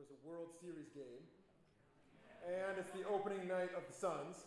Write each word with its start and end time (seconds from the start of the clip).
is 0.00 0.06
a 0.08 0.26
World 0.26 0.48
Series 0.62 0.88
game, 0.94 1.20
and 2.48 2.78
it's 2.78 2.90
the 2.92 3.06
opening 3.06 3.46
night 3.46 3.68
of 3.76 3.82
the 3.86 3.92
Suns, 3.92 4.46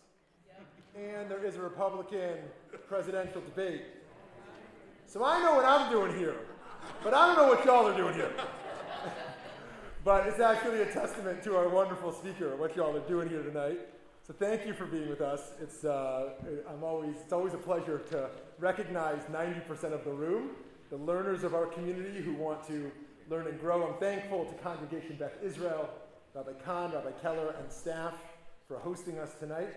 and 0.95 1.29
there 1.29 1.45
is 1.45 1.57
a 1.57 1.61
Republican 1.61 2.37
presidential 2.87 3.39
debate. 3.41 3.83
So 5.05 5.23
I 5.23 5.43
know 5.43 5.53
what 5.53 5.65
I'm 5.65 5.91
doing 5.91 6.17
here, 6.17 6.37
but 7.03 7.13
I 7.13 7.27
don't 7.27 7.35
know 7.35 7.47
what 7.53 7.63
y'all 7.65 7.85
are 7.85 7.95
doing 7.95 8.15
here. 8.15 8.31
but 10.03 10.25
it's 10.25 10.39
actually 10.39 10.81
a 10.81 10.91
testament 10.91 11.43
to 11.43 11.55
our 11.55 11.69
wonderful 11.69 12.11
speaker, 12.11 12.55
what 12.55 12.75
y'all 12.75 12.95
are 12.95 13.07
doing 13.07 13.29
here 13.29 13.43
tonight. 13.43 13.77
So 14.25 14.33
thank 14.33 14.65
you 14.65 14.73
for 14.73 14.87
being 14.87 15.07
with 15.07 15.21
us. 15.21 15.51
It's, 15.61 15.85
uh, 15.85 16.31
I'm 16.67 16.83
always, 16.83 17.17
it's 17.21 17.33
always 17.33 17.53
a 17.53 17.57
pleasure 17.57 17.99
to 18.09 18.31
recognize 18.57 19.21
90% 19.31 19.93
of 19.93 20.03
the 20.03 20.13
room, 20.13 20.51
the 20.89 20.97
learners 20.97 21.43
of 21.43 21.53
our 21.53 21.67
community 21.67 22.23
who 22.23 22.33
want 22.33 22.65
to 22.69 22.91
learn 23.29 23.47
and 23.47 23.59
grow. 23.59 23.87
I'm 23.87 23.99
thankful 23.99 24.45
to 24.45 24.53
Congregation 24.55 25.15
Beth 25.17 25.33
Israel, 25.41 25.89
Rabbi 26.33 26.53
Kahn, 26.65 26.91
Rabbi 26.93 27.11
Keller, 27.21 27.55
and 27.59 27.71
staff 27.71 28.13
for 28.67 28.77
hosting 28.77 29.19
us 29.19 29.33
tonight. 29.39 29.69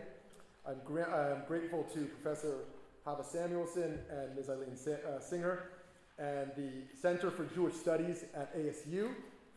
I'm, 0.66 0.80
gra- 0.84 1.36
I'm 1.38 1.46
grateful 1.46 1.84
to 1.94 2.06
Professor 2.06 2.58
Hava 3.04 3.24
Samuelson 3.24 3.98
and 4.10 4.34
Ms. 4.34 4.50
Eileen 4.50 4.76
Sa- 4.76 4.90
uh, 5.08 5.20
Singer 5.20 5.70
and 6.18 6.50
the 6.56 6.70
Center 7.00 7.30
for 7.30 7.44
Jewish 7.54 7.74
Studies 7.74 8.24
at 8.34 8.56
ASU 8.56 9.10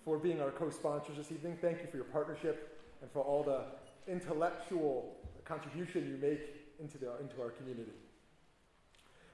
for 0.04 0.18
being 0.18 0.42
our 0.42 0.52
co-sponsors 0.52 1.18
this 1.18 1.32
evening. 1.32 1.58
Thank 1.62 1.82
you 1.82 1.88
for 1.88 1.98
your 1.98 2.06
partnership 2.06 2.80
and 3.02 3.10
for 3.12 3.22
all 3.22 3.44
the 3.44 3.64
intellectual 4.12 5.16
contribution 5.46 6.08
you 6.08 6.18
make 6.18 6.42
into, 6.80 6.98
the, 6.98 7.18
into 7.20 7.42
our 7.42 7.50
community. 7.50 7.92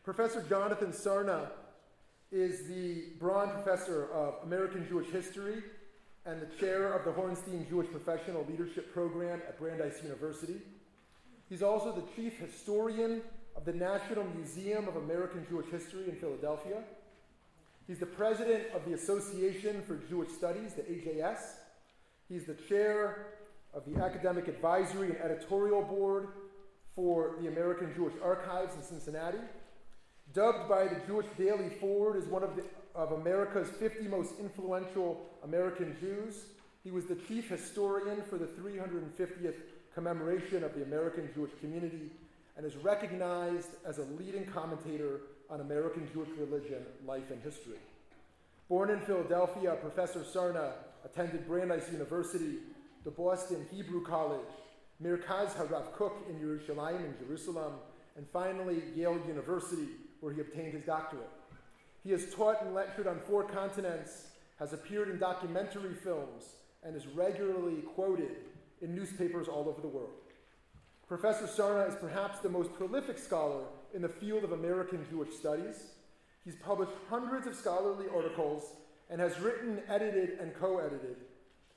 Professor 0.03 0.43
Jonathan 0.47 0.91
Sarna 0.91 1.49
is 2.31 2.67
the 2.67 3.03
Braun 3.19 3.49
Professor 3.51 4.11
of 4.11 4.35
American 4.43 4.87
Jewish 4.87 5.07
History 5.07 5.63
and 6.25 6.41
the 6.41 6.47
chair 6.59 6.91
of 6.93 7.05
the 7.05 7.11
Hornstein 7.11 7.67
Jewish 7.69 7.89
Professional 7.91 8.45
Leadership 8.49 8.93
Program 8.93 9.41
at 9.47 9.59
Brandeis 9.59 10.01
University. 10.03 10.61
He's 11.49 11.61
also 11.61 11.91
the 11.91 12.03
chief 12.15 12.39
historian 12.39 13.21
of 13.55 13.63
the 13.63 13.73
National 13.73 14.25
Museum 14.35 14.87
of 14.87 14.95
American 14.95 15.45
Jewish 15.47 15.67
History 15.67 16.09
in 16.09 16.15
Philadelphia. 16.15 16.83
He's 17.87 17.99
the 17.99 18.07
president 18.07 18.63
of 18.73 18.83
the 18.85 18.93
Association 18.93 19.83
for 19.85 19.97
Jewish 20.09 20.29
Studies, 20.29 20.73
the 20.73 20.81
AJS. 20.81 21.37
He's 22.27 22.45
the 22.45 22.55
chair 22.55 23.27
of 23.75 23.83
the 23.85 24.03
Academic 24.03 24.47
Advisory 24.47 25.09
and 25.09 25.19
Editorial 25.19 25.83
Board 25.83 26.29
for 26.95 27.35
the 27.39 27.47
American 27.47 27.93
Jewish 27.93 28.15
Archives 28.23 28.75
in 28.75 28.81
Cincinnati. 28.81 29.37
Dubbed 30.35 30.67
by 30.67 30.83
the 30.83 30.99
Jewish 31.07 31.27
Daily 31.37 31.69
Forward 31.79 32.21
as 32.21 32.27
one 32.27 32.43
of, 32.43 32.57
the, 32.57 32.63
of 32.93 33.13
America's 33.13 33.69
50 33.69 34.09
most 34.09 34.33
influential 34.37 35.25
American 35.45 35.95
Jews, 35.97 36.47
he 36.83 36.91
was 36.91 37.05
the 37.05 37.15
chief 37.15 37.47
historian 37.47 38.21
for 38.29 38.37
the 38.37 38.47
350th 38.47 39.55
commemoration 39.93 40.61
of 40.65 40.75
the 40.75 40.83
American 40.83 41.29
Jewish 41.33 41.51
community 41.61 42.11
and 42.57 42.65
is 42.65 42.75
recognized 42.75 43.69
as 43.85 43.99
a 43.99 44.03
leading 44.19 44.45
commentator 44.45 45.21
on 45.49 45.61
American 45.61 46.05
Jewish 46.11 46.29
religion, 46.37 46.83
life, 47.07 47.31
and 47.31 47.41
history. 47.41 47.79
Born 48.67 48.89
in 48.89 48.99
Philadelphia, 48.99 49.77
Professor 49.79 50.19
Sarna 50.19 50.73
attended 51.05 51.47
Brandeis 51.47 51.89
University, 51.93 52.57
the 53.05 53.11
Boston 53.11 53.65
Hebrew 53.71 54.03
College, 54.03 54.41
Merkaz 55.01 55.53
Harav 55.53 55.93
Kook 55.93 56.25
in 56.29 56.35
Yerushalayim 56.45 57.05
in 57.05 57.13
Jerusalem, 57.25 57.75
and 58.17 58.25
finally 58.33 58.83
Yale 58.95 59.19
University, 59.27 59.87
where 60.25 60.33
he 60.33 60.41
obtained 60.41 60.73
his 60.73 60.83
doctorate. 60.83 61.29
He 62.03 62.09
has 62.09 62.33
taught 62.33 62.63
and 62.63 62.73
lectured 62.73 63.05
on 63.05 63.19
four 63.27 63.43
continents, 63.43 64.25
has 64.57 64.73
appeared 64.73 65.07
in 65.07 65.19
documentary 65.19 65.93
films, 65.93 66.45
and 66.83 66.95
is 66.95 67.05
regularly 67.05 67.83
quoted 67.93 68.31
in 68.81 68.95
newspapers 68.95 69.47
all 69.47 69.69
over 69.69 69.81
the 69.81 69.87
world. 69.87 70.09
Professor 71.07 71.45
Sarna 71.45 71.87
is 71.87 71.95
perhaps 71.95 72.39
the 72.39 72.49
most 72.49 72.73
prolific 72.73 73.19
scholar 73.19 73.65
in 73.93 74.01
the 74.01 74.09
field 74.09 74.43
of 74.43 74.51
American 74.51 75.05
Jewish 75.11 75.31
studies. 75.35 75.91
He's 76.43 76.55
published 76.55 76.93
hundreds 77.07 77.45
of 77.45 77.53
scholarly 77.53 78.07
articles 78.11 78.63
and 79.11 79.21
has 79.21 79.39
written, 79.39 79.83
edited, 79.87 80.39
and 80.39 80.55
co 80.55 80.79
edited 80.79 81.17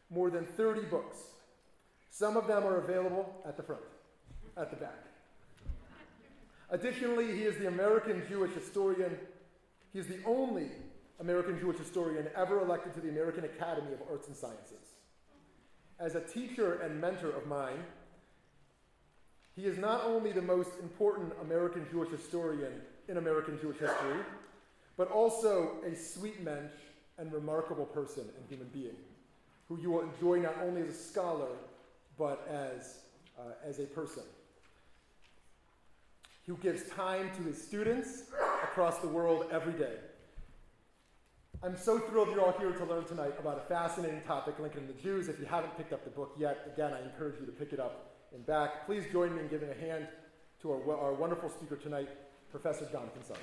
more 0.09 0.31
than 0.31 0.47
30 0.47 0.87
books. 0.87 1.19
Some 2.09 2.39
of 2.39 2.47
them 2.47 2.65
are 2.65 2.79
available 2.79 3.31
at 3.47 3.59
the 3.59 3.63
front, 3.63 3.83
at 4.57 4.71
the 4.71 4.77
back. 4.77 5.08
Additionally, 6.71 7.37
he 7.37 7.43
is 7.43 7.57
the 7.57 7.69
American 7.69 8.23
Jewish 8.29 8.53
historian. 8.53 9.17
He 9.93 9.99
is 9.99 10.07
the 10.07 10.19
only 10.27 10.69
American 11.21 11.59
Jewish 11.59 11.79
historian 11.79 12.27
ever 12.37 12.61
elected 12.61 12.95
to 12.95 13.01
the 13.01 13.09
American 13.09 13.45
Academy 13.45 13.93
of 13.93 14.01
Arts 14.11 14.29
and 14.29 14.37
Sciences. 14.37 14.97
As 15.99 16.15
a 16.15 16.21
teacher 16.21 16.81
and 16.81 17.01
mentor 17.01 17.31
of 17.31 17.47
mine, 17.47 17.83
he 19.57 19.65
is 19.65 19.79
not 19.79 20.05
only 20.05 20.31
the 20.31 20.43
most 20.43 20.71
important 20.81 21.33
American 21.43 21.87
Jewish 21.91 22.11
historian 22.11 22.73
in 23.09 23.17
American 23.17 23.59
Jewish 23.61 23.79
history, 23.79 24.21
but 24.97 25.11
also 25.11 25.77
a 25.85 25.97
sweet 25.97 26.43
mensch 26.45 26.73
and 27.19 27.33
remarkable 27.33 27.87
person 27.87 28.23
and 28.23 28.49
human 28.49 28.69
being 28.69 28.97
who 29.69 29.79
you 29.81 29.91
will 29.91 30.03
enjoy 30.03 30.39
not 30.39 30.55
only 30.63 30.83
as 30.83 30.89
a 30.89 30.95
scholar, 30.95 31.49
but 32.17 32.47
as, 32.51 33.01
uh, 33.39 33.53
as 33.65 33.79
a 33.79 33.85
person. 33.85 34.23
Who 36.49 36.57
gives 36.57 36.89
time 36.89 37.31
to 37.37 37.43
his 37.43 37.63
students 37.63 38.23
across 38.63 39.01
the 39.01 39.07
world 39.07 39.45
every 39.53 39.75
day. 39.75 39.97
I'm 41.63 41.77
so 41.77 41.99
thrilled 41.99 42.29
you're 42.31 42.41
all 42.41 42.59
here 42.59 42.73
to 42.73 42.85
learn 42.87 43.05
tonight 43.05 43.35
about 43.39 43.59
a 43.59 43.69
fascinating 43.69 44.23
topic, 44.23 44.59
Lincoln 44.59 44.87
and 44.87 44.89
the 44.89 45.03
Jews. 45.03 45.29
If 45.29 45.39
you 45.39 45.45
haven't 45.45 45.77
picked 45.77 45.93
up 45.93 46.05
the 46.05 46.11
book 46.11 46.35
yet, 46.39 46.73
again, 46.73 46.95
I 46.95 47.03
encourage 47.03 47.39
you 47.39 47.45
to 47.45 47.53
pick 47.53 47.75
it 47.75 47.81
up 47.81 48.15
and 48.33 48.47
back. 48.47 48.87
Please 48.87 49.05
join 49.13 49.35
me 49.35 49.43
in 49.43 49.49
giving 49.49 49.69
a 49.69 49.75
hand 49.75 50.09
to 50.63 50.73
our, 50.73 50.97
our 50.97 51.13
wonderful 51.13 51.51
speaker 51.51 51.77
tonight, 51.77 52.09
Professor 52.51 52.89
Jonathan 52.91 53.21
Sarna. 53.21 53.37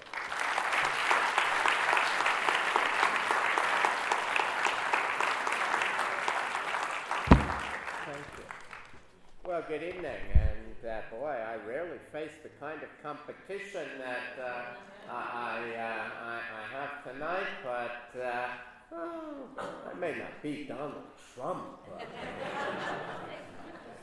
Thank 8.06 8.26
you. 8.36 9.48
Well, 9.48 9.64
good 9.68 9.84
evening, 9.84 10.55
uh, 10.88 11.01
boy, 11.09 11.31
I 11.31 11.56
rarely 11.68 11.97
face 12.12 12.31
the 12.44 12.50
kind 12.59 12.81
of 12.84 12.90
competition 13.01 13.88
that 14.00 14.44
uh, 14.44 15.12
I, 15.12 15.59
uh, 15.59 15.94
I, 16.23 16.40
I, 16.59 16.78
have 16.78 17.03
tonight, 17.03 17.47
but 17.63 18.22
uh, 18.22 18.47
oh, 18.94 19.47
I 19.91 19.97
may 19.97 20.18
not 20.18 20.41
be 20.44 20.66
Donald 20.66 21.03
Trump. 21.34 21.79
But, 21.90 22.07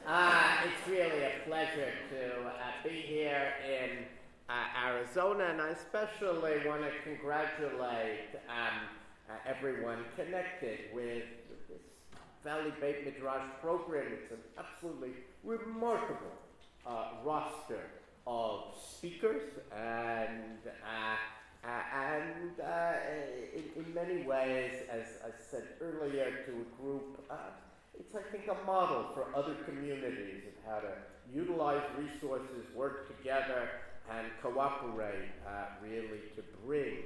uh, 0.07 0.57
it's 0.67 0.89
really 0.89 1.23
a 1.23 1.33
pleasure 1.47 1.93
to 2.11 2.49
uh, 2.49 2.53
be 2.83 3.01
here 3.01 3.53
in 3.65 4.05
Arizona, 4.85 5.45
and 5.51 5.61
I 5.61 5.71
especially 5.71 6.67
want 6.67 6.83
to 6.83 6.91
congratulate 7.05 8.35
um, 8.49 8.81
everyone 9.47 9.99
connected 10.17 10.79
with 10.93 11.25
this 11.69 11.81
Valley 12.45 12.73
Beit 12.81 13.05
Midrash 13.05 13.49
program. 13.61 14.07
It's 14.13 14.33
an 14.33 14.39
absolutely 14.59 15.11
remarkable 15.45 16.19
uh, 16.27 16.42
roster 17.25 17.91
of 18.27 18.75
speakers 18.81 19.43
and 19.75 20.59
uh, 20.67 21.17
uh, 21.65 21.69
and 21.95 22.61
uh, 22.61 22.93
in, 23.55 23.85
in, 23.85 23.95
many 23.95 24.25
ways, 24.25 24.73
as 24.91 25.05
I 25.25 25.31
said 25.39 25.63
earlier, 25.81 26.45
to 26.47 26.51
a 26.51 26.83
group, 26.83 27.25
uh, 27.31 27.37
it's 27.97 28.17
I 28.17 28.23
think 28.33 28.49
a 28.49 28.67
model 28.67 29.11
for 29.15 29.27
other 29.37 29.55
communities 29.65 30.43
of 30.49 30.73
how 30.73 30.81
to 30.81 30.93
utilize 31.33 31.83
resources, 31.97 32.67
work 32.75 33.17
together, 33.17 33.69
and 34.11 34.27
cooperate 34.43 35.31
uh, 35.47 35.67
really 35.81 36.23
to 36.35 36.43
bring 36.67 36.97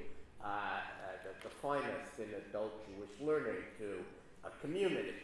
the, 0.41 1.49
the 1.49 1.55
finest 1.61 2.19
in 2.19 2.29
adult 2.49 2.73
Jewish 2.87 3.11
learning 3.21 3.61
to 3.79 3.99
a 4.45 4.51
community. 4.63 5.15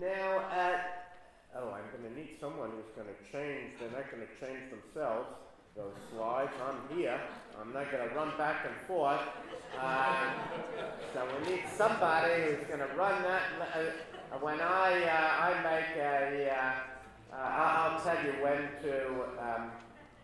Now, 0.00 0.48
at, 0.50 1.14
oh, 1.54 1.70
I'm 1.70 1.84
going 1.92 2.12
to 2.12 2.18
need 2.18 2.31
someone 2.42 2.70
who's 2.74 2.90
going 2.98 3.06
to 3.06 3.14
change, 3.30 3.70
they're 3.78 3.94
not 3.94 4.10
going 4.10 4.26
to 4.26 4.34
change 4.42 4.66
themselves, 4.74 5.30
those 5.76 5.94
slides. 6.10 6.50
I'm 6.58 6.98
here. 6.98 7.14
I'm 7.54 7.72
not 7.72 7.86
going 7.92 8.02
to 8.02 8.12
run 8.16 8.36
back 8.36 8.66
and 8.66 8.74
forth. 8.88 9.22
Uh, 9.78 10.34
so 11.14 11.22
we 11.38 11.54
need 11.54 11.62
somebody 11.78 12.42
who's 12.42 12.66
going 12.66 12.82
to 12.82 12.90
run 12.98 13.22
that. 13.22 13.42
Uh, 13.62 14.38
when 14.40 14.58
I, 14.60 14.90
uh, 15.06 15.46
I 15.46 15.62
make 15.62 15.94
a, 16.02 16.50
uh, 16.50 17.32
uh, 17.32 17.38
I'll 17.38 18.02
tell 18.02 18.18
you 18.26 18.32
when 18.42 18.66
to, 18.82 18.94
um, 19.38 19.70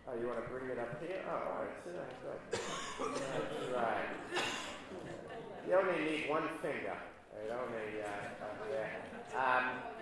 oh, 0.09 0.19
you 0.19 0.27
want 0.27 0.43
to 0.43 0.49
bring 0.51 0.69
it 0.71 0.77
up 0.77 0.99
here? 0.99 1.23
Oh, 1.23 1.31
all 1.31 1.63
right, 1.63 1.71
sit 1.85 1.95
down, 1.95 2.03
good. 2.19 3.15
That's 3.15 3.71
right. 3.79 4.43
You 5.69 5.73
only 5.73 6.03
need 6.03 6.29
one 6.29 6.43
finger. 6.61 6.97
You 7.47 7.53
only, 7.55 8.03
uh, 8.03 9.39
um. 9.39 9.98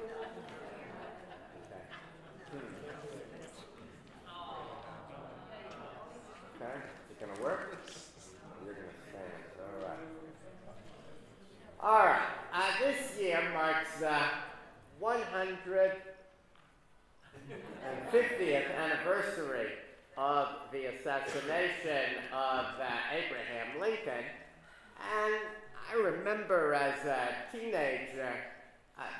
Okay, 2.47 2.63
is 6.55 7.11
it 7.11 7.19
going 7.19 7.35
to 7.35 7.41
work? 7.41 7.75
You're 8.63 8.73
to 8.73 8.79
stand. 9.09 9.25
All 9.59 9.65
right. 9.89 9.99
All 11.81 12.05
right. 12.05 12.21
Uh, 12.53 12.71
this 12.79 13.19
year 13.19 13.41
marks 13.53 14.01
uh, 14.01 14.29
150th 15.01 15.97
anniversary 18.77 19.67
of 20.17 20.47
the 20.71 20.85
assassination 20.85 22.15
of 22.31 22.65
uh, 22.79 22.85
Abraham 23.11 23.81
Lincoln. 23.81 24.23
And 24.97 25.35
I 25.91 25.95
remember 26.01 26.73
as 26.73 27.03
a 27.05 27.35
teenager 27.51 28.33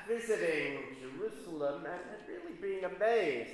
visiting 0.06 0.78
Jerusalem 1.00 1.84
and, 1.86 2.00
really 2.26 2.54
being 2.60 2.84
amazed 2.84 3.50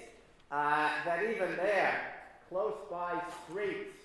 uh, 0.50 0.88
that 1.04 1.22
even 1.22 1.56
there, 1.56 2.14
close 2.48 2.76
by 2.90 3.20
streets, 3.48 4.04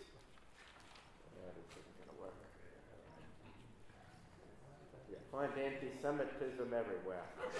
find 5.32 5.52
anti-Semitism 5.64 6.74
everywhere. 6.74 7.24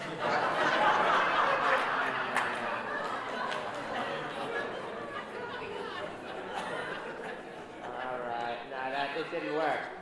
All 8.04 8.18
right, 8.18 8.58
that 8.70 9.16
it 9.16 9.30
didn't 9.30 9.54
work. 9.54 9.99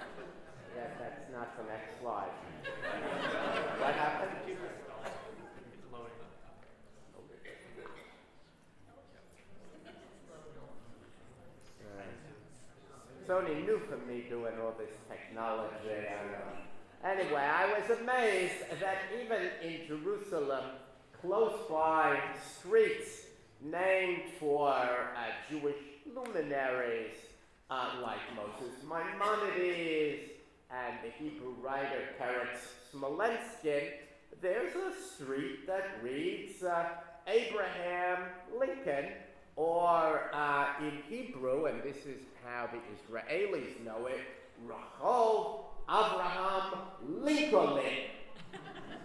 Not 1.39 1.57
the 1.57 1.63
next 1.71 2.01
slide. 2.01 2.35
what 3.79 3.95
happened? 3.95 4.31
It's 13.21 13.31
only 13.31 13.55
new 13.63 13.81
for 13.89 13.99
me 14.11 14.25
doing 14.29 14.55
all 14.61 14.75
this 14.77 14.91
technology. 15.09 15.75
And, 15.87 16.35
uh, 16.35 17.09
Anyway, 17.09 17.41
I 17.41 17.79
was 17.79 17.99
amazed 18.01 18.55
that 18.81 18.97
even 19.23 19.51
in 19.63 19.87
Jerusalem, 19.87 20.65
close 21.21 21.55
by 21.71 22.19
streets 22.59 23.27
named 23.63 24.23
for 24.41 24.71
uh, 24.71 25.31
Jewish 25.49 25.77
luminaries 26.13 27.15
uh, 27.71 27.91
like 28.03 28.19
Moses 28.35 28.75
Maimonides 28.83 30.38
and 30.71 30.99
the 31.03 31.11
Hebrew 31.11 31.55
writer 31.63 32.03
Peretz 32.21 32.59
Smolenskin, 32.93 33.91
there's 34.41 34.75
a 34.75 34.93
street 35.15 35.67
that 35.67 35.85
reads 36.03 36.63
uh, 36.63 36.87
Abraham 37.27 38.25
Lincoln, 38.59 39.13
or 39.57 40.31
uh, 40.33 40.67
in 40.81 40.99
Hebrew, 41.09 41.67
and 41.67 41.83
this 41.83 42.07
is 42.07 42.23
how 42.45 42.69
the 42.69 42.79
Israelis 42.95 43.85
know 43.85 44.07
it, 44.07 44.21
Rahov 44.67 45.65
Abraham 45.89 46.79
Lincoln. 47.07 47.81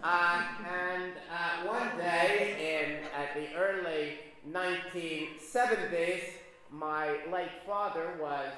Uh, 0.05 0.43
and 0.69 1.13
uh, 1.31 1.65
one 1.65 1.97
day 1.97 2.57
in 2.59 3.07
at 3.17 3.33
the 3.33 3.55
early 3.55 4.15
1970s, 4.51 6.23
my 6.69 7.07
late 7.31 7.47
father 7.65 8.11
was 8.21 8.51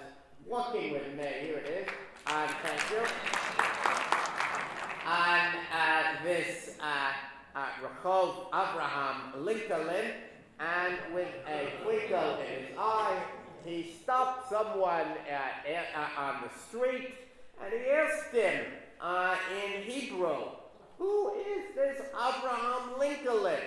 walking 0.48 0.92
with 0.92 1.06
me. 1.16 1.28
Here 1.42 1.58
it 1.58 1.88
is. 1.88 1.94
Um, 2.28 2.50
thank 2.64 2.82
you. 2.90 3.06
And 5.06 5.56
uh, 5.72 6.24
this 6.24 6.76
uh, 6.82 7.12
uh, 7.56 7.66
Rehov 7.84 8.48
Abraham 8.48 9.46
Lincoln, 9.46 9.90
and 10.60 10.98
with 11.14 11.28
a 11.48 11.84
twinkle 11.84 12.40
in 12.40 12.66
his 12.66 12.78
eye, 12.80 13.22
he 13.64 13.96
stopped 14.02 14.50
someone 14.50 15.06
uh, 15.06 15.98
uh, 15.98 16.22
on 16.22 16.44
the 16.44 16.50
street 16.68 17.14
and 17.64 17.74
he 17.74 17.90
asked 17.90 18.32
him 18.32 18.66
uh, 19.00 19.36
in 19.64 19.84
Hebrew, 19.84 20.46
Who 20.98 21.34
is 21.36 21.76
this 21.76 22.02
Abraham 22.10 23.00
Lincoln? 23.00 23.60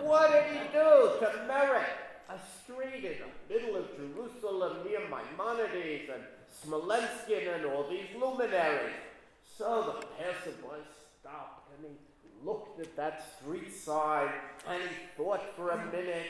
What 0.00 0.32
did 0.32 0.44
he 0.52 0.68
do 0.72 1.10
to 1.20 1.44
merit 1.48 1.86
a 2.28 2.38
street 2.62 3.04
in 3.04 3.16
the 3.18 3.54
middle 3.54 3.76
of 3.76 3.86
Jerusalem 3.96 4.78
near 4.84 5.00
Maimonides 5.00 6.10
and 6.12 6.22
Smolenskin 6.64 7.54
and 7.56 7.66
all 7.66 7.86
these 7.88 8.06
luminaries? 8.18 8.94
So 9.58 10.00
the 10.00 10.06
passerby 10.22 10.82
stopped 11.20 11.68
and 11.76 11.86
he 11.86 12.46
looked 12.46 12.80
at 12.80 12.94
that 12.96 13.24
street 13.36 13.72
sign 13.74 14.28
and 14.68 14.82
he 14.82 14.88
thought 15.16 15.42
for 15.56 15.70
a 15.70 15.86
minute. 15.86 16.26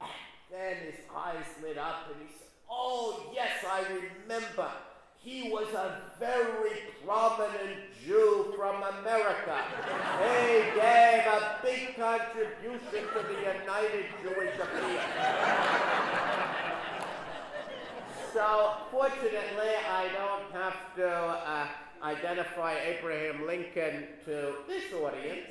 And 0.00 0.10
then 0.50 0.76
his 0.84 1.00
eyes 1.14 1.44
lit 1.62 1.78
up 1.78 2.08
and 2.12 2.26
he 2.26 2.32
said, 2.32 2.48
Oh, 2.70 3.30
yes, 3.34 3.64
I 3.64 3.82
remember. 3.82 4.70
He 5.18 5.50
was 5.50 5.66
a 5.74 6.02
very 6.20 6.78
prominent 7.04 7.80
Jew 8.04 8.54
from 8.56 8.76
America. 8.76 9.58
he 10.22 10.78
gave 10.78 11.26
a 11.26 11.58
big 11.64 11.96
contribution 11.96 13.08
to 13.12 13.22
the 13.26 13.38
United 13.40 14.04
Jewish 14.22 14.54
Appeal. 14.54 16.45
So, 18.36 18.74
fortunately, 18.90 19.72
I 19.90 20.08
don't 20.12 20.52
have 20.52 20.94
to 20.96 21.08
uh, 21.08 21.66
identify 22.02 22.74
Abraham 22.80 23.46
Lincoln 23.46 24.08
to 24.26 24.56
this 24.68 24.92
audience, 24.92 25.46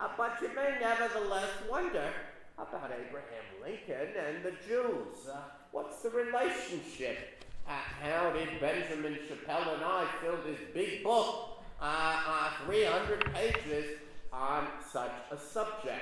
uh, 0.00 0.08
but 0.16 0.38
you 0.40 0.48
may 0.56 0.78
nevertheless 0.80 1.50
wonder 1.70 2.08
about 2.56 2.90
Abraham 2.90 3.44
Lincoln 3.62 4.16
and 4.16 4.42
the 4.42 4.52
Jews. 4.66 5.28
Uh, 5.30 5.40
what's 5.72 6.00
the 6.00 6.08
relationship? 6.08 7.44
Uh, 7.68 7.72
how 8.00 8.30
did 8.30 8.48
Benjamin 8.62 9.18
Shapell 9.28 9.74
and 9.74 9.84
I 9.84 10.06
fill 10.22 10.38
this 10.46 10.60
big 10.72 11.04
book, 11.04 11.62
uh, 11.82 12.16
uh, 12.26 12.50
300 12.64 13.30
pages, 13.34 13.98
on 14.32 14.68
such 14.90 15.12
a 15.30 15.36
subject? 15.36 16.00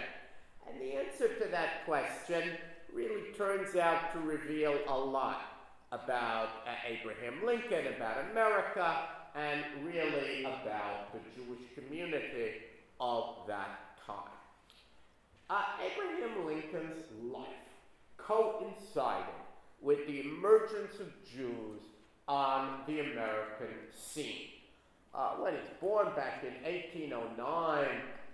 And 0.69 0.81
the 0.81 0.95
answer 0.95 1.27
to 1.27 1.49
that 1.51 1.85
question 1.87 2.51
really 2.95 3.33
turns 3.37 3.75
out 3.75 4.13
to 4.13 4.21
reveal 4.21 4.79
a 4.87 4.97
lot 4.97 5.50
about 5.93 6.49
uh, 6.67 6.71
Abraham 6.87 7.45
Lincoln, 7.45 7.93
about 7.97 8.17
America, 8.31 8.97
and 9.35 9.63
really 9.85 10.45
about 10.45 11.13
the 11.13 11.21
Jewish 11.37 11.61
community 11.75 12.53
of 13.01 13.47
that 13.49 13.97
time. 14.07 14.17
Uh, 15.49 15.63
Abraham 15.85 16.47
Lincoln's 16.47 17.05
life 17.33 17.47
coincided 18.17 19.35
with 19.81 20.07
the 20.07 20.21
emergence 20.21 21.01
of 21.01 21.09
Jews 21.25 21.81
on 22.29 22.81
the 22.87 23.01
American 23.01 23.75
scene. 23.93 24.49
Uh, 25.13 25.31
when 25.39 25.55
he's 25.55 25.71
born 25.81 26.07
back 26.15 26.45
in 26.45 26.55
1809, 26.63 27.87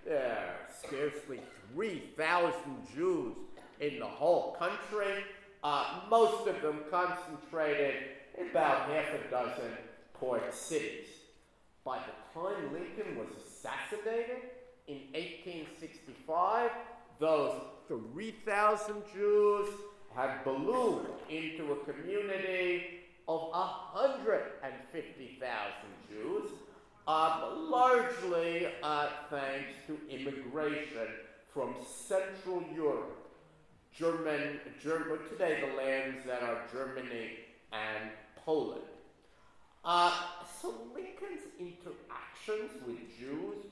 there 0.05 0.27
are 0.27 0.55
scarcely 0.71 1.39
3,000 1.73 2.53
Jews 2.93 3.35
in 3.79 3.99
the 3.99 4.05
whole 4.05 4.55
country, 4.59 5.23
uh, 5.63 6.01
most 6.09 6.47
of 6.47 6.61
them 6.61 6.81
concentrated 6.89 7.95
in 8.37 8.49
about 8.49 8.89
half 8.89 9.13
a 9.13 9.31
dozen 9.31 9.71
port 10.13 10.53
cities. 10.53 11.07
By 11.83 11.99
the 11.99 12.39
time 12.39 12.73
Lincoln 12.73 13.17
was 13.17 13.29
assassinated 13.45 14.41
in 14.87 14.99
1865, 15.13 16.71
those 17.19 17.61
3,000 17.87 19.03
Jews 19.13 19.69
had 20.15 20.43
ballooned 20.43 21.07
into 21.29 21.73
a 21.73 21.77
community 21.85 23.01
of 23.27 23.49
150,000 23.51 25.39
Jews, 26.09 26.51
uh, 27.07 27.49
largely 27.55 28.67
uh, 28.83 29.09
thanks 29.29 29.73
to 29.87 29.97
immigration 30.09 31.07
from 31.53 31.75
Central 31.85 32.63
Europe, 32.73 33.16
German, 33.97 34.59
German, 34.83 35.17
today 35.29 35.59
the 35.61 35.75
lands 35.75 36.25
that 36.25 36.43
are 36.43 36.61
Germany 36.71 37.31
and 37.73 38.11
Poland. 38.45 38.81
Uh, 39.83 40.13
so 40.61 40.73
Lincoln's 40.93 41.43
interactions 41.59 42.71
with 42.85 42.97
Jews 43.19 43.65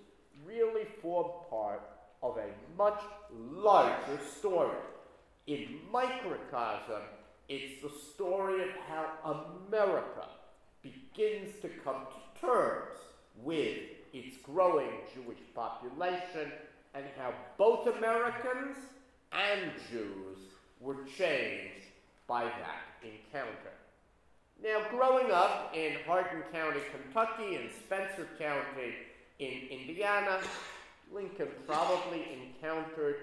really 0.46 0.86
form 1.02 1.30
part 1.50 1.82
of 2.24 2.38
a 2.38 2.48
much 2.78 3.02
larger 3.32 4.20
story 4.38 4.78
in 5.48 5.80
microcosm, 5.92 7.04
it's 7.48 7.82
the 7.84 7.92
story 8.14 8.64
of 8.64 8.70
how 8.90 9.46
America 9.68 10.28
begins 10.82 11.54
to 11.62 11.70
come 11.84 12.02
to 12.08 12.42
terms 12.42 12.98
with 13.44 13.78
its 14.14 14.38
growing 14.38 14.90
Jewish 15.14 15.38
population 15.54 16.52
and 16.96 17.06
how 17.18 17.32
both 17.58 17.86
Americans 17.98 18.78
and 19.32 19.72
Jews 19.92 20.38
were 20.80 20.98
changed 21.18 21.86
by 22.28 22.44
that 22.44 22.84
encounter. 23.04 23.74
Now, 24.64 24.82
growing 24.90 25.32
up 25.32 25.74
in 25.76 25.98
Hardin 26.06 26.42
County, 26.52 26.80
Kentucky, 26.92 27.56
and 27.56 27.70
Spencer 27.72 28.28
County 28.40 28.94
in 29.40 29.68
Indiana, 29.70 30.40
Lincoln 31.14 31.50
probably 31.68 32.26
encountered 32.34 33.18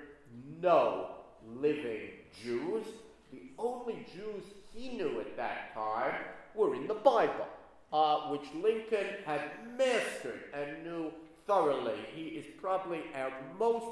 no 0.60 1.08
living 1.56 2.10
Jews. 2.42 2.84
The 3.32 3.42
only 3.58 4.06
Jews 4.14 4.44
he 4.74 4.90
knew 4.90 5.20
at 5.20 5.36
that 5.36 5.74
time 5.74 6.14
were 6.54 6.74
in 6.74 6.86
the 6.86 6.94
Bible, 6.94 7.48
uh, 7.92 8.28
which 8.28 8.46
Lincoln 8.54 9.06
had 9.24 9.40
mastered 9.76 10.44
and 10.54 10.84
knew 10.84 11.10
thoroughly. 11.46 11.96
He 12.14 12.24
is 12.28 12.46
probably 12.60 13.00
our 13.14 13.32
most 13.58 13.86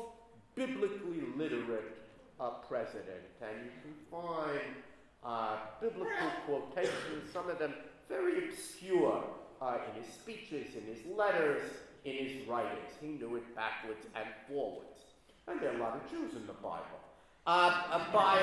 biblically 0.55 1.23
literate 1.37 2.00
uh, 2.41 2.51
president, 2.69 3.21
and 3.43 3.65
you 3.65 3.71
can 3.83 3.95
find 4.11 4.75
uh, 5.23 5.57
biblical 5.81 6.31
quotations, 6.47 7.31
some 7.33 7.51
of 7.51 7.59
them 7.59 7.75
very 8.09 8.49
obscure, 8.49 9.23
uh, 9.61 9.77
in 9.89 10.03
his 10.03 10.13
speeches, 10.13 10.75
in 10.75 10.83
his 10.95 11.05
letters, 11.17 11.63
in 12.05 12.15
his 12.15 12.49
writings. 12.49 12.93
He 13.01 13.09
knew 13.09 13.37
it 13.37 13.55
backwards 13.55 14.07
and 14.15 14.25
forwards. 14.49 14.99
And 15.47 15.61
there 15.61 15.73
are 15.73 15.77
a 15.77 15.79
lot 15.79 15.97
of 15.97 16.11
Jews 16.11 16.35
in 16.35 16.47
the 16.47 16.55
Bible. 16.55 16.81
Uh, 17.47 17.83
uh 17.91 18.13
by, 18.13 18.43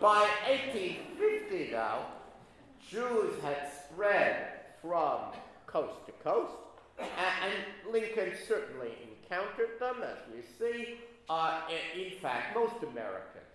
by 0.00 0.28
1850, 0.48 1.72
now, 1.72 2.06
Jews 2.88 3.34
had 3.42 3.70
spread 3.88 4.50
from 4.80 5.18
coast 5.66 6.06
to 6.06 6.12
coast, 6.24 6.52
and, 6.98 7.08
and 7.44 7.92
Lincoln 7.92 8.32
certainly 8.46 8.90
encountered 9.02 9.78
them, 9.80 9.96
as 10.02 10.18
we 10.32 10.42
see. 10.58 10.98
Uh, 11.30 11.60
in 11.96 12.10
fact, 12.18 12.54
most 12.56 12.74
Americans 12.82 13.46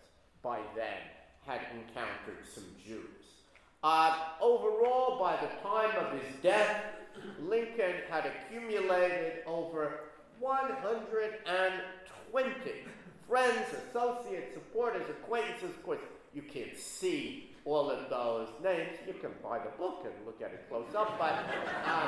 by 0.41 0.60
then 0.77 1.01
had 1.46 1.60
encountered 1.74 2.38
some 2.53 2.63
Jews. 2.82 3.44
Uh, 3.84 4.17
overall, 4.41 5.20
by 5.20 5.36
the 5.36 5.50
time 5.62 5.91
of 5.98 6.13
his 6.17 6.34
death, 6.41 6.86
Lincoln 7.41 7.96
had 8.10 8.27
accumulated 8.27 9.39
over 9.46 10.00
120 10.39 12.72
friends, 13.27 13.67
associates, 13.89 14.53
supporters, 14.53 15.10
acquaintances. 15.10 15.72
Of 15.72 15.84
course, 15.84 16.00
you 16.34 16.44
can't 16.44 16.77
see 16.77 17.53
all 17.65 17.91
of 17.91 18.10
those 18.10 18.48
names. 18.63 18.91
You 19.05 19.15
can 19.15 19.32
buy 19.44 19.60
the 19.60 19.72
book 19.77 20.05
and 20.05 20.13
look 20.25 20.41
at 20.41 20.53
it 20.53 20.63
close 20.70 20.96
up, 20.96 21.20
but 21.20 21.34
um, 21.86 22.08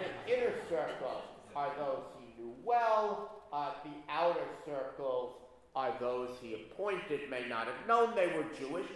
the 0.00 0.36
inner 0.36 0.52
circle 0.68 1.22
are 1.54 1.72
those 1.78 2.02
he 2.18 2.42
knew 2.42 2.56
well. 2.64 3.39
Uh, 3.52 3.72
the 3.84 4.12
outer 4.12 4.46
circles 4.64 5.34
are 5.74 5.92
those 6.00 6.30
he 6.40 6.54
appointed, 6.54 7.28
may 7.30 7.46
not 7.48 7.66
have 7.66 7.86
known 7.86 8.14
they 8.14 8.28
were 8.28 8.44
Jewish, 8.58 8.88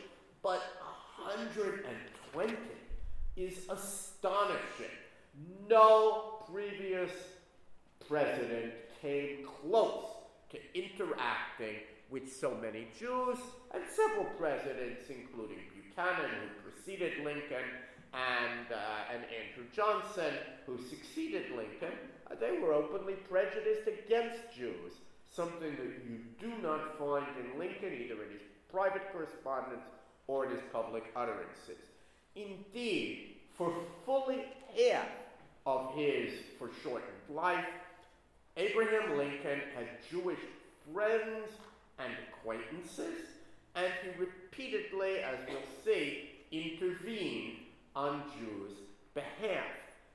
but 0.43 0.63
120 1.27 2.55
is 3.37 3.59
astonishing. 3.69 4.95
No 5.69 6.45
previous 6.53 7.11
president 8.09 8.73
came 9.01 9.47
close 9.63 10.07
to 10.51 10.59
interacting 10.75 11.77
with 12.11 12.33
so 12.33 12.57
many 12.61 12.87
Jews, 12.99 13.39
and 13.73 13.83
several 13.91 14.27
presidents, 14.39 15.03
including 15.09 15.59
Buchanan, 15.75 16.31
who 16.31 16.71
preceded 16.71 17.25
Lincoln, 17.25 17.67
and, 18.13 18.73
uh, 18.73 19.13
and 19.13 19.23
Andrew 19.25 19.65
Johnson, 19.75 20.33
who 20.67 20.79
succeeded 20.79 21.51
Lincoln, 21.57 21.99
they 22.41 22.59
were 22.59 22.73
openly 22.73 23.15
prejudiced 23.15 23.87
against 23.87 24.41
Jews, 24.57 24.93
something 25.31 25.71
that 25.77 26.05
you 26.09 26.21
do 26.41 26.53
not 26.63 26.99
find 26.99 27.27
in 27.39 27.59
Lincoln, 27.59 27.93
either 27.93 28.23
in 28.23 28.31
his 28.33 28.43
private 28.71 29.03
correspondence 29.13 29.85
or 30.27 30.47
in 30.47 30.53
his 30.53 30.61
public 30.73 31.05
utterances. 31.15 31.85
Indeed, 32.35 33.37
for 33.57 33.73
fully 34.05 34.47
half 34.77 35.09
of 35.67 35.95
his 35.95 36.33
foreshortened 36.59 37.29
life, 37.31 37.65
Abraham 38.57 39.17
Lincoln 39.17 39.61
had 39.77 39.87
Jewish 40.11 40.39
friends 40.93 41.51
and 41.99 42.13
acquaintances, 42.29 43.21
and 43.75 43.93
he 44.03 44.21
repeatedly, 44.21 45.19
as 45.19 45.39
we'll 45.49 45.59
see, 45.85 46.31
intervened 46.51 47.59
on 47.97 48.23
Jews' 48.39 48.79
behalf. 49.15 49.65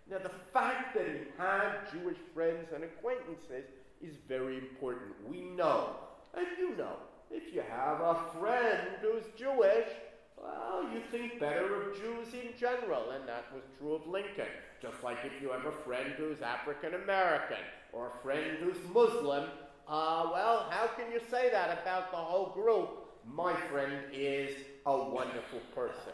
Now, 0.09 0.17
the 0.17 0.31
fact 0.51 0.95
that 0.95 1.05
he 1.05 1.19
had 1.37 1.91
Jewish 1.91 2.17
friends 2.33 2.69
and 2.73 2.83
acquaintances 2.83 3.65
is 4.01 4.15
very 4.27 4.57
important. 4.57 5.11
We 5.27 5.41
know, 5.41 5.97
and 6.35 6.47
you 6.57 6.75
know, 6.75 6.95
if 7.29 7.53
you 7.53 7.61
have 7.69 8.01
a 8.01 8.17
friend 8.39 8.87
who's 9.01 9.23
Jewish, 9.37 9.87
well, 10.35 10.89
you 10.91 11.01
think 11.11 11.39
better 11.39 11.81
of 11.81 11.95
Jews 11.95 12.33
in 12.33 12.57
general, 12.57 13.11
and 13.11 13.27
that 13.27 13.45
was 13.53 13.63
true 13.77 13.93
of 13.93 14.07
Lincoln. 14.07 14.47
Just 14.81 15.03
like 15.03 15.17
if 15.25 15.41
you 15.41 15.51
have 15.51 15.65
a 15.65 15.71
friend 15.71 16.11
who's 16.17 16.41
African 16.41 16.95
American 16.95 17.63
or 17.93 18.07
a 18.07 18.23
friend 18.23 18.57
who's 18.61 18.77
Muslim, 18.91 19.43
uh, 19.87 20.29
well, 20.31 20.67
how 20.71 20.87
can 20.87 21.11
you 21.11 21.19
say 21.29 21.51
that 21.51 21.81
about 21.81 22.09
the 22.09 22.17
whole 22.17 22.51
group? 22.53 22.89
My 23.31 23.53
friend 23.69 23.93
is 24.11 24.55
a 24.85 24.97
wonderful 24.97 25.59
person. 25.75 26.13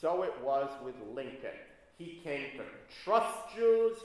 So 0.00 0.22
it 0.22 0.34
was 0.42 0.70
with 0.84 0.94
Lincoln. 1.12 1.58
He 1.98 2.20
came 2.24 2.56
to 2.56 2.64
trust 3.04 3.54
Jews 3.54 3.96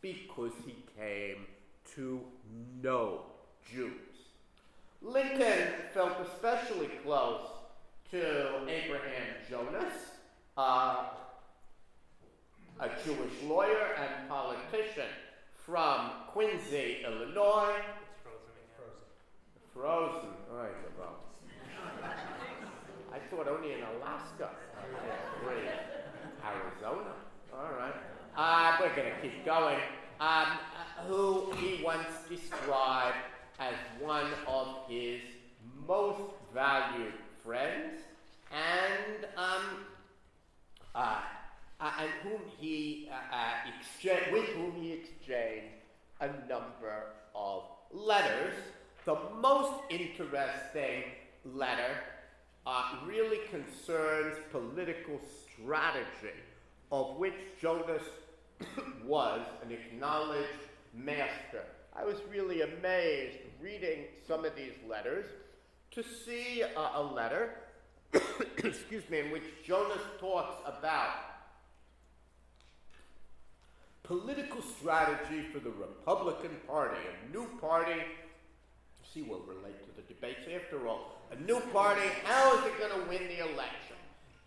because 0.00 0.52
he 0.64 0.76
came 0.98 1.46
to 1.94 2.20
know 2.82 3.22
Jews. 3.70 3.92
Lincoln 5.02 5.68
felt 5.92 6.14
especially 6.32 6.88
close 7.04 7.42
to 8.10 8.60
Abraham 8.68 9.34
Jonas, 9.48 9.92
uh, 10.56 11.04
a 12.80 12.88
Jewish 13.04 13.42
lawyer 13.44 13.94
and 13.98 14.28
politician 14.28 15.08
from 15.54 16.10
Quincy, 16.28 16.98
Illinois. 17.04 17.74
It's 18.02 19.74
frozen. 19.74 20.22
Frozen. 20.22 20.30
All 20.50 20.56
right, 20.56 20.70
well. 20.98 21.16
I 23.12 23.18
thought 23.30 23.48
only 23.48 23.72
in 23.72 23.80
Alaska. 23.80 24.50
Okay, 25.44 25.85
Arizona. 26.54 27.12
All 27.52 27.72
right. 27.78 27.94
Uh, 28.36 28.76
we're 28.80 28.94
going 28.94 29.12
to 29.14 29.20
keep 29.22 29.44
going. 29.44 29.78
Um, 30.20 30.46
uh, 30.46 31.06
who 31.06 31.52
he 31.52 31.82
once 31.82 32.08
described 32.28 33.16
as 33.58 33.74
one 34.00 34.26
of 34.46 34.68
his 34.88 35.20
most 35.86 36.20
valued 36.54 37.14
friends, 37.44 38.00
and 38.50 39.26
um, 39.36 39.84
uh, 40.94 41.18
uh, 41.80 41.90
and 42.00 42.10
whom 42.22 42.40
he 42.58 43.10
uh, 43.10 43.34
uh, 43.34 43.70
exchanged, 43.78 44.32
with 44.32 44.48
whom 44.50 44.72
he 44.72 44.92
exchanged 44.92 45.74
a 46.20 46.28
number 46.48 47.12
of 47.34 47.64
letters. 47.92 48.54
The 49.04 49.16
most 49.40 49.72
interesting 49.90 51.04
letter 51.44 51.96
uh, 52.66 52.96
really 53.06 53.38
concerns 53.50 54.36
political 54.50 55.20
strategy, 55.62 56.36
of 56.92 57.16
which 57.16 57.34
Jonas 57.60 58.02
was 59.04 59.40
an 59.62 59.72
acknowledged 59.72 60.46
master. 60.94 61.64
I 61.94 62.04
was 62.04 62.16
really 62.30 62.62
amazed 62.62 63.38
reading 63.60 64.04
some 64.26 64.44
of 64.44 64.54
these 64.54 64.72
letters 64.88 65.24
to 65.92 66.02
see 66.02 66.62
a 66.62 67.02
letter, 67.02 67.54
excuse 68.58 69.08
me, 69.08 69.20
in 69.20 69.30
which 69.30 69.44
Jonas 69.64 70.02
talks 70.20 70.60
about 70.66 71.10
political 74.02 74.62
strategy 74.62 75.42
for 75.52 75.58
the 75.58 75.70
Republican 75.70 76.56
Party, 76.68 77.00
a 77.00 77.32
new 77.36 77.46
party. 77.60 78.00
See, 79.12 79.22
will 79.22 79.40
relate 79.40 79.82
to 79.84 79.96
the 79.96 80.02
debates 80.02 80.46
after 80.54 80.86
all. 80.86 81.16
A 81.32 81.36
new 81.36 81.60
party, 81.72 82.02
how 82.24 82.58
is 82.58 82.66
it 82.66 82.78
going 82.78 82.92
to 82.92 83.08
win 83.08 83.26
the 83.28 83.38
election? 83.38 83.95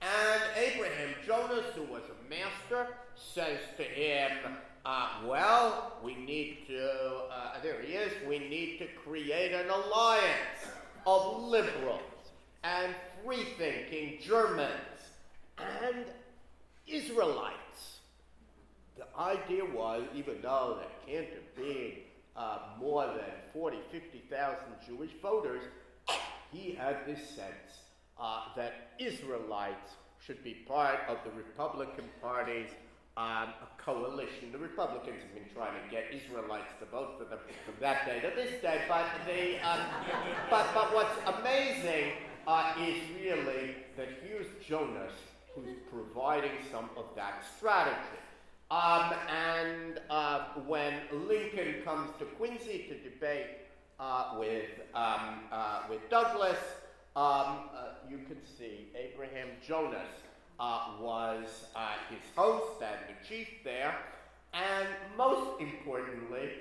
And 0.02 0.42
Abraham 0.56 1.10
Jonas, 1.26 1.66
who 1.76 1.84
was 1.84 2.04
a 2.04 2.30
master, 2.30 2.94
says 3.16 3.60
to 3.78 3.84
him, 3.84 4.32
uh, 4.86 5.10
well, 5.26 5.98
we 6.04 6.16
need 6.16 6.60
to, 6.68 6.90
uh, 7.32 7.62
there 7.62 7.82
he 7.82 7.94
is, 7.94 8.12
we 8.28 8.40
need 8.40 8.80
to 8.80 8.88
create 9.04 9.52
an 9.52 9.70
alliance 9.70 10.68
of 11.06 11.44
liberals 11.44 12.02
and 12.64 12.96
free 13.26 13.46
thinking 13.58 14.20
Germans 14.22 14.70
and 15.58 16.06
Israelites. 16.88 18.00
The 18.98 19.06
idea 19.20 19.66
was, 19.66 20.04
even 20.16 20.42
though 20.42 20.80
there 20.80 21.16
can't 21.16 21.34
have 21.34 21.56
been 21.56 21.92
uh, 22.38 22.60
more 22.80 23.06
than 23.06 23.26
40, 23.54 23.78
50,000 23.92 24.58
Jewish 24.88 25.12
voters, 25.22 25.62
he 26.52 26.72
had 26.72 27.06
this 27.06 27.20
sense 27.30 27.79
uh, 28.20 28.42
that 28.56 28.92
Israelites 29.00 29.94
should 30.26 30.44
be 30.44 30.54
part 30.68 31.00
of 31.08 31.18
the 31.24 31.32
Republican 31.32 32.06
Party's 32.22 32.70
um, 33.18 33.54
coalition. 33.78 34.52
The 34.52 34.58
Republicans 34.58 35.22
have 35.22 35.34
been 35.34 35.54
trying 35.54 35.74
to 35.74 35.90
get 35.90 36.06
Israelites 36.14 36.72
to 36.80 36.86
vote 36.86 37.16
for 37.18 37.26
them 37.26 37.40
from 37.66 37.76
that 37.82 38.06
day 38.06 38.20
to 38.22 38.36
this 38.36 38.62
day, 38.62 38.82
but 38.88 39.06
they, 39.26 39.60
um, 39.60 39.80
but, 40.50 40.68
but 40.74 40.94
what's 40.94 41.16
amazing 41.40 42.14
uh, 42.48 42.74
is 42.82 43.02
really 43.22 43.76
that 43.98 44.08
here's 44.24 44.48
Jonas 44.66 45.12
who's 45.56 45.76
providing 45.92 46.52
some 46.72 46.90
of 46.96 47.06
that 47.16 47.44
strategy. 47.58 47.98
Um, 48.72 49.14
and 49.30 50.00
uh, 50.10 50.44
when 50.68 50.94
Lincoln 51.12 51.82
comes 51.84 52.12
to 52.20 52.26
Quincy 52.26 52.86
to 52.88 53.10
debate 53.10 53.58
uh, 54.00 54.36
with, 54.40 54.70
um, 54.94 55.40
uh, 55.52 55.82
with 55.90 56.08
Douglas, 56.10 56.58
um, 57.20 57.68
uh, 57.76 58.00
you 58.10 58.20
can 58.20 58.38
see 58.58 58.88
Abraham 58.96 59.50
Jonas 59.68 60.08
uh, 60.58 60.92
was 61.02 61.66
uh, 61.76 61.90
his 62.10 62.22
host 62.34 62.82
and 62.82 62.98
the 63.10 63.28
chief 63.28 63.50
there. 63.66 63.94
And 64.54 64.88
most 65.18 65.60
importantly, 65.60 66.52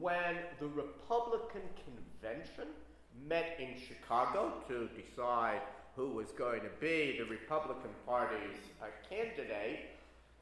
when 0.00 0.38
the 0.58 0.66
Republican 0.66 1.62
convention 1.84 2.66
met 3.28 3.56
in 3.60 3.80
Chicago 3.80 4.54
to 4.66 4.88
decide 5.00 5.60
who 5.94 6.08
was 6.08 6.32
going 6.32 6.62
to 6.62 6.70
be 6.80 7.18
the 7.18 7.24
Republican 7.30 7.90
Party's 8.04 8.58
uh, 8.82 8.86
candidate, 9.08 9.90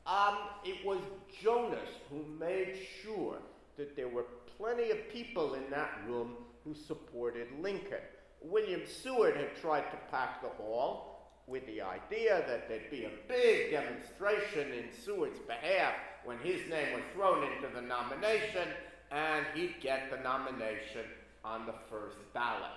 um, 0.07 0.39
it 0.65 0.83
was 0.87 1.01
Jonas 1.43 1.91
who 2.09 2.25
made 2.41 2.79
sure 3.03 3.37
that 3.77 3.95
there 3.95 4.09
were 4.09 4.25
plenty 4.57 4.91
of 4.91 5.11
people 5.11 5.53
in 5.53 5.69
that 5.71 5.91
room 6.09 6.31
who 6.65 6.75
supported 6.75 7.49
Lincoln. 7.61 8.01
William 8.45 8.83
Seward 8.87 9.37
had 9.37 9.57
tried 9.57 9.91
to 9.91 9.97
pack 10.11 10.43
the 10.43 10.49
hall 10.49 11.31
with 11.47 11.67
the 11.67 11.81
idea 11.81 12.45
that 12.47 12.69
there'd 12.69 12.91
be 12.91 13.05
a 13.05 13.11
big 13.29 13.71
demonstration 13.71 14.73
in 14.73 14.85
Seward's 15.05 15.41
behalf 15.41 15.95
when 16.25 16.39
his 16.39 16.61
name 16.69 16.95
was 16.95 17.03
thrown 17.15 17.43
into 17.43 17.75
the 17.75 17.83
nomination, 17.83 18.69
and 19.11 19.45
he'd 19.55 19.75
get 19.81 20.11
the 20.11 20.19
nomination 20.19 21.05
on 21.45 21.67
the 21.67 21.75
first 21.91 22.17
ballot. 22.33 22.71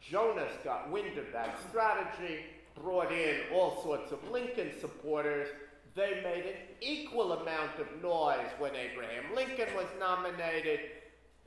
Jonas 0.00 0.52
got 0.62 0.90
wind 0.90 1.18
of 1.18 1.32
that 1.32 1.58
strategy, 1.68 2.44
brought 2.80 3.12
in 3.12 3.40
all 3.52 3.82
sorts 3.82 4.12
of 4.12 4.30
Lincoln 4.30 4.70
supporters. 4.80 5.48
They 5.96 6.20
made 6.22 6.46
an 6.46 6.56
equal 6.80 7.32
amount 7.32 7.80
of 7.80 7.86
noise 8.00 8.48
when 8.58 8.76
Abraham 8.76 9.34
Lincoln 9.34 9.74
was 9.76 9.86
nominated. 9.98 10.80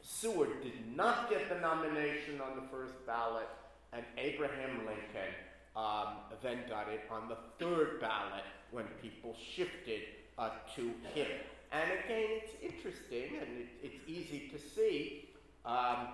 Seward 0.01 0.61
did 0.61 0.95
not 0.95 1.29
get 1.29 1.49
the 1.49 1.59
nomination 1.59 2.41
on 2.41 2.55
the 2.55 2.67
first 2.71 2.93
ballot, 3.05 3.47
and 3.93 4.03
Abraham 4.17 4.79
Lincoln 4.85 5.33
um, 5.75 6.15
then 6.41 6.59
got 6.69 6.87
it 6.89 7.01
on 7.09 7.29
the 7.29 7.37
third 7.59 7.99
ballot 7.99 8.43
when 8.71 8.85
people 9.01 9.35
shifted 9.55 10.01
uh, 10.37 10.49
to 10.75 10.81
him. 11.13 11.27
And 11.71 11.89
again, 11.91 12.27
it's 12.41 12.51
interesting 12.61 13.37
and 13.39 13.47
it, 13.59 13.67
it's 13.83 14.07
easy 14.07 14.51
to 14.51 14.59
see 14.59 15.29
um, 15.65 16.07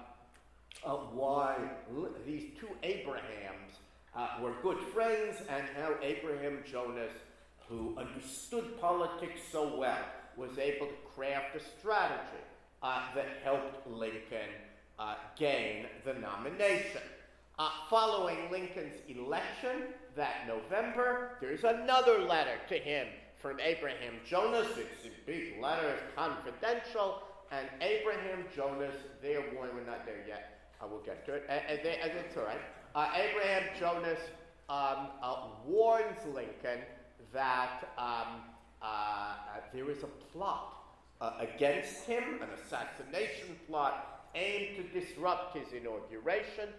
uh, 0.85 0.91
why 1.13 1.55
these 2.25 2.51
two 2.59 2.69
Abrahams 2.83 3.71
uh, 4.15 4.27
were 4.41 4.53
good 4.61 4.79
friends 4.93 5.37
and 5.49 5.65
how 5.75 5.95
Abraham 6.01 6.59
Jonas, 6.69 7.11
who 7.67 7.97
understood 7.97 8.79
politics 8.79 9.41
so 9.51 9.77
well, 9.77 10.05
was 10.35 10.59
able 10.59 10.87
to 10.87 10.93
craft 11.15 11.55
a 11.55 11.79
strategy 11.79 12.43
uh, 12.83 13.01
that 13.15 13.27
helped 13.43 13.87
Lincoln 13.87 14.49
uh, 14.99 15.15
gain 15.37 15.85
the 16.05 16.13
nomination. 16.13 17.01
Uh, 17.59 17.69
following 17.89 18.37
Lincoln's 18.51 18.95
election 19.07 19.87
that 20.15 20.47
November, 20.47 21.37
there's 21.41 21.63
another 21.63 22.19
letter 22.19 22.57
to 22.69 22.75
him 22.77 23.07
from 23.41 23.59
Abraham 23.59 24.15
Jonas. 24.25 24.67
It's 24.77 25.05
a 25.05 25.25
big 25.25 25.59
letter, 25.61 25.89
it's 25.89 26.03
confidential, 26.15 27.23
and 27.51 27.67
Abraham 27.81 28.45
Jonas, 28.55 28.93
there, 29.21 29.41
boy, 29.41 29.67
we're 29.73 29.85
not 29.85 30.05
there 30.05 30.23
yet. 30.27 30.59
I 30.81 30.85
will 30.85 30.99
get 30.99 31.25
to 31.25 31.33
it. 31.33 31.45
And, 31.49 31.61
and, 31.67 31.79
they, 31.83 31.97
and 31.97 32.11
it's 32.11 32.37
all 32.37 32.43
right. 32.43 32.61
Uh, 32.93 33.09
Abraham 33.15 33.63
Jonas 33.79 34.19
um, 34.69 35.07
uh, 35.23 35.47
warns 35.65 36.17
Lincoln 36.33 36.81
that 37.33 37.89
um, 37.97 38.41
uh, 38.81 39.35
there 39.73 39.89
is 39.89 40.03
a 40.03 40.07
plot 40.31 40.76
uh, 41.21 41.33
against 41.39 42.05
him, 42.05 42.23
an 42.41 42.49
assassination 42.63 43.57
plot 43.67 44.23
aimed 44.35 44.77
to 44.77 44.99
disrupt 44.99 45.57
his 45.57 45.73
inauguration. 45.73 46.69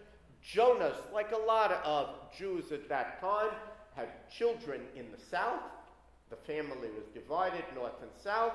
Jonas, 0.43 0.97
like 1.13 1.33
a 1.33 1.47
lot 1.47 1.73
of 1.85 2.11
Jews 2.37 2.71
at 2.73 2.89
that 2.89 3.21
time, 3.21 3.51
had 3.95 4.09
children 4.31 4.83
in 4.95 5.07
the 5.11 5.23
south. 5.31 5.61
The 6.31 6.37
family 6.37 6.89
was 6.95 7.07
divided 7.15 7.65
north 7.75 8.01
and 8.01 8.11
south, 8.23 8.53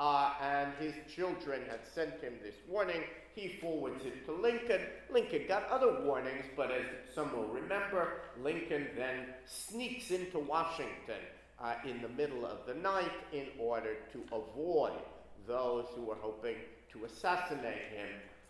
uh, 0.00 0.32
and 0.40 0.72
his 0.78 0.94
children 1.14 1.62
had 1.68 1.80
sent 1.94 2.20
him 2.20 2.34
this 2.42 2.54
warning 2.68 3.02
he 3.36 3.58
forwards 3.60 4.02
it 4.06 4.24
to 4.24 4.32
Lincoln. 4.32 4.80
Lincoln 5.10 5.42
got 5.46 5.68
other 5.68 6.00
warnings, 6.02 6.46
but 6.56 6.70
as 6.70 6.86
some 7.14 7.36
will 7.36 7.48
remember, 7.48 8.22
Lincoln 8.42 8.86
then 8.96 9.26
sneaks 9.44 10.10
into 10.10 10.38
Washington 10.38 11.20
uh, 11.60 11.74
in 11.84 12.00
the 12.00 12.08
middle 12.08 12.46
of 12.46 12.66
the 12.66 12.74
night 12.74 13.12
in 13.34 13.48
order 13.58 13.96
to 14.12 14.22
avoid 14.34 15.02
those 15.46 15.86
who 15.94 16.02
were 16.02 16.16
hoping 16.20 16.56
to 16.92 17.04
assassinate 17.04 17.82
him 17.90 18.08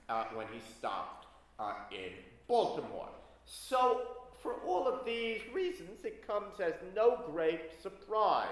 uh, 0.09 0.25
when 0.35 0.47
he 0.53 0.61
stopped 0.79 1.27
uh, 1.59 1.75
in 1.91 2.13
Baltimore. 2.49 3.09
So, 3.45 4.03
for 4.43 4.55
all 4.67 4.87
of 4.87 5.05
these 5.05 5.41
reasons, 5.53 6.05
it 6.05 6.27
comes 6.27 6.61
as 6.61 6.75
no 6.95 7.21
great 7.33 7.83
surprise 7.83 8.47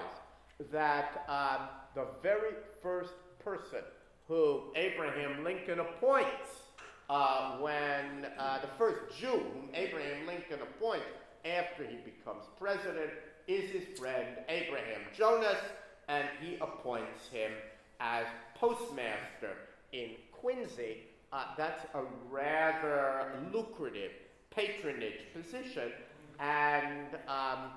that 0.71 1.25
um, 1.27 1.67
the 1.93 2.07
very 2.21 2.53
first 2.81 3.13
person 3.43 3.83
who 4.27 4.63
Abraham 4.75 5.43
Lincoln 5.43 5.79
appoints 5.79 6.63
uh, 7.09 7.57
when 7.57 8.27
uh, 8.37 8.59
the 8.61 8.67
first 8.77 9.17
Jew 9.19 9.27
whom 9.27 9.69
Abraham 9.73 10.25
Lincoln 10.25 10.59
appoints 10.61 11.05
after 11.45 11.85
he 11.85 11.97
becomes 11.97 12.43
president 12.59 13.11
is 13.47 13.69
his 13.69 13.97
friend 13.97 14.27
Abraham 14.49 15.01
Jonas, 15.15 15.57
and 16.07 16.27
he 16.41 16.55
appoints 16.55 17.27
him 17.31 17.51
as 17.99 18.25
postmaster 18.55 19.55
in 19.91 20.11
Quincy. 20.31 21.03
Uh, 21.33 21.45
that's 21.57 21.85
a 21.93 22.03
rather 22.29 23.31
lucrative 23.53 24.11
patronage 24.51 25.21
position, 25.33 25.91
and 26.39 27.17
um, 27.27 27.71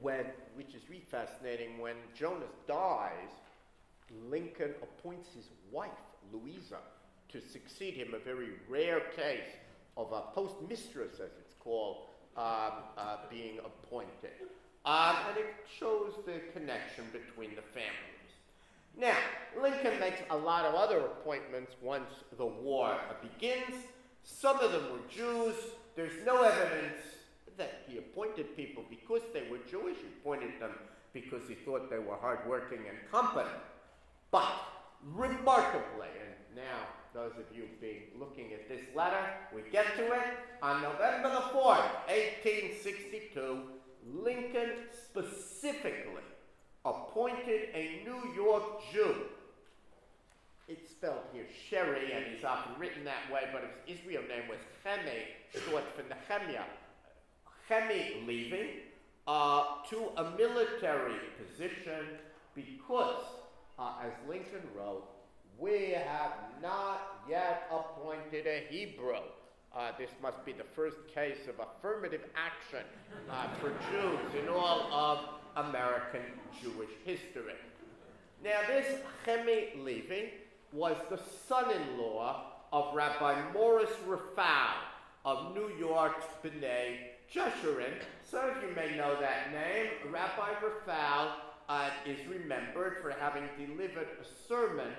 when, 0.00 0.24
which 0.54 0.74
is 0.74 0.82
really 0.88 1.04
fascinating, 1.10 1.78
when 1.78 1.96
Jonas 2.14 2.54
dies, 2.66 3.30
Lincoln 4.30 4.74
appoints 4.82 5.28
his 5.34 5.46
wife, 5.70 5.90
Louisa, 6.32 6.78
to 7.28 7.40
succeed 7.40 7.94
him, 7.94 8.14
a 8.14 8.18
very 8.18 8.50
rare 8.68 9.00
case 9.14 9.52
of 9.96 10.12
a 10.12 10.22
postmistress, 10.38 11.14
as 11.14 11.30
it's 11.40 11.54
called, 11.60 12.08
um, 12.36 12.72
uh, 12.96 13.16
being 13.30 13.58
appointed. 13.58 14.32
Um, 14.84 15.16
and 15.28 15.38
it 15.38 15.54
shows 15.78 16.12
the 16.24 16.40
connection 16.52 17.04
between 17.12 17.56
the 17.56 17.62
families. 17.62 18.15
Now, 18.98 19.16
Lincoln 19.60 20.00
makes 20.00 20.20
a 20.30 20.36
lot 20.36 20.64
of 20.64 20.74
other 20.74 21.00
appointments 21.00 21.72
once 21.82 22.08
the 22.38 22.46
war 22.46 22.96
begins. 23.20 23.84
Some 24.22 24.58
of 24.60 24.72
them 24.72 24.84
were 24.90 25.06
Jews. 25.10 25.54
There's 25.94 26.24
no 26.24 26.42
evidence 26.42 27.02
that 27.58 27.82
he 27.86 27.98
appointed 27.98 28.56
people 28.56 28.84
because 28.88 29.20
they 29.34 29.48
were 29.50 29.58
Jewish. 29.70 29.98
He 29.98 30.06
appointed 30.20 30.60
them 30.60 30.72
because 31.12 31.42
he 31.46 31.54
thought 31.54 31.90
they 31.90 31.98
were 31.98 32.16
hardworking 32.16 32.80
and 32.88 32.98
competent. 33.10 33.54
But 34.30 34.50
remarkably, 35.14 36.08
and 36.20 36.56
now 36.56 36.86
those 37.12 37.32
of 37.32 37.54
you 37.54 37.64
being 37.80 38.02
looking 38.18 38.52
at 38.54 38.68
this 38.68 38.82
letter, 38.94 39.24
we 39.54 39.62
get 39.70 39.94
to 39.96 40.12
it. 40.12 40.22
On 40.62 40.80
November 40.80 41.30
the 41.30 41.58
4th, 41.58 42.08
1862, 42.08 43.58
Lincoln 44.22 44.70
specifically 44.90 46.22
appointed 46.86 47.68
a 47.74 48.00
New 48.04 48.34
York 48.34 48.62
Jew. 48.92 49.14
It's 50.68 50.90
spelled 50.90 51.22
here 51.32 51.44
Sherry, 51.68 52.12
and 52.12 52.24
he's 52.34 52.44
often 52.44 52.72
written 52.78 53.04
that 53.04 53.30
way, 53.32 53.42
but 53.52 53.62
his 53.86 53.98
Israel 53.98 54.22
name 54.28 54.48
was 54.48 54.58
Chemi, 54.84 55.68
short 55.68 55.84
for 55.94 56.02
Nehemiah. 56.02 56.64
Chemi 57.68 58.26
leaving 58.26 58.68
uh, 59.26 59.64
to 59.90 60.08
a 60.16 60.30
military 60.36 61.18
position 61.36 62.06
because 62.54 63.22
uh, 63.78 63.92
as 64.04 64.12
Lincoln 64.28 64.62
wrote, 64.76 65.04
we 65.58 65.90
have 65.90 66.32
not 66.62 67.22
yet 67.28 67.68
appointed 67.70 68.46
a 68.46 68.64
Hebrew. 68.70 69.20
Uh, 69.74 69.92
this 69.98 70.10
must 70.22 70.44
be 70.44 70.52
the 70.52 70.64
first 70.74 70.96
case 71.14 71.48
of 71.48 71.54
affirmative 71.60 72.22
action 72.34 72.86
uh, 73.30 73.48
for 73.60 73.70
Jews 73.90 74.42
in 74.42 74.48
all 74.48 74.92
of 74.92 75.18
American 75.56 76.22
Jewish 76.62 76.90
history. 77.04 77.54
Now, 78.44 78.60
this 78.68 79.00
Chemi 79.26 79.82
Levi 79.82 80.28
was 80.72 80.96
the 81.10 81.18
son 81.48 81.64
in 81.70 81.98
law 81.98 82.52
of 82.72 82.94
Rabbi 82.94 83.52
Morris 83.52 83.90
Raphall 84.06 84.74
of 85.24 85.54
New 85.54 85.70
York's 85.78 86.24
B'nai 86.44 86.98
Jeshurun. 87.32 87.94
Some 88.30 88.50
of 88.50 88.62
you 88.62 88.74
may 88.76 88.96
know 88.96 89.18
that 89.20 89.52
name. 89.52 90.12
Rabbi 90.12 90.50
Raphall 90.62 91.30
uh, 91.68 91.90
is 92.04 92.18
remembered 92.28 92.98
for 93.02 93.10
having 93.10 93.44
delivered 93.58 94.08
a 94.20 94.48
sermon 94.48 94.92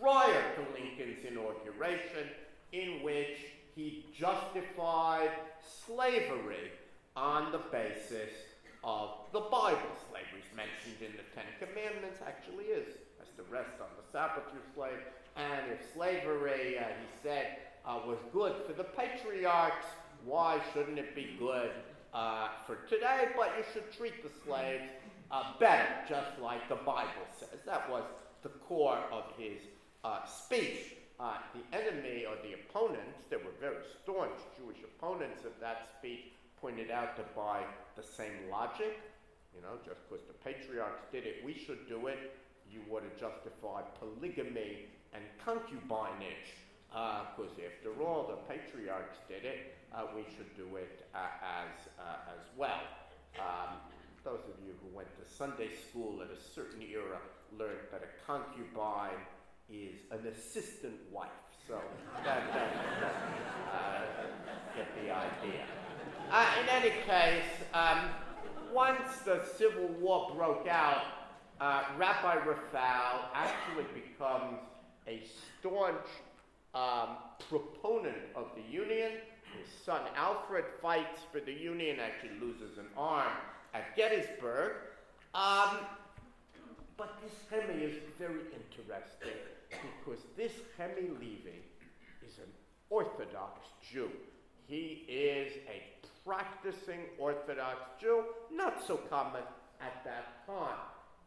prior 0.00 0.42
to 0.54 0.60
Lincoln's 0.72 1.24
inauguration 1.26 2.28
in 2.72 3.02
which 3.02 3.38
he 3.74 4.06
justified 4.16 5.30
slavery 5.86 6.70
on 7.16 7.50
the 7.52 7.60
basis 7.72 8.30
of 8.84 9.10
the 9.32 9.40
Bible. 9.40 9.92
Slavery 10.10 10.40
is 10.40 10.56
mentioned 10.56 11.00
in 11.00 11.12
the 11.16 11.26
Ten 11.34 11.48
Commandments, 11.58 12.18
actually 12.26 12.64
is, 12.66 12.86
as 13.20 13.28
to 13.36 13.42
rest 13.52 13.80
on 13.80 13.88
the 13.96 14.06
Sabbath 14.12 14.44
your 14.52 14.62
slave. 14.74 15.02
And 15.36 15.72
if 15.72 15.80
slavery, 15.94 16.78
uh, 16.78 16.84
he 16.84 17.08
said, 17.22 17.58
uh, 17.84 18.00
was 18.06 18.18
good 18.32 18.54
for 18.66 18.72
the 18.72 18.84
patriarchs, 18.84 19.86
why 20.24 20.60
shouldn't 20.72 20.98
it 20.98 21.14
be 21.14 21.36
good 21.38 21.70
uh, 22.12 22.48
for 22.66 22.76
today? 22.88 23.28
But 23.36 23.52
you 23.58 23.64
should 23.72 23.92
treat 23.92 24.22
the 24.22 24.30
slaves 24.44 24.90
uh, 25.30 25.52
better, 25.60 25.86
just 26.08 26.38
like 26.42 26.68
the 26.68 26.76
Bible 26.76 27.26
says. 27.38 27.60
That 27.64 27.88
was 27.90 28.04
the 28.42 28.48
core 28.48 28.98
of 29.12 29.24
his 29.38 29.60
uh, 30.04 30.24
speech. 30.24 30.94
Uh, 31.18 31.38
the 31.54 31.76
enemy 31.76 32.26
or 32.28 32.36
the 32.44 32.52
opponents, 32.52 33.24
there 33.30 33.38
were 33.38 33.56
very 33.58 33.82
staunch 34.02 34.36
Jewish 34.58 34.76
opponents 34.84 35.46
of 35.46 35.52
that 35.60 35.88
speech, 35.98 36.24
pointed 36.60 36.90
out 36.90 37.16
that 37.16 37.34
by 37.34 37.62
the 37.96 38.02
same 38.02 38.50
logic, 38.50 38.98
you 39.54 39.62
know, 39.62 39.78
just 39.84 40.00
because 40.08 40.24
the 40.26 40.34
patriarchs 40.44 41.02
did 41.12 41.24
it, 41.24 41.44
we 41.44 41.54
should 41.54 41.88
do 41.88 42.08
it. 42.08 42.36
You 42.70 42.80
would 42.90 43.04
have 43.04 43.16
justified 43.18 43.84
polygamy 43.98 44.86
and 45.14 45.22
concubinage, 45.44 46.52
because 46.90 47.52
uh, 47.58 47.68
after 47.68 48.02
all, 48.02 48.26
the 48.28 48.36
patriarchs 48.52 49.18
did 49.28 49.44
it. 49.44 49.76
Uh, 49.94 50.02
we 50.14 50.22
should 50.36 50.54
do 50.56 50.76
it 50.76 51.06
uh, 51.14 51.18
as 51.40 51.88
uh, 51.98 52.34
as 52.34 52.44
well. 52.56 52.80
Um, 53.38 53.76
those 54.24 54.40
of 54.50 54.58
you 54.66 54.74
who 54.82 54.96
went 54.96 55.08
to 55.16 55.24
Sunday 55.30 55.70
school 55.88 56.20
at 56.20 56.28
a 56.28 56.40
certain 56.40 56.82
era 56.82 57.18
learned 57.56 57.86
that 57.92 58.02
a 58.02 58.10
concubine 58.26 59.22
is 59.70 60.00
an 60.10 60.26
assistant 60.26 60.98
wife. 61.12 61.28
So 61.66 61.80
that, 62.24 62.42
that, 62.52 63.14
uh, 63.72 64.26
get 64.76 64.88
the 64.96 65.10
idea. 65.14 65.66
Uh, 66.30 66.44
in 66.60 66.68
any 66.68 66.90
case, 67.06 67.44
um, 67.72 68.08
once 68.72 69.18
the 69.24 69.44
Civil 69.56 69.86
War 70.00 70.32
broke 70.34 70.66
out, 70.66 71.02
uh, 71.60 71.84
Rabbi 71.96 72.36
Raphall 72.38 73.20
actually 73.32 73.84
becomes 73.94 74.58
a 75.06 75.22
staunch 75.60 76.06
um, 76.74 77.16
proponent 77.48 78.16
of 78.34 78.46
the 78.56 78.72
Union. 78.72 79.12
His 79.56 79.68
son 79.84 80.00
Alfred 80.16 80.64
fights 80.82 81.20
for 81.30 81.40
the 81.40 81.52
Union, 81.52 81.98
actually 82.00 82.38
loses 82.40 82.76
an 82.76 82.86
arm 82.96 83.30
at 83.72 83.96
Gettysburg. 83.96 84.72
Um, 85.32 85.78
but 86.96 87.20
this 87.22 87.32
Chemi 87.50 87.82
is 87.82 87.94
very 88.18 88.40
interesting 88.52 89.38
because 89.70 90.24
this 90.36 90.52
Chemi 90.76 91.08
Levi 91.20 91.60
is 92.26 92.38
an 92.38 92.50
Orthodox 92.90 93.60
Jew. 93.92 94.10
He 94.66 95.04
is 95.08 95.52
a 95.68 95.95
practicing 96.26 97.00
Orthodox 97.18 97.78
Jew, 98.00 98.24
not 98.52 98.84
so 98.84 98.96
common 98.96 99.42
at 99.80 100.04
that 100.04 100.46
time. 100.46 100.76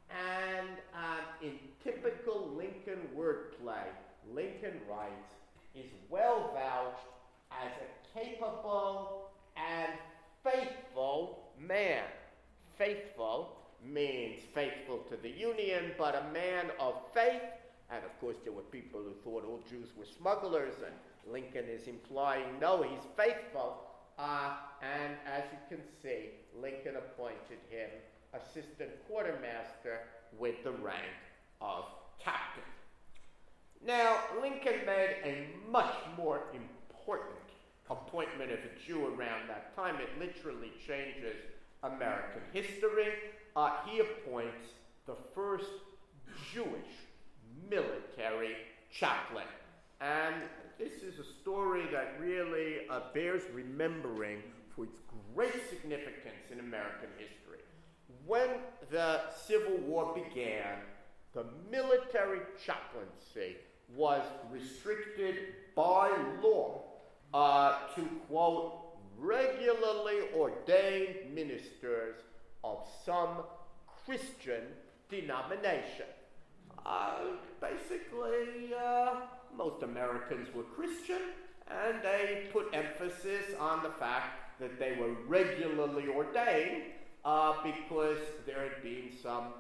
And 0.09 0.69
uh, 0.93 1.45
in 1.45 1.53
typical 1.83 2.51
Lincoln 2.57 3.07
wordplay, 3.17 3.85
Lincoln 4.33 4.81
writes, 4.89 5.31
is 5.75 5.85
well 6.09 6.51
vouched 6.53 7.07
as 7.51 7.71
a 7.77 8.19
capable 8.19 9.29
and 9.55 9.93
faithful 10.43 11.51
man. 11.59 12.03
Faithful 12.77 13.55
means 13.85 14.41
faithful 14.53 14.97
to 15.09 15.15
the 15.15 15.29
Union, 15.29 15.91
but 15.97 16.15
a 16.15 16.33
man 16.33 16.71
of 16.79 16.95
faith. 17.13 17.41
And 17.91 18.03
of 18.03 18.19
course, 18.19 18.35
there 18.43 18.53
were 18.53 18.62
people 18.63 19.01
who 19.01 19.13
thought 19.23 19.45
all 19.45 19.62
Jews 19.69 19.89
were 19.97 20.05
smugglers, 20.05 20.75
and 20.85 20.93
Lincoln 21.31 21.65
is 21.69 21.88
implying, 21.88 22.59
no, 22.59 22.83
he's 22.83 23.05
faithful. 23.15 23.88
Uh, 24.19 24.51
and 24.82 25.13
as 25.25 25.43
you 25.51 25.77
can 25.77 25.86
see, 26.03 26.32
Lincoln 26.62 26.97
appointed 26.97 27.60
him 27.69 27.89
assistant 28.34 28.91
quartermaster 29.08 30.01
with 30.38 30.62
the 30.63 30.71
rank 30.71 31.19
of 31.62 31.86
captain. 32.21 32.63
Now, 33.86 34.17
Lincoln 34.41 34.86
made 34.86 35.15
a 35.23 35.47
much 35.71 35.95
more 36.17 36.41
important 36.53 37.38
appointment 37.89 38.51
of 38.51 38.60
a 38.60 38.86
Jew 38.86 39.05
around 39.05 39.47
that 39.47 39.73
time. 39.75 39.95
It 39.95 40.10
literally 40.19 40.71
changes 40.86 41.38
American 41.82 42.41
history. 42.51 43.08
Uh, 43.55 43.71
he 43.86 43.99
appoints 43.99 44.67
the 45.05 45.15
first 45.34 45.65
Jewish 46.53 46.91
military 47.69 48.55
chaplain. 48.91 49.47
And 50.01 50.36
this 50.79 51.03
is 51.03 51.19
a 51.19 51.25
story 51.41 51.83
that 51.91 52.15
really 52.21 52.87
uh, 52.89 53.01
bears 53.13 53.43
remembering 53.53 54.37
for 54.73 54.85
its 54.85 54.97
great 55.35 55.69
significance 55.69 56.51
in 56.51 56.61
American 56.61 57.09
history. 57.17 57.59
When 58.25 58.49
the 58.89 59.19
Civil 59.45 59.77
War 59.79 60.15
began, 60.15 60.77
the 61.33 61.43
military 61.69 62.39
chaplaincy 62.65 63.57
was 63.93 64.21
restricted 64.49 65.35
by 65.75 66.11
law 66.41 66.83
uh, 67.33 67.79
to, 67.95 68.01
quote, 68.29 68.73
regularly 69.17 70.29
ordained 70.33 71.33
ministers 71.35 72.15
of 72.63 72.87
some 73.05 73.43
Christian 74.05 74.61
denomination. 75.09 76.05
Uh, 76.85 77.15
basically, 77.59 78.73
uh, 78.73 79.15
most 79.55 79.83
Americans 79.83 80.47
were 80.53 80.63
Christian, 80.63 81.21
and 81.67 82.01
they 82.01 82.47
put 82.51 82.73
emphasis 82.73 83.55
on 83.59 83.83
the 83.83 83.91
fact 83.91 84.59
that 84.59 84.79
they 84.79 84.95
were 84.99 85.13
regularly 85.27 86.07
ordained 86.07 86.83
uh, 87.23 87.53
because 87.63 88.17
there 88.45 88.62
had 88.62 88.83
been 88.83 89.12
some 89.21 89.53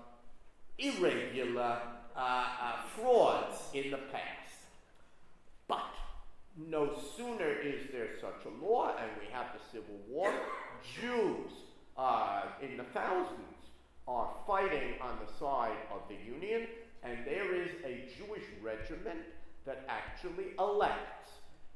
irregular 0.77 1.79
uh, 2.15 2.19
uh, 2.19 2.81
frauds 2.95 3.57
in 3.73 3.91
the 3.91 3.99
past. 4.11 4.57
But 5.67 5.93
no 6.57 6.97
sooner 7.15 7.51
is 7.51 7.91
there 7.91 8.09
such 8.19 8.45
a 8.45 8.65
law, 8.65 8.95
and 8.99 9.09
we 9.19 9.31
have 9.31 9.47
the 9.53 9.77
Civil 9.77 9.99
War, 10.09 10.33
Jews 10.99 11.51
uh, 11.97 12.43
in 12.61 12.77
the 12.77 12.83
thousands 12.85 13.59
are 14.07 14.33
fighting 14.47 14.95
on 15.01 15.19
the 15.23 15.31
side 15.39 15.77
of 15.93 16.01
the 16.09 16.15
Union, 16.25 16.67
and 17.03 17.19
there 17.25 17.53
is 17.53 17.69
a 17.85 18.09
Jewish 18.17 18.43
regiment 18.61 19.19
that 19.65 19.85
actually 19.87 20.53
elects 20.57 21.31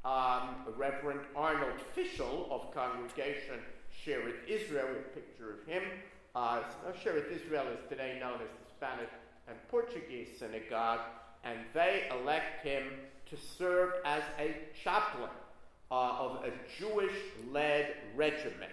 um, 0.05 0.65
Reverend 0.77 1.21
Arnold 1.35 1.79
Fischel 1.95 2.51
of 2.51 2.73
Congregation 2.73 3.59
Shearith 4.05 4.47
Israel, 4.47 4.87
a 4.89 5.15
picture 5.15 5.53
of 5.53 5.67
him. 5.67 5.83
Uh, 6.35 6.61
Shearith 7.03 7.31
Israel 7.31 7.65
is 7.67 7.79
today 7.89 8.17
known 8.19 8.35
as 8.35 8.49
the 8.49 8.71
Spanish 8.75 9.11
and 9.47 9.57
Portuguese 9.69 10.27
synagogue, 10.37 11.01
and 11.43 11.59
they 11.73 12.07
elect 12.11 12.65
him 12.65 12.83
to 13.29 13.37
serve 13.57 13.93
as 14.05 14.23
a 14.39 14.55
chaplain 14.83 15.29
uh, 15.91 16.17
of 16.19 16.43
a 16.43 16.51
Jewish 16.79 17.13
led 17.51 17.93
regiment. 18.15 18.71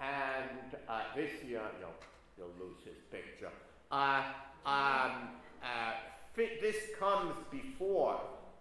And 0.00 0.76
uh, 0.88 1.02
this 1.14 1.30
year, 1.46 1.62
you'll, 1.78 1.90
you'll 2.36 2.66
lose 2.68 2.78
his 2.84 2.96
picture. 3.10 3.50
Uh, 3.90 4.22
um, 4.66 5.28
uh, 5.62 5.92
this 6.60 6.76
comes 6.98 7.34
before 7.50 8.20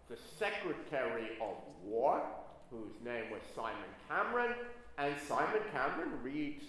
the 0.09 0.17
Secretary 0.37 1.29
of 1.41 1.55
War, 1.83 2.21
whose 2.69 2.93
name 3.03 3.31
was 3.31 3.41
Simon 3.55 3.77
Cameron, 4.07 4.53
and 4.97 5.13
Simon 5.27 5.61
Cameron 5.71 6.21
reads 6.23 6.63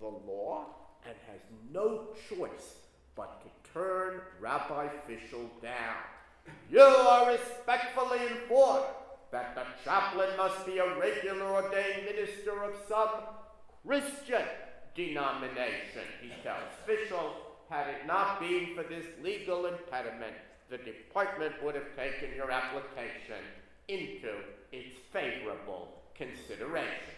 the 0.00 0.06
law 0.06 0.66
and 1.04 1.14
has 1.30 1.40
no 1.72 2.08
choice 2.28 2.76
but 3.14 3.42
to 3.42 3.72
turn 3.72 4.20
Rabbi 4.40 4.88
Fischel 5.08 5.48
down. 5.62 5.96
You 6.70 6.80
are 6.80 7.32
respectfully 7.32 8.20
informed 8.26 8.86
that 9.32 9.54
the 9.54 9.64
chaplain 9.84 10.36
must 10.36 10.64
be 10.64 10.78
a 10.78 10.98
regular 10.98 11.46
ordained 11.46 12.04
minister 12.04 12.62
of 12.62 12.74
some 12.88 13.08
Christian 13.86 14.44
denomination, 14.94 16.02
he 16.20 16.30
tells 16.42 16.62
Fischel. 16.86 17.32
Had 17.68 17.88
it 17.88 18.06
not 18.06 18.40
been 18.40 18.74
for 18.74 18.82
this 18.82 19.06
legal 19.22 19.66
impediment, 19.66 20.34
the 20.70 20.78
department 20.78 21.54
would 21.62 21.74
have 21.74 21.96
taken 21.96 22.34
your 22.36 22.50
application 22.50 23.42
into 23.88 24.30
its 24.72 24.96
favorable 25.12 25.88
consideration. 26.14 27.14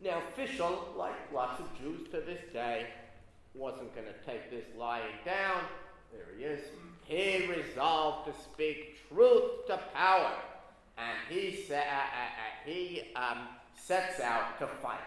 Now, 0.00 0.22
Fischel, 0.36 0.96
like 0.96 1.14
lots 1.34 1.60
of 1.60 1.66
Jews 1.78 2.08
to 2.12 2.20
this 2.20 2.40
day, 2.52 2.86
wasn't 3.54 3.94
going 3.94 4.06
to 4.06 4.30
take 4.30 4.50
this 4.50 4.64
lying 4.78 5.16
down. 5.24 5.62
There 6.12 6.26
he 6.36 6.44
is. 6.44 6.60
He 7.04 7.46
resolved 7.46 8.28
to 8.28 8.42
speak 8.42 8.96
truth 9.08 9.66
to 9.66 9.78
power, 9.94 10.32
and 10.96 11.16
he, 11.28 11.64
sa- 11.68 11.74
uh, 11.74 11.78
uh, 11.78 11.80
uh, 11.80 12.66
he 12.66 13.02
um, 13.16 13.48
sets 13.74 14.20
out 14.20 14.58
to 14.60 14.66
fight 14.82 15.00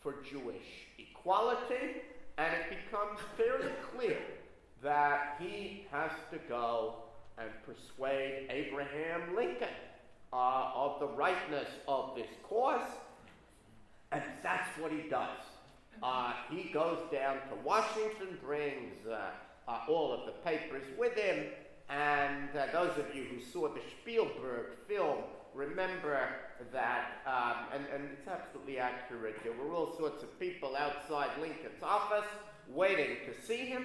for 0.00 0.16
Jewish 0.30 0.86
equality, 0.98 2.02
and 2.38 2.54
it 2.54 2.84
becomes 2.84 3.18
fairly 3.36 3.72
clear 3.94 4.18
that 4.82 5.36
he 5.40 5.86
has 5.90 6.12
to 6.30 6.38
go 6.48 6.94
and 7.36 7.50
persuade 7.66 8.46
Abraham 8.48 9.34
Lincoln 9.34 9.68
uh, 10.32 10.70
of 10.74 11.00
the 11.00 11.08
rightness 11.08 11.68
of 11.88 12.14
this 12.14 12.28
cause, 12.44 12.86
and 14.12 14.22
that's 14.42 14.68
what 14.78 14.92
he 14.92 15.08
does. 15.08 15.38
Uh, 16.02 16.32
he 16.50 16.70
goes 16.72 16.98
down 17.10 17.36
to 17.48 17.56
Washington, 17.64 18.38
brings 18.44 19.04
uh, 19.10 19.18
uh, 19.66 19.80
all 19.88 20.12
of 20.12 20.26
the 20.26 20.32
papers 20.48 20.84
with 20.96 21.14
him, 21.14 21.46
and 21.88 22.48
uh, 22.56 22.66
those 22.72 22.96
of 22.98 23.14
you 23.14 23.24
who 23.24 23.40
saw 23.40 23.68
the 23.68 23.80
Spielberg 24.00 24.66
film 24.86 25.18
remember 25.58 26.28
that, 26.72 27.20
um, 27.26 27.66
and, 27.74 27.84
and 27.92 28.08
it's 28.12 28.28
absolutely 28.28 28.78
accurate, 28.78 29.36
there 29.42 29.52
were 29.52 29.74
all 29.74 29.96
sorts 29.98 30.22
of 30.22 30.38
people 30.38 30.76
outside 30.76 31.30
Lincoln's 31.40 31.82
office 31.82 32.28
waiting 32.68 33.16
to 33.26 33.46
see 33.46 33.66
him. 33.66 33.84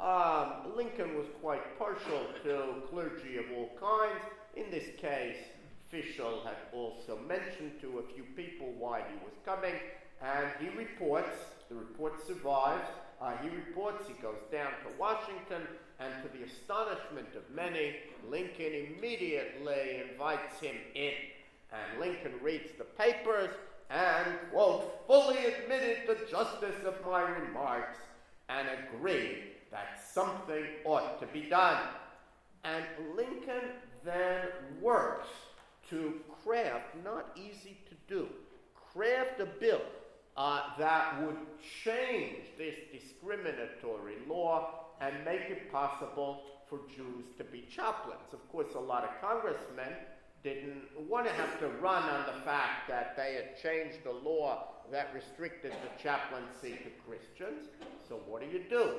Um, 0.00 0.74
Lincoln 0.76 1.16
was 1.16 1.26
quite 1.40 1.78
partial 1.78 2.26
to 2.42 2.82
clergy 2.90 3.36
of 3.36 3.44
all 3.56 3.70
kinds. 3.78 4.24
In 4.56 4.68
this 4.70 4.88
case, 5.00 5.36
Fischel 5.92 6.44
had 6.44 6.56
also 6.72 7.20
mentioned 7.28 7.80
to 7.82 8.00
a 8.00 8.14
few 8.14 8.24
people 8.34 8.72
why 8.76 9.02
he 9.08 9.14
was 9.24 9.34
coming, 9.44 9.74
and 10.22 10.48
he 10.58 10.76
reports, 10.76 11.36
the 11.68 11.76
report 11.76 12.26
survives, 12.26 12.88
uh, 13.20 13.36
he 13.42 13.48
reports 13.48 14.08
he 14.08 14.14
goes 14.14 14.42
down 14.50 14.72
to 14.82 14.98
Washington, 14.98 15.68
and 16.00 16.12
to 16.22 16.38
the 16.38 16.44
astonishment 16.44 17.28
of 17.36 17.54
many, 17.54 17.96
Lincoln 18.28 18.72
immediately 18.96 20.02
invites 20.10 20.58
him 20.60 20.76
in. 20.94 21.12
And 21.72 22.00
Lincoln 22.00 22.32
reads 22.42 22.70
the 22.78 22.84
papers 22.84 23.50
and, 23.90 24.26
quote, 24.50 25.06
fully 25.06 25.36
admitted 25.44 25.98
the 26.06 26.18
justice 26.30 26.84
of 26.86 26.94
my 27.04 27.22
remarks 27.22 27.98
and 28.48 28.66
agreed 28.94 29.42
that 29.70 30.02
something 30.12 30.64
ought 30.84 31.20
to 31.20 31.26
be 31.26 31.42
done. 31.42 31.80
And 32.64 32.84
Lincoln 33.14 33.70
then 34.04 34.48
works 34.80 35.28
to 35.90 36.14
craft, 36.42 36.86
not 37.04 37.36
easy 37.36 37.76
to 37.88 37.94
do, 38.08 38.28
craft 38.92 39.40
a 39.40 39.46
bill 39.46 39.82
uh, 40.36 40.62
that 40.78 41.22
would 41.22 41.36
change 41.84 42.44
this 42.56 42.74
discriminatory 42.92 44.16
law 44.28 44.89
and 45.00 45.24
make 45.24 45.42
it 45.50 45.72
possible 45.72 46.42
for 46.68 46.80
Jews 46.94 47.26
to 47.38 47.44
be 47.44 47.66
chaplains. 47.74 48.32
Of 48.32 48.46
course, 48.50 48.74
a 48.74 48.80
lot 48.80 49.04
of 49.04 49.10
congressmen 49.20 49.92
didn't 50.42 50.82
want 51.08 51.26
to 51.26 51.32
have 51.32 51.58
to 51.60 51.68
run 51.82 52.02
on 52.02 52.26
the 52.26 52.40
fact 52.42 52.88
that 52.88 53.16
they 53.16 53.34
had 53.34 53.60
changed 53.60 54.04
the 54.04 54.12
law 54.12 54.68
that 54.90 55.12
restricted 55.14 55.72
the 55.72 56.02
chaplaincy 56.02 56.78
to 56.82 56.90
Christians. 57.06 57.68
So, 58.08 58.20
what 58.26 58.42
do 58.42 58.48
you 58.48 58.64
do? 58.68 58.94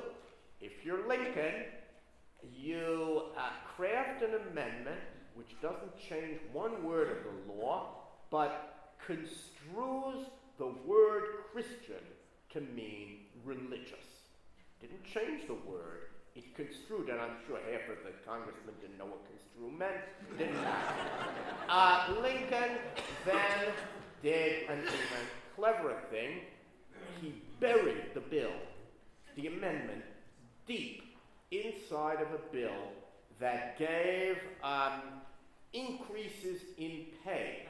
If 0.60 0.84
you're 0.84 1.06
Lincoln, 1.08 1.64
you 2.54 3.24
uh, 3.36 3.50
craft 3.76 4.22
an 4.22 4.34
amendment 4.50 5.00
which 5.34 5.60
doesn't 5.60 5.98
change 5.98 6.38
one 6.52 6.84
word 6.84 7.10
of 7.10 7.46
the 7.46 7.52
law, 7.52 7.94
but 8.30 8.92
construes 9.06 10.26
the 10.58 10.72
word 10.86 11.24
Christian 11.52 12.02
to 12.50 12.60
mean 12.60 13.26
religious. 13.44 14.11
Didn't 14.82 15.04
change 15.04 15.46
the 15.46 15.54
word, 15.54 16.10
it 16.34 16.54
construed, 16.54 17.08
and 17.08 17.20
I'm 17.20 17.36
sure 17.46 17.58
half 17.70 17.88
of 17.88 18.02
the 18.04 18.12
congressmen 18.26 18.74
didn't 18.80 18.98
know 18.98 19.06
what 19.06 19.22
construe 19.26 19.70
meant. 19.70 20.56
Uh, 21.68 22.14
Lincoln 22.20 22.76
then 23.24 23.72
did 24.22 24.68
an 24.68 24.80
even 24.80 25.24
cleverer 25.56 26.02
thing. 26.10 26.40
He 27.20 27.40
buried 27.60 28.12
the 28.12 28.20
bill, 28.20 28.52
the 29.36 29.46
amendment, 29.46 30.02
deep 30.66 31.16
inside 31.50 32.20
of 32.20 32.28
a 32.32 32.52
bill 32.52 32.92
that 33.40 33.78
gave 33.78 34.36
um, 34.62 35.00
increases 35.72 36.60
in 36.76 37.06
pay 37.24 37.66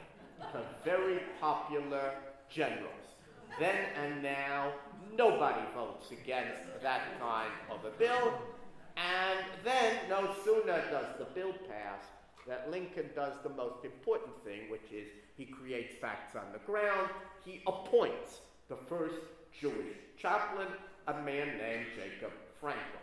to 0.51 0.61
very 0.83 1.19
popular 1.39 2.13
generals. 2.49 2.89
Then 3.59 3.75
and 4.03 4.21
now, 4.23 4.73
nobody 5.17 5.61
votes 5.75 6.11
against 6.11 6.81
that 6.81 7.19
kind 7.19 7.51
of 7.71 7.85
a 7.85 7.91
bill. 7.97 8.33
And 8.95 9.39
then, 9.63 9.95
no 10.09 10.33
sooner 10.43 10.83
does 10.91 11.17
the 11.17 11.25
bill 11.33 11.53
pass 11.67 12.03
that 12.47 12.69
Lincoln 12.69 13.09
does 13.15 13.33
the 13.43 13.49
most 13.49 13.85
important 13.85 14.43
thing, 14.43 14.69
which 14.69 14.91
is 14.91 15.07
he 15.37 15.45
creates 15.45 15.95
facts 15.99 16.35
on 16.35 16.51
the 16.51 16.59
ground. 16.59 17.09
He 17.45 17.61
appoints 17.65 18.41
the 18.69 18.75
first 18.75 19.15
Jewish 19.59 19.95
chaplain, 20.17 20.67
a 21.07 21.13
man 21.13 21.57
named 21.57 21.85
Jacob 21.95 22.31
Frankel. 22.61 23.01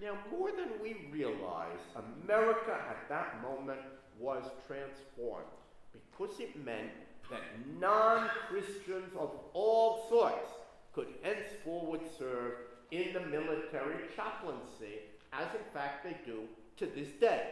Now, 0.00 0.16
more 0.30 0.50
than 0.50 0.68
we 0.82 1.08
realize, 1.10 1.78
America 2.24 2.78
at 2.88 3.08
that 3.08 3.42
moment 3.42 3.80
was 4.18 4.44
transformed 4.66 5.46
because 5.92 6.38
it 6.38 6.64
meant 6.64 6.90
that 7.30 7.40
non 7.80 8.28
Christians 8.48 9.12
of 9.18 9.30
all 9.52 10.06
sorts 10.08 10.52
could 10.96 11.08
henceforward 11.22 12.00
serve 12.18 12.54
in 12.90 13.12
the 13.12 13.20
military 13.20 13.96
chaplaincy, 14.16 15.02
as 15.30 15.46
in 15.54 15.60
fact 15.74 16.02
they 16.02 16.16
do 16.24 16.40
to 16.78 16.86
this 16.86 17.08
day. 17.20 17.48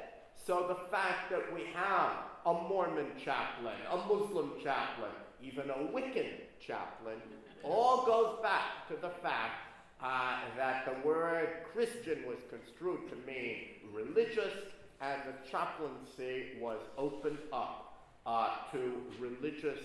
So 0.47 0.67
the 0.67 0.91
fact 0.91 1.31
that 1.31 1.53
we 1.55 1.65
have 1.75 2.13
a 2.47 2.55
Mormon 2.55 3.13
chaplain, 3.23 3.77
a 3.93 3.97
Muslim 3.97 4.53
chaplain, 4.63 5.13
even 5.43 5.69
a 5.69 5.75
Wiccan 5.75 6.31
chaplain, 6.59 7.19
all 7.63 8.07
goes 8.07 8.39
back 8.43 8.89
to 8.89 8.95
the 8.95 9.11
fact 9.23 9.69
uh, 10.03 10.37
that 10.57 10.87
the 10.87 11.07
word 11.07 11.49
Christian 11.73 12.25
was 12.27 12.39
construed 12.49 13.11
to 13.11 13.17
mean 13.31 13.59
religious, 13.93 14.55
and 15.03 15.21
the 15.27 15.51
chaplaincy 15.51 16.59
was 16.61 16.79
opened 16.97 17.39
up 17.53 18.09
uh, 18.25 18.51
to 18.73 19.03
religious 19.19 19.81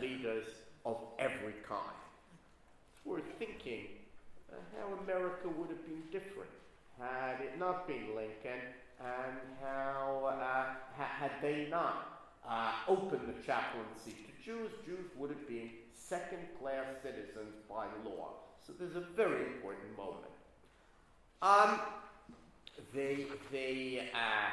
leaders 0.00 0.46
of 0.84 0.96
every 1.18 1.54
kind. 1.68 1.99
We're 3.04 3.20
thinking 3.38 3.86
uh, 4.52 4.56
how 4.76 5.02
America 5.04 5.48
would 5.48 5.70
have 5.70 5.84
been 5.86 6.02
different 6.10 6.50
had 7.00 7.40
it 7.40 7.58
not 7.58 7.86
been 7.88 8.14
Lincoln, 8.14 8.60
and 9.00 9.38
how 9.62 10.26
uh, 10.26 10.74
ha- 10.96 11.16
had 11.18 11.30
they 11.40 11.66
not 11.70 12.20
uh, 12.46 12.72
opened 12.88 13.22
the 13.26 13.42
chaplaincy 13.42 14.10
to 14.12 14.44
Jews, 14.44 14.70
Jews 14.84 15.06
would 15.16 15.30
have 15.30 15.48
been 15.48 15.70
second-class 15.94 16.84
citizens 17.02 17.54
by 17.68 17.86
law. 18.04 18.34
So 18.66 18.74
there's 18.78 18.96
a 18.96 19.06
very 19.16 19.46
important 19.46 19.96
moment. 19.96 20.26
Um, 21.40 21.80
the 22.94 23.26
the 23.50 24.00
uh, 24.12 24.50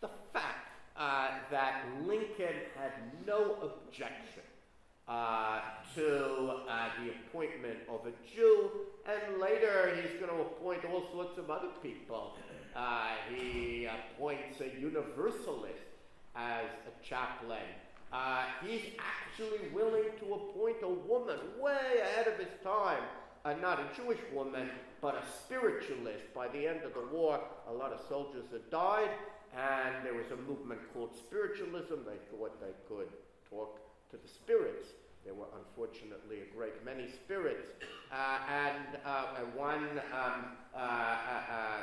the 0.00 0.08
fact 0.32 0.68
uh, 0.96 1.28
that 1.50 1.84
Lincoln 2.06 2.56
had 2.76 2.92
no 3.26 3.56
objection 3.62 4.42
uh, 5.10 5.58
to 5.92 6.52
uh, 6.70 6.88
the 7.02 7.10
appointment 7.10 7.78
of 7.88 8.06
a 8.06 8.12
Jew, 8.32 8.70
and 9.04 9.40
later 9.40 9.92
he's 9.96 10.20
going 10.20 10.30
to 10.30 10.42
appoint 10.42 10.84
all 10.84 11.02
sorts 11.12 11.36
of 11.36 11.50
other 11.50 11.70
people. 11.82 12.36
Uh, 12.76 13.08
he 13.34 13.86
appoints 13.86 14.60
a 14.60 14.80
Universalist 14.80 15.82
as 16.36 16.64
a 16.86 17.04
chaplain. 17.04 17.58
Uh, 18.12 18.44
he's 18.64 18.82
actually 19.00 19.68
willing 19.74 20.04
to 20.20 20.34
appoint 20.34 20.76
a 20.84 20.88
woman 20.88 21.38
way 21.60 22.00
ahead 22.02 22.28
of 22.28 22.38
his 22.38 22.54
time. 22.62 23.02
Not 23.60 23.80
a 23.80 24.00
Jewish 24.00 24.20
woman, 24.32 24.70
but 25.02 25.16
a 25.16 25.24
spiritualist. 25.44 26.32
By 26.32 26.46
the 26.48 26.68
end 26.68 26.84
of 26.84 26.94
the 26.94 27.06
war, 27.12 27.40
a 27.68 27.72
lot 27.72 27.92
of 27.92 28.00
soldiers 28.08 28.44
had 28.52 28.70
died, 28.70 29.10
and 29.56 30.04
there 30.04 30.14
was 30.14 30.30
a 30.30 30.36
movement 30.48 30.80
called 30.94 31.16
spiritualism. 31.16 31.94
They 32.06 32.20
thought 32.30 32.60
they 32.60 32.74
could 32.88 33.08
talk 33.50 33.80
to 34.10 34.16
the 34.16 34.28
spirits. 34.28 34.88
There 35.24 35.34
were 35.34 35.46
unfortunately 35.58 36.40
a 36.40 36.56
great 36.56 36.84
many 36.84 37.08
spirits, 37.08 37.68
uh, 38.10 38.38
and, 38.48 38.98
uh, 39.04 39.26
one 39.54 40.00
um, 40.12 40.56
uh, 40.74 40.78
uh, 40.78 40.80
uh, 40.80 41.80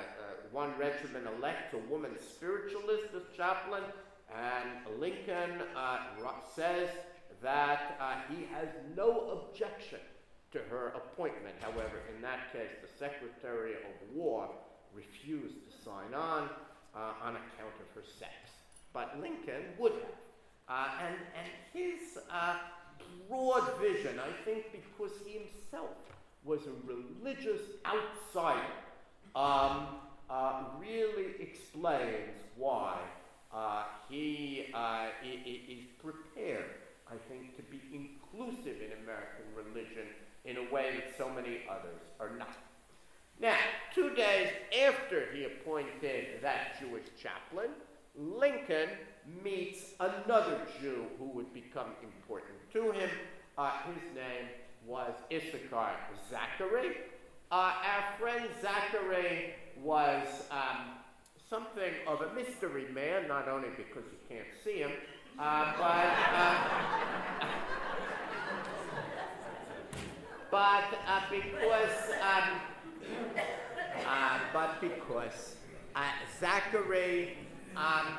one 0.51 0.71
regiment 0.77 1.27
elects 1.37 1.73
a 1.73 1.91
woman 1.91 2.11
spiritualist 2.19 3.13
as 3.15 3.23
chaplain, 3.35 3.83
and 4.35 4.99
Lincoln 4.99 5.61
says 6.55 6.89
that 7.41 8.25
he 8.29 8.45
has 8.51 8.69
no 8.95 9.43
objection 9.51 9.99
to 10.51 10.59
her 10.69 10.93
appointment. 10.95 11.55
However, 11.61 12.01
in 12.15 12.21
that 12.21 12.51
case, 12.51 12.71
the 12.81 12.87
Secretary 12.97 13.73
of 13.73 14.15
War 14.15 14.49
refused 14.93 15.55
to 15.69 15.83
sign 15.83 16.13
on 16.13 16.49
uh, 16.95 17.13
on 17.21 17.35
account 17.35 17.75
of 17.79 17.87
her 17.93 18.03
sex. 18.03 18.33
But 18.93 19.19
Lincoln 19.21 19.63
would 19.77 19.93
have. 19.93 20.26
Uh, 20.69 20.87
and, 21.05 21.15
and 21.37 21.49
his 21.73 22.17
uh, 22.31 22.55
broad 23.29 23.63
vision, 23.79 24.19
I 24.19 24.31
think 24.43 24.65
because 24.71 25.15
he 25.25 25.39
himself 25.39 25.95
was 26.43 26.61
a 26.61 26.87
religious 26.87 27.61
outsider, 27.85 28.61
um, 29.35 29.87
uh, 30.29 30.63
really 30.79 31.35
explains 31.39 32.35
why 32.57 32.97
uh, 33.53 33.83
he 34.09 34.67
uh, 34.73 35.05
is 35.23 35.85
prepared, 36.03 36.71
I 37.09 37.15
think, 37.29 37.55
to 37.55 37.63
be 37.63 37.81
inclusive 37.93 38.81
in 38.81 38.91
American 39.03 39.45
religion 39.55 40.07
in 40.43 40.57
a 40.57 40.73
way 40.73 40.95
that 40.95 41.17
so 41.17 41.29
many 41.29 41.59
others 41.69 42.01
are 42.19 42.37
not. 42.37 42.57
Now, 43.39 43.57
two 43.93 44.15
days 44.15 44.49
after 44.85 45.27
he 45.33 45.45
appointed 45.45 46.41
that 46.41 46.79
Jewish 46.79 47.05
chaplain, 47.21 47.69
Lincoln 48.15 48.89
meets 49.43 49.93
another 49.99 50.61
Jew 50.79 51.05
who 51.17 51.25
would 51.29 51.53
become 51.53 51.87
important 52.03 52.57
to 52.73 52.91
him. 52.91 53.09
Uh, 53.57 53.71
his 53.87 54.15
name 54.15 54.47
was 54.85 55.11
Issachar 55.31 55.91
Zacharie. 56.31 56.95
Uh, 57.51 57.55
our 57.55 58.17
friend 58.19 58.49
Zacharie 58.61 59.53
was 59.81 60.27
um, 60.51 60.97
something 61.49 61.93
of 62.07 62.21
a 62.21 62.33
mystery 62.33 62.85
man, 62.93 63.27
not 63.27 63.47
only 63.47 63.69
because 63.75 64.03
you 64.11 64.17
can't 64.29 64.47
see 64.63 64.79
him, 64.79 64.91
uh, 65.39 65.73
but, 65.77 66.15
uh, 66.33 66.57
but 70.51 70.83
uh, 71.07 71.21
because 71.29 72.11
um, 72.21 72.59
uh, 74.07 74.39
but 74.53 74.81
because 74.81 75.55
uh, 75.95 76.01
Zacharie 76.41 77.31
um, 77.75 78.17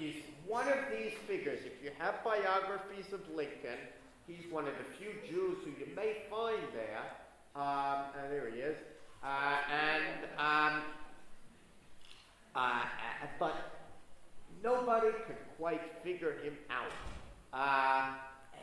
is 0.00 0.14
one 0.46 0.68
of 0.68 0.78
these 0.90 1.12
figures. 1.26 1.60
If 1.64 1.82
you 1.82 1.90
have 1.98 2.22
biographies 2.24 3.12
of 3.12 3.20
Lincoln, 3.34 3.78
he's 4.26 4.50
one 4.50 4.66
of 4.66 4.74
the 4.74 4.84
few 4.98 5.12
Jews 5.28 5.58
who 5.64 5.70
you 5.70 5.94
may 5.94 6.22
find 6.30 6.62
there. 6.74 7.02
Um, 7.56 8.04
and 8.20 8.32
there 8.32 8.50
he 8.50 8.60
is. 8.60 8.76
Uh, 9.22 9.56
and 9.72 10.24
um, 10.38 10.82
uh, 12.54 12.82
but 13.38 13.54
nobody 14.62 15.10
can 15.26 15.36
quite 15.58 15.80
figure 16.02 16.36
him 16.42 16.56
out. 16.70 16.92
Uh, 17.52 18.14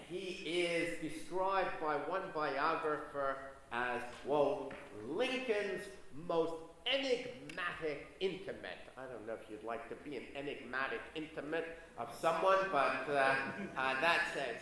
he 0.09 0.43
is 0.45 1.01
described 1.01 1.79
by 1.81 1.95
one 1.95 2.23
biographer 2.35 3.37
as, 3.71 4.01
quote, 4.25 4.73
Lincoln's 5.09 5.83
most 6.27 6.53
enigmatic 6.85 8.07
intimate. 8.19 8.90
I 9.01 9.11
don't 9.11 9.25
know 9.25 9.33
if 9.33 9.49
you'd 9.49 9.63
like 9.63 9.89
to 9.89 9.95
be 10.07 10.15
an 10.15 10.23
enigmatic 10.35 10.99
intimate 11.15 11.79
of 11.97 12.09
someone, 12.21 12.59
but 12.71 13.09
uh, 13.09 13.33
uh, 13.75 13.99
that 13.99 14.21
says, 14.35 14.57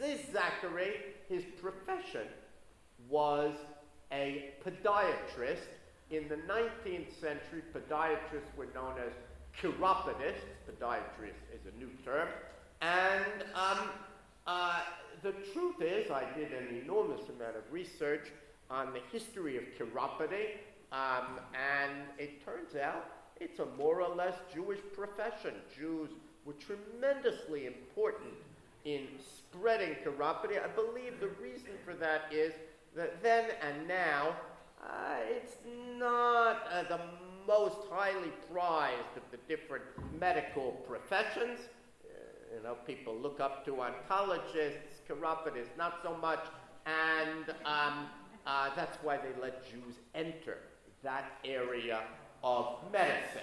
this 0.00 0.20
Zacharie, 0.34 0.96
his 1.28 1.44
profession 1.60 2.26
was 3.08 3.54
a 4.10 4.50
podiatrist. 4.64 5.68
In 6.10 6.26
the 6.28 6.38
19th 6.52 7.20
century, 7.20 7.62
podiatrists 7.72 8.50
were 8.56 8.66
known 8.74 8.94
as 8.98 9.12
chiropodists. 9.62 10.48
Podiatrist 10.68 11.38
is 11.54 11.60
a 11.72 11.78
new 11.78 11.90
term. 12.04 12.28
And 12.80 13.44
um, 13.54 13.90
uh, 14.48 14.80
the 15.22 15.34
truth 15.52 15.80
is, 15.82 16.10
I 16.10 16.24
did 16.36 16.50
an 16.52 16.80
enormous 16.82 17.28
amount 17.28 17.54
of 17.56 17.62
research 17.70 18.32
on 18.70 18.92
the 18.92 19.00
history 19.12 19.56
of 19.56 19.62
chiropody, 19.78 20.56
um, 20.90 21.38
and 21.54 21.92
it 22.18 22.44
turns 22.44 22.74
out 22.74 23.17
it's 23.40 23.58
a 23.58 23.66
more 23.76 24.00
or 24.02 24.14
less 24.14 24.34
Jewish 24.52 24.80
profession. 24.92 25.54
Jews 25.76 26.10
were 26.44 26.54
tremendously 26.54 27.66
important 27.66 28.34
in 28.84 29.06
spreading 29.18 29.96
chiropody. 30.04 30.62
I 30.62 30.68
believe 30.68 31.20
the 31.20 31.30
reason 31.42 31.70
for 31.84 31.94
that 31.94 32.32
is 32.32 32.52
that 32.96 33.22
then 33.22 33.50
and 33.62 33.86
now, 33.86 34.34
uh, 34.82 35.16
it's 35.28 35.56
not 35.98 36.62
uh, 36.72 36.84
the 36.88 37.00
most 37.46 37.78
highly 37.90 38.32
prized 38.52 39.16
of 39.16 39.22
the 39.30 39.38
different 39.48 39.84
medical 40.18 40.72
professions. 40.86 41.58
Uh, 42.04 42.56
you 42.56 42.62
know, 42.62 42.76
people 42.86 43.16
look 43.16 43.40
up 43.40 43.64
to 43.64 43.72
oncologists, 43.72 45.02
chiropodists, 45.08 45.76
not 45.76 46.00
so 46.02 46.16
much, 46.16 46.40
and 46.86 47.54
um, 47.64 48.06
uh, 48.46 48.70
that's 48.74 48.96
why 49.02 49.16
they 49.16 49.40
let 49.40 49.64
Jews 49.64 49.96
enter 50.14 50.58
that 51.02 51.38
area 51.44 52.00
of 52.42 52.76
medicine. 52.92 53.40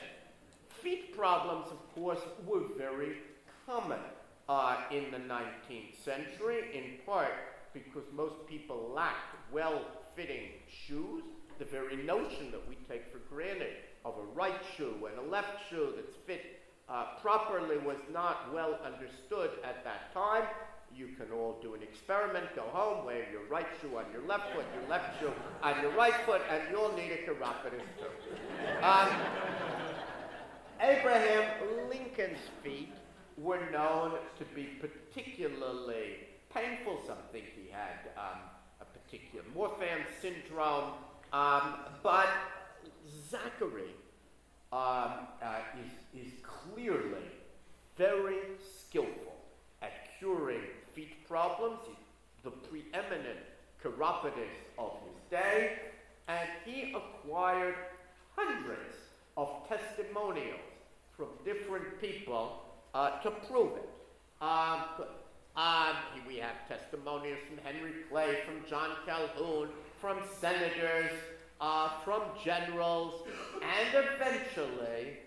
Feet 0.82 1.16
problems, 1.16 1.68
of 1.72 1.96
course, 1.96 2.20
were 2.46 2.64
very 2.78 3.18
common 3.66 4.00
uh, 4.48 4.78
in 4.92 5.06
the 5.12 5.18
19th 5.18 6.04
century, 6.04 6.64
in 6.74 7.06
part 7.06 7.34
because 7.74 8.04
most 8.14 8.36
people 8.48 8.92
lacked 8.96 9.36
well 9.52 9.82
fitting 10.16 10.50
shoes. 10.70 11.24
The 11.60 11.66
very 11.66 11.96
notion 11.96 12.52
that 12.52 12.68
we 12.68 12.76
take 12.88 13.12
for 13.12 13.20
granted 13.34 13.76
of 14.04 14.16
a 14.18 14.38
right 14.38 14.60
shoe 14.78 15.08
and 15.10 15.28
a 15.28 15.30
left 15.32 15.70
shoe 15.70 15.94
that's 15.96 16.16
fit 16.26 16.62
uh, 16.88 17.06
properly 17.22 17.78
was 17.78 17.98
not 18.14 18.54
well 18.54 18.78
understood 18.86 19.52
at 19.64 19.84
that 19.84 20.14
time. 20.14 20.44
You 20.96 21.08
can 21.18 21.28
all 21.34 21.60
do 21.62 21.74
an 21.74 21.84
experiment, 21.84 22.46
go 22.56 22.62
home, 22.72 23.06
wear 23.06 23.26
your 23.30 23.44
right 23.50 23.68
shoe 23.82 23.98
on 23.98 24.06
your 24.14 24.26
left 24.28 24.54
foot, 24.54 24.64
your 24.80 24.90
left 24.90 25.20
shoe 25.20 25.32
on 25.62 25.82
your 25.82 25.92
right 25.92 26.14
foot, 26.26 26.42
and 26.50 26.62
you'll 26.72 26.96
need 26.96 27.12
a 27.12 27.26
chiropodist 27.26 27.84
too. 28.00 28.06
Um, 28.82 29.10
Abraham 30.80 31.44
Lincoln's 31.90 32.40
feet 32.64 32.94
were 33.38 33.60
known 33.72 34.14
to 34.40 34.46
be 34.56 34.70
particularly 34.80 36.28
painful. 36.54 37.02
Some 37.06 37.18
think 37.34 37.46
he 37.54 37.70
had 37.70 38.12
um, 38.18 38.40
a 38.80 38.86
particular 38.86 39.44
Marfan 39.54 40.06
syndrome, 40.22 40.94
um, 41.34 41.76
but 42.04 42.30
Zacharie 43.30 43.92
um, 44.72 45.28
uh, 45.42 45.60
is, 45.84 46.26
is 46.26 46.32
clearly 46.42 47.28
very 47.98 48.40
skillful 48.80 49.36
at 49.82 49.92
curing 50.20 50.62
feet 50.96 51.28
problems. 51.28 51.80
He's 51.86 51.96
the 52.44 52.52
preeminent 52.52 53.40
chiropodist 53.82 54.62
of 54.78 54.94
his 55.06 55.30
day, 55.30 55.74
and 56.28 56.48
he 56.66 56.94
acquired 56.94 57.76
hundreds 58.36 58.96
of 59.38 59.50
testimonials 59.68 60.60
from 61.16 61.28
different 61.44 62.00
people 62.02 62.62
uh, 62.94 63.20
to 63.22 63.32
prove 63.32 63.72
it. 63.78 63.90
Um, 64.42 64.82
um, 65.56 65.96
we 66.28 66.38
have 66.38 66.68
testimonials 66.68 67.40
from 67.48 67.58
Henry 67.64 67.94
Clay, 68.10 68.40
from 68.46 68.70
John 68.70 68.90
Calhoun, 69.06 69.70
from 70.02 70.18
senators, 70.40 71.12
uh, 71.62 71.90
from 72.04 72.22
generals, 72.44 73.22
and 73.62 74.06
eventually 74.06 75.18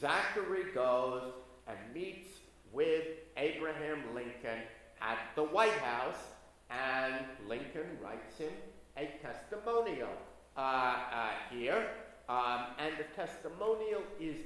Zacharie 0.00 0.74
goes 0.74 1.32
and 1.66 1.78
meets 1.94 2.28
with 2.72 3.04
Abraham 3.36 4.02
Lincoln 4.14 4.60
at 5.02 5.18
the 5.34 5.42
White 5.42 5.78
House, 5.78 6.22
and 6.70 7.26
Lincoln 7.48 7.98
writes 8.02 8.38
him 8.38 8.52
a 8.96 9.10
testimonial 9.22 10.08
uh, 10.56 10.60
uh, 10.60 11.28
here, 11.50 11.88
um, 12.28 12.66
and 12.78 12.94
the 12.98 13.04
testimonial 13.16 14.02
is 14.20 14.36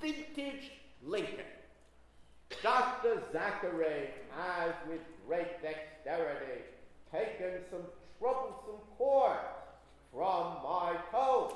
vintage 0.00 0.72
Lincoln. 1.04 1.46
Dr. 2.62 3.22
Zacharie 3.32 4.08
has, 4.36 4.72
with 4.88 5.00
great 5.26 5.62
dexterity, 5.62 6.62
taken 7.10 7.60
some 7.70 7.82
troublesome 8.18 8.80
cords 8.96 9.40
from 10.12 10.58
my 10.62 10.96
toes. 11.10 11.52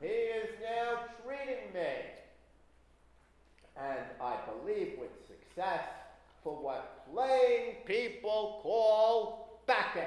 He 0.00 0.08
is 0.08 0.48
now 0.60 1.04
treating 1.24 1.72
me, 1.72 1.90
and 3.76 4.00
I 4.20 4.36
believe 4.46 4.98
with 4.98 5.10
success, 5.26 5.84
for 6.42 6.52
what 6.52 7.06
plain 7.12 7.76
people 7.84 8.60
call 8.62 9.60
backache. 9.66 10.06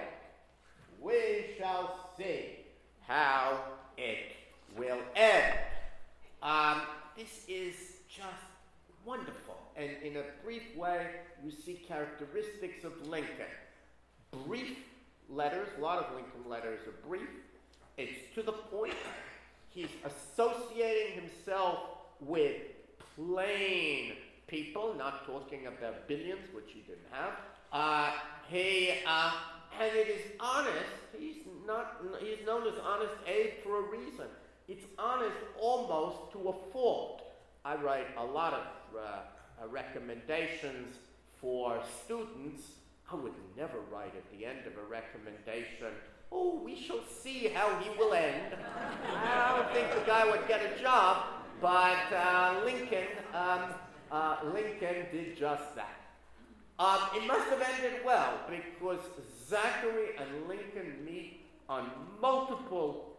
We 1.00 1.56
shall 1.58 2.10
see 2.18 2.58
how 3.02 3.60
it 3.98 4.34
will 4.76 5.00
end. 5.16 5.54
Um, 6.42 6.82
this 7.16 7.46
is 7.48 7.76
just 8.10 8.28
wonderful. 9.06 9.56
And 9.76 9.92
in 10.04 10.18
a 10.18 10.24
brief 10.44 10.76
way, 10.76 11.08
you 11.44 11.52
see 11.52 11.82
characteristics 11.88 12.84
of 12.84 13.08
Lincoln. 13.08 13.46
Brief 14.46 14.78
letters, 15.30 15.70
a 15.78 15.82
lot 15.82 16.00
of 16.00 16.14
Lincoln 16.16 16.50
letters 16.50 16.80
are 16.88 17.08
brief. 17.08 17.30
It's 17.98 18.34
to 18.36 18.42
the 18.42 18.52
point. 18.52 18.94
He's 19.70 19.90
associating 20.04 21.22
himself 21.22 21.80
with 22.20 22.56
plain 23.16 24.14
people, 24.48 24.96
not 24.98 25.26
talking 25.26 25.68
about 25.68 26.08
billions, 26.08 26.54
which 26.54 26.72
he 26.74 26.82
didn't 26.82 27.10
have. 27.12 27.34
Uh, 27.72 28.12
he, 28.48 28.94
uh, 29.08 29.32
and 29.80 29.96
it 29.96 30.08
is 30.08 30.22
honest. 30.40 30.96
He's 31.18 31.38
not. 31.66 32.02
He's 32.20 32.46
known 32.46 32.68
as 32.68 32.74
Honest 32.84 33.14
Abe 33.28 33.54
for 33.64 33.86
a 33.86 33.90
reason. 33.90 34.28
It's 34.68 34.86
honest 34.98 35.38
almost 35.60 36.32
to 36.34 36.50
a 36.50 36.54
fault. 36.72 37.22
I 37.64 37.76
write 37.76 38.08
a 38.18 38.24
lot 38.24 38.54
of 38.54 38.66
uh, 38.96 39.00
uh, 39.02 39.68
recommendations 39.68 40.96
for 41.42 41.82
students. 42.04 42.64
I 43.12 43.16
would 43.16 43.34
never 43.56 43.80
write 43.92 44.14
at 44.16 44.38
the 44.38 44.46
end 44.46 44.66
of 44.66 44.74
a 44.78 44.86
recommendation, 44.90 45.94
oh, 46.32 46.60
we 46.64 46.76
shall 46.76 47.02
see 47.22 47.50
how 47.54 47.78
he 47.80 47.90
will 47.98 48.14
end. 48.14 48.56
I 49.06 49.56
don't 49.58 49.74
think 49.74 49.94
the 49.94 50.06
guy 50.06 50.30
would 50.30 50.48
get 50.48 50.62
a 50.62 50.82
job, 50.82 51.26
but 51.62 52.12
uh, 52.14 52.62
Lincoln, 52.66 53.08
um, 53.34 53.76
uh, 54.12 54.38
Lincoln 54.54 55.06
did 55.12 55.38
just 55.38 55.76
that. 55.76 56.02
Um, 56.78 57.00
it 57.16 57.26
must 57.26 57.50
have 57.50 57.62
ended 57.62 58.02
well 58.06 58.34
because 58.50 59.00
Zacharie 59.50 60.20
and 60.20 60.48
Lincoln 60.48 61.06
meet 61.06 61.46
on 61.70 61.90
multiple 62.22 63.18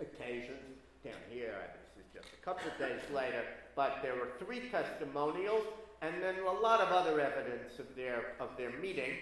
occasions. 0.00 0.78
Down 1.04 1.14
here, 1.30 1.54
this 1.94 2.04
is 2.04 2.12
just 2.12 2.26
a 2.34 2.44
couple 2.44 2.68
of 2.68 2.78
days 2.78 3.00
later, 3.14 3.42
but 3.76 3.98
there 4.02 4.14
were 4.14 4.30
three 4.44 4.68
testimonials 4.70 5.62
and 6.02 6.22
then 6.22 6.34
a 6.46 6.52
lot 6.52 6.80
of 6.80 6.88
other 6.88 7.20
evidence 7.20 7.78
of 7.78 7.94
their 7.94 8.32
of 8.40 8.50
their 8.56 8.70
meeting. 8.80 9.12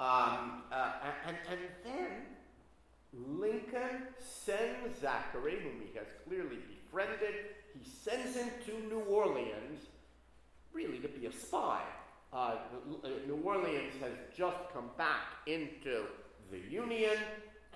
Um, 0.00 0.62
uh, 0.72 0.92
and, 1.26 1.36
and 1.50 1.60
then 1.84 2.10
Lincoln 3.12 4.06
sends 4.18 5.00
Zacharie, 5.00 5.60
whom 5.60 5.80
he 5.80 5.98
has 5.98 6.06
clearly 6.26 6.58
befriended, 6.68 7.34
he 7.74 7.90
sends 7.90 8.36
him 8.36 8.48
to 8.66 8.94
New 8.94 9.00
Orleans, 9.00 9.86
really 10.72 10.98
to 10.98 11.08
be 11.08 11.26
a 11.26 11.32
spy. 11.32 11.80
Uh, 12.32 12.56
New 13.26 13.40
Orleans 13.44 13.94
has 14.00 14.12
just 14.36 14.56
come 14.72 14.90
back 14.96 15.38
into 15.46 16.04
the 16.50 16.58
Union, 16.70 17.16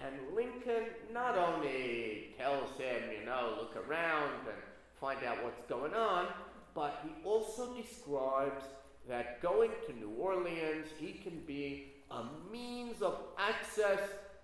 And 0.04 0.34
Lincoln 0.34 0.86
not 1.12 1.36
only 1.38 2.34
tells 2.36 2.70
him, 2.78 3.02
you 3.18 3.24
know, 3.24 3.54
look 3.58 3.76
around 3.76 4.32
and 4.46 4.56
find 5.00 5.22
out 5.24 5.42
what's 5.44 5.60
going 5.68 5.94
on, 5.94 6.26
but 6.74 7.04
he 7.04 7.10
also 7.24 7.74
describes 7.74 8.64
that 9.08 9.40
going 9.42 9.70
to 9.86 9.92
New 9.92 10.12
Orleans, 10.18 10.88
he 10.98 11.12
can 11.12 11.40
be 11.46 11.92
a 12.10 12.24
means 12.50 13.02
of 13.02 13.18
access 13.38 14.00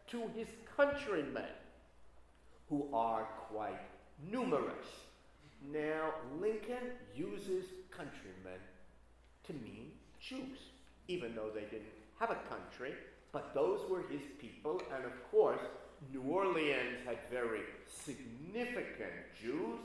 to 0.09 0.23
his 0.37 0.49
countrymen, 0.77 1.45
who 2.69 2.89
are 2.93 3.25
quite 3.51 3.81
numerous. 4.31 4.87
Now, 5.73 6.15
Lincoln 6.41 6.93
uses 7.15 7.65
countrymen 7.91 8.61
to 9.45 9.53
mean 9.55 9.93
Jews, 10.21 10.59
even 11.09 11.35
though 11.35 11.51
they 11.55 11.63
didn't 11.63 11.93
have 12.21 12.31
a 12.31 12.39
country, 12.49 12.95
but 13.33 13.55
those 13.55 13.81
were 13.91 14.03
his 14.03 14.23
people, 14.41 14.81
and 14.95 15.05
of 15.05 15.31
course, 15.31 15.61
New 16.13 16.23
Orleans 16.23 16.99
had 17.05 17.19
very 17.31 17.63
significant 17.87 19.13
Jews. 19.41 19.81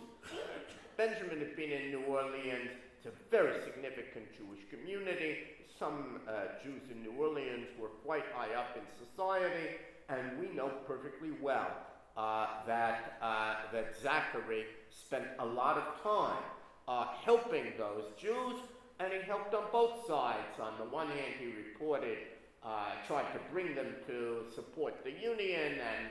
Benjamin 0.96 1.40
had 1.40 1.56
been 1.56 1.72
in 1.72 1.90
New 1.90 2.04
Orleans. 2.04 2.70
It's 2.98 3.08
a 3.08 3.32
very 3.32 3.60
significant 3.64 4.26
Jewish 4.38 4.62
community. 4.70 5.38
Some 5.78 6.22
uh, 6.28 6.62
Jews 6.64 6.84
in 6.92 7.02
New 7.02 7.20
Orleans 7.20 7.68
were 7.80 7.90
quite 8.06 8.24
high 8.34 8.54
up 8.54 8.78
in 8.78 8.84
society, 9.06 9.76
and 10.08 10.40
we 10.40 10.56
know 10.56 10.70
perfectly 10.88 11.32
well 11.42 11.72
uh, 12.16 12.48
that, 12.68 13.18
uh, 13.22 13.56
that 13.72 13.96
Zacharie 14.02 14.66
spent 14.90 15.26
a 15.40 15.46
lot 15.46 15.78
of 15.78 16.04
time 16.04 16.44
uh, 16.88 17.08
helping 17.24 17.74
those 17.78 18.04
Jews, 18.20 18.60
and 19.00 19.12
he 19.12 19.20
helped 19.22 19.54
on 19.54 19.64
both 19.72 20.06
sides. 20.06 20.60
On 20.62 20.74
the 20.78 20.86
one 20.86 21.08
hand, 21.08 21.34
he 21.40 21.48
reported, 21.48 22.18
uh, 22.64 22.92
tried 23.08 23.32
to 23.34 23.40
bring 23.52 23.74
them 23.74 23.96
to 24.08 24.44
support 24.54 25.04
the 25.04 25.12
Union 25.12 25.74
and, 25.74 26.08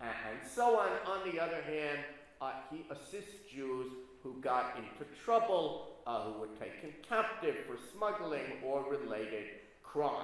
and 0.00 0.38
so 0.46 0.78
on. 0.78 0.90
On 1.06 1.30
the 1.30 1.40
other 1.40 1.62
hand, 1.62 2.00
uh, 2.40 2.52
he 2.70 2.84
assists 2.90 3.50
Jews 3.50 3.90
who 4.22 4.34
got 4.42 4.76
into 4.76 5.10
trouble, 5.24 5.88
who 6.06 6.40
were 6.40 6.54
taken 6.60 6.92
captive 7.08 7.56
for 7.66 7.76
smuggling 7.92 8.60
or 8.64 8.84
related 8.90 9.46
crimes. 9.82 10.22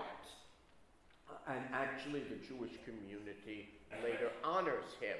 and 1.48 1.62
actually, 1.72 2.20
the 2.20 2.36
Jewish 2.46 2.72
community 2.84 3.70
later 4.02 4.30
honors 4.44 4.84
him 5.00 5.16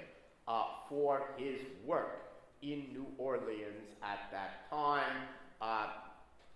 uh, 0.49 0.65
for 0.89 1.31
his 1.37 1.61
work 1.85 2.23
in 2.63 2.87
New 2.93 3.07
Orleans 3.19 3.97
at 4.03 4.31
that 4.31 4.71
time. 4.71 5.27
Uh, 5.61 5.87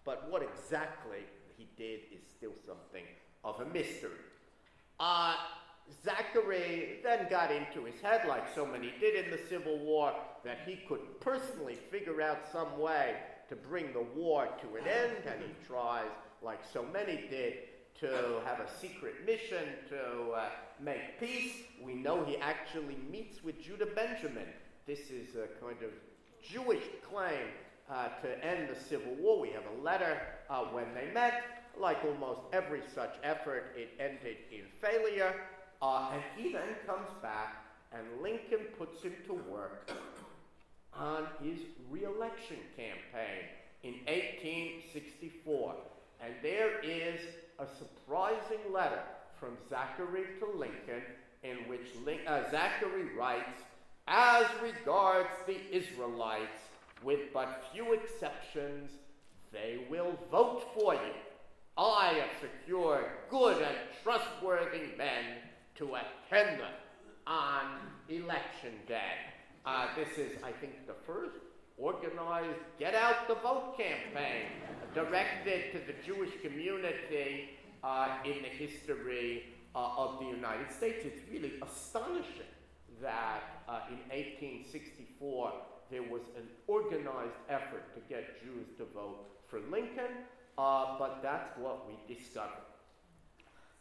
but 0.04 0.30
what 0.30 0.42
exactly 0.42 1.18
he 1.56 1.68
did 1.76 2.00
is 2.12 2.22
still 2.36 2.52
something 2.66 3.04
of 3.44 3.60
a 3.60 3.64
mystery. 3.66 4.10
Uh, 4.98 5.34
Zacharie 6.04 7.02
then 7.02 7.28
got 7.30 7.50
into 7.52 7.84
his 7.84 8.00
head, 8.00 8.26
like 8.28 8.52
so 8.54 8.66
many 8.66 8.92
did 8.98 9.24
in 9.24 9.30
the 9.30 9.38
Civil 9.48 9.78
War, 9.78 10.12
that 10.44 10.58
he 10.66 10.76
could 10.88 11.20
personally 11.20 11.78
figure 11.90 12.20
out 12.22 12.38
some 12.50 12.78
way 12.78 13.16
to 13.48 13.56
bring 13.56 13.92
the 13.92 14.04
war 14.16 14.48
to 14.60 14.76
an 14.76 14.88
end, 14.88 15.24
and 15.26 15.40
he 15.40 15.66
tries, 15.66 16.10
like 16.42 16.60
so 16.72 16.84
many 16.92 17.28
did, 17.30 17.54
to 18.00 18.40
have 18.44 18.60
a 18.60 18.68
secret 18.80 19.14
mission 19.24 19.64
to 19.88 20.32
uh, 20.32 20.48
make 20.80 21.18
peace. 21.18 21.52
We 21.82 21.94
know 21.94 22.24
he 22.24 22.36
actually 22.36 22.96
meets 23.10 23.42
with 23.42 23.60
Judah 23.62 23.86
Benjamin. 23.86 24.46
This 24.86 25.10
is 25.10 25.34
a 25.34 25.48
kind 25.64 25.82
of 25.82 25.90
Jewish 26.42 26.84
claim 27.10 27.48
uh, 27.90 28.08
to 28.22 28.44
end 28.44 28.68
the 28.68 28.78
Civil 28.78 29.14
War. 29.14 29.40
We 29.40 29.50
have 29.50 29.64
a 29.78 29.82
letter 29.82 30.20
uh, 30.50 30.64
when 30.64 30.86
they 30.94 31.12
met. 31.12 31.42
Like 31.78 31.98
almost 32.04 32.40
every 32.52 32.82
such 32.94 33.16
effort, 33.22 33.74
it 33.76 33.90
ended 34.00 34.36
in 34.50 34.64
failure. 34.80 35.34
Uh, 35.82 36.10
and 36.14 36.22
he 36.36 36.52
then 36.52 36.68
comes 36.86 37.08
back, 37.22 37.64
and 37.92 38.02
Lincoln 38.22 38.66
puts 38.78 39.02
him 39.02 39.12
to 39.26 39.34
work 39.34 39.90
on 40.94 41.26
his 41.42 41.58
reelection 41.90 42.56
campaign 42.76 43.44
in 43.82 43.92
1864. 44.06 45.74
And 46.24 46.34
there 46.42 46.80
is 46.80 47.20
a 47.58 47.66
surprising 47.66 48.72
letter 48.72 49.02
from 49.38 49.56
Zacharie 49.70 50.38
to 50.40 50.58
Lincoln 50.58 51.02
in 51.42 51.56
which 51.68 51.88
uh, 52.26 52.42
Zacharie 52.50 53.16
writes, 53.16 53.60
As 54.08 54.46
regards 54.62 55.30
the 55.46 55.58
Israelites, 55.70 56.62
with 57.02 57.32
but 57.32 57.64
few 57.72 57.92
exceptions, 57.92 58.90
they 59.52 59.86
will 59.90 60.18
vote 60.30 60.64
for 60.74 60.94
you. 60.94 61.12
I 61.78 62.14
have 62.14 62.30
secured 62.40 63.04
good 63.30 63.58
and 63.62 63.76
trustworthy 64.02 64.96
men 64.96 65.24
to 65.76 65.94
attend 65.94 66.60
them 66.60 66.72
on 67.26 67.66
election 68.08 68.72
day. 68.88 69.12
Uh, 69.64 69.88
this 69.96 70.16
is, 70.16 70.42
I 70.42 70.52
think, 70.52 70.86
the 70.86 70.94
first 71.06 71.36
organized 71.78 72.58
Get 72.78 72.94
Out 72.94 73.28
the 73.28 73.34
Vote 73.34 73.76
campaign 73.76 74.46
directed 74.94 75.72
to 75.72 75.78
the 75.86 75.94
Jewish 76.04 76.30
community 76.42 77.50
uh, 77.84 78.18
in 78.24 78.42
the 78.42 78.48
history 78.48 79.44
uh, 79.74 79.90
of 79.98 80.18
the 80.20 80.26
United 80.26 80.72
States. 80.72 81.04
It's 81.04 81.20
really 81.30 81.52
astonishing 81.62 82.52
that 83.02 83.62
uh, 83.68 83.80
in 83.90 83.98
1864 84.08 85.52
there 85.90 86.02
was 86.02 86.22
an 86.36 86.48
organized 86.66 87.38
effort 87.48 87.94
to 87.94 88.00
get 88.08 88.42
Jews 88.42 88.66
to 88.78 88.84
vote 88.94 89.26
for 89.48 89.60
Lincoln, 89.70 90.24
uh, 90.58 90.98
but 90.98 91.20
that's 91.22 91.56
what 91.58 91.86
we 91.86 92.14
discovered. 92.14 92.66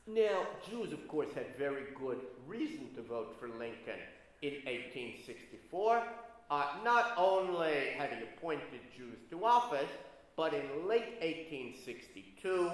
Now, 0.08 0.46
Jews, 0.70 0.94
of 0.94 1.08
course, 1.08 1.30
had 1.34 1.58
very 1.58 1.86
good 2.00 2.20
reason 2.46 2.94
to 2.96 3.02
vote 3.02 3.36
for 3.40 3.48
Lincoln 3.48 4.02
in 4.44 4.54
1864. 4.66 6.04
Uh, 6.50 6.66
not 6.84 7.14
only 7.18 7.90
had 7.98 8.10
he 8.12 8.24
appointed 8.24 8.82
Jews 8.96 9.18
to 9.32 9.44
office, 9.44 9.90
but 10.36 10.54
in 10.54 10.88
late 10.88 11.16
1862, 11.22 12.72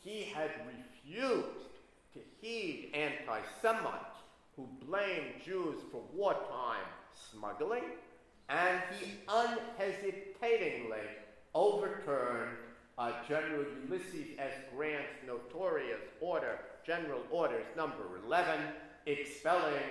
he 0.00 0.22
had 0.22 0.50
refused 0.66 1.78
to 2.14 2.20
heed 2.40 2.90
anti 2.94 3.40
Semites 3.60 4.16
who 4.56 4.68
blamed 4.86 5.34
Jews 5.44 5.78
for 5.90 6.02
wartime 6.12 6.88
smuggling, 7.30 7.84
and 8.48 8.80
he 9.00 9.12
unhesitatingly 9.28 10.98
overturned 11.54 12.56
uh, 12.98 13.12
General 13.28 13.64
Ulysses 13.88 14.28
S. 14.38 14.52
Grant's 14.74 15.08
notorious 15.26 16.00
order, 16.20 16.58
General 16.84 17.20
Orders 17.30 17.64
Number 17.76 18.04
11, 18.26 18.60
expelling 19.06 19.82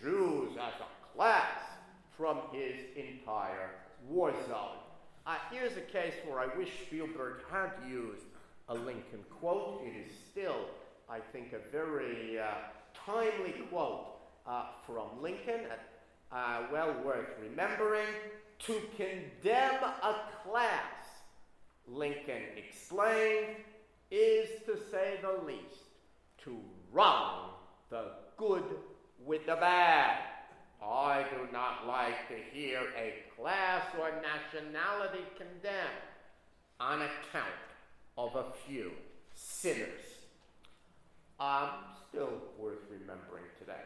Jews 0.00 0.52
as 0.52 0.72
a 0.80 1.16
class 1.16 1.77
from 2.18 2.38
his 2.52 2.74
entire 2.96 3.70
war 4.08 4.32
zone. 4.48 4.76
Uh, 5.24 5.36
here's 5.52 5.76
a 5.76 5.82
case 5.82 6.14
where 6.26 6.40
I 6.40 6.46
wish 6.58 6.70
Spielberg 6.86 7.42
had 7.50 7.70
used 7.88 8.24
a 8.68 8.74
Lincoln 8.74 9.24
quote. 9.38 9.82
It 9.84 10.06
is 10.06 10.12
still, 10.30 10.66
I 11.08 11.20
think, 11.20 11.52
a 11.52 11.70
very 11.70 12.38
uh, 12.40 12.46
timely 13.06 13.54
quote 13.70 14.06
uh, 14.46 14.64
from 14.84 15.22
Lincoln, 15.22 15.60
uh, 16.32 16.62
well 16.72 16.92
worth 17.04 17.28
remembering. 17.40 18.06
To 18.66 18.80
condemn 18.96 19.84
a 19.84 20.16
class, 20.42 20.82
Lincoln 21.86 22.42
explained, 22.56 23.54
is 24.10 24.48
to 24.66 24.76
say 24.90 25.20
the 25.22 25.46
least, 25.46 25.84
to 26.42 26.58
wrong 26.90 27.50
the 27.90 28.06
good 28.36 28.64
with 29.24 29.46
the 29.46 29.54
bad. 29.54 30.18
I 30.82 31.24
do 31.30 31.52
not 31.52 31.86
like 31.86 32.28
to 32.28 32.34
hear 32.52 32.80
a 32.96 33.14
class 33.36 33.84
or 33.98 34.10
nationality 34.22 35.24
condemned 35.36 36.04
on 36.78 37.02
account 37.02 37.48
of 38.16 38.36
a 38.36 38.44
few 38.66 38.92
sinners. 39.34 40.00
Um, 41.40 41.70
still 42.08 42.42
worth 42.58 42.78
remembering 42.90 43.44
today. 43.58 43.82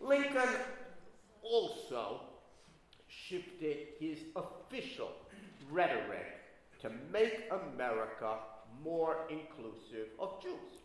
Lincoln 0.00 0.48
also 1.42 2.20
shifted 3.08 3.88
his 3.98 4.18
official 4.34 5.10
rhetoric 5.70 6.26
to 6.80 6.90
make 7.12 7.44
America 7.50 8.36
more 8.82 9.18
inclusive 9.30 10.08
of 10.18 10.42
Jews. 10.42 10.82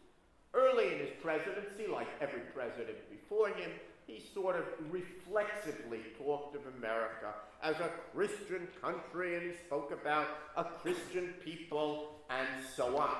Early 0.53 0.93
in 0.93 0.99
his 0.99 1.09
presidency, 1.21 1.87
like 1.91 2.07
every 2.21 2.41
president 2.53 2.97
before 3.09 3.49
him, 3.49 3.71
he 4.07 4.23
sort 4.33 4.55
of 4.55 4.63
reflexively 4.89 5.99
talked 6.17 6.55
of 6.55 6.61
America 6.77 7.33
as 7.61 7.75
a 7.75 7.91
Christian 8.13 8.67
country 8.81 9.35
and 9.35 9.43
he 9.43 9.57
spoke 9.65 9.91
about 9.91 10.27
a 10.55 10.63
Christian 10.63 11.33
people 11.43 12.21
and 12.29 12.47
so 12.75 12.97
on. 12.97 13.15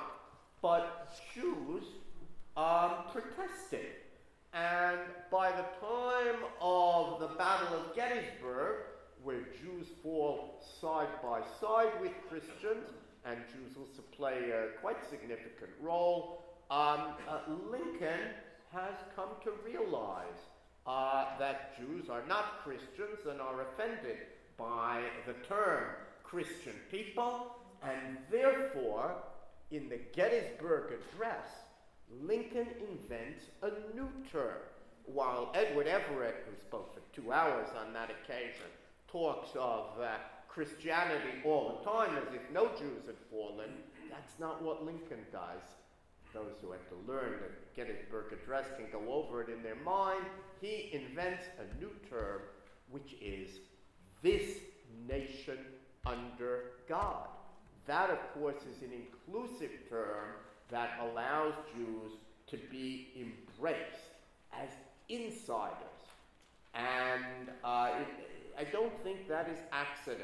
But 0.62 1.14
Jews 1.34 1.84
um, 2.56 3.04
protested. 3.12 3.92
And 4.54 4.98
by 5.30 5.50
the 5.50 5.66
time 5.86 6.42
of 6.60 7.20
the 7.20 7.28
Battle 7.36 7.76
of 7.76 7.94
Gettysburg, 7.94 8.76
where 9.22 9.42
Jews 9.60 9.88
fall 10.02 10.62
side 10.80 11.08
by 11.22 11.42
side 11.60 12.00
with 12.00 12.12
Christians, 12.28 12.88
and 13.26 13.38
Jews 13.52 13.76
also 13.78 14.02
play 14.16 14.50
a 14.50 14.80
quite 14.80 14.96
significant 15.08 15.70
role, 15.82 16.42
um, 16.70 17.12
uh, 17.28 17.40
Lincoln 17.70 18.30
has 18.72 18.94
come 19.14 19.28
to 19.44 19.52
realize 19.64 20.40
uh, 20.88 21.38
that 21.38 21.76
Jews 21.76 22.08
are 22.08 22.22
not 22.26 22.64
Christians 22.64 23.26
and 23.28 23.40
are 23.40 23.60
offended 23.60 24.16
by 24.56 25.02
the 25.26 25.34
term 25.46 25.84
Christian 26.24 26.72
people, 26.90 27.56
and 27.82 28.16
therefore, 28.30 29.14
in 29.70 29.90
the 29.90 30.00
Gettysburg 30.14 30.92
Address, 30.92 31.46
Lincoln 32.22 32.68
invents 32.90 33.44
a 33.62 33.68
new 33.94 34.08
term. 34.32 34.56
While 35.04 35.52
Edward 35.54 35.86
Everett, 35.86 36.46
who 36.48 36.56
spoke 36.58 36.94
for 36.94 37.00
two 37.14 37.32
hours 37.32 37.68
on 37.78 37.92
that 37.92 38.10
occasion, 38.10 38.66
talks 39.10 39.50
of 39.56 40.00
uh, 40.00 40.16
Christianity 40.48 41.42
all 41.44 41.78
the 41.78 41.90
time 41.90 42.16
as 42.16 42.34
if 42.34 42.42
no 42.52 42.68
Jews 42.78 43.04
had 43.06 43.16
fallen, 43.30 43.70
that's 44.10 44.38
not 44.40 44.62
what 44.62 44.84
Lincoln 44.84 45.24
does. 45.32 45.62
Those 46.32 46.56
who 46.62 46.72
have 46.72 46.86
to 46.88 47.10
learn 47.10 47.34
the 47.40 47.50
Gettysburg 47.76 48.32
Address 48.32 48.66
can 48.76 48.86
go 48.90 49.12
over 49.12 49.42
it 49.42 49.48
in 49.48 49.62
their 49.62 49.76
mind. 49.76 50.24
He 50.60 50.90
invents 50.92 51.44
a 51.58 51.80
new 51.80 51.90
term, 52.08 52.40
which 52.90 53.14
is 53.20 53.48
this 54.22 54.58
nation 55.08 55.58
under 56.06 56.72
God. 56.88 57.28
That, 57.86 58.10
of 58.10 58.18
course, 58.34 58.62
is 58.62 58.82
an 58.82 58.90
inclusive 58.92 59.70
term 59.88 60.34
that 60.70 60.98
allows 61.00 61.54
Jews 61.74 62.12
to 62.48 62.58
be 62.70 63.08
embraced 63.16 63.78
as 64.52 64.68
insiders. 65.08 65.74
And 66.74 67.50
uh, 67.64 67.90
it, 68.00 68.08
I 68.58 68.64
don't 68.64 68.92
think 69.02 69.28
that 69.28 69.48
is 69.48 69.58
accident. 69.72 70.22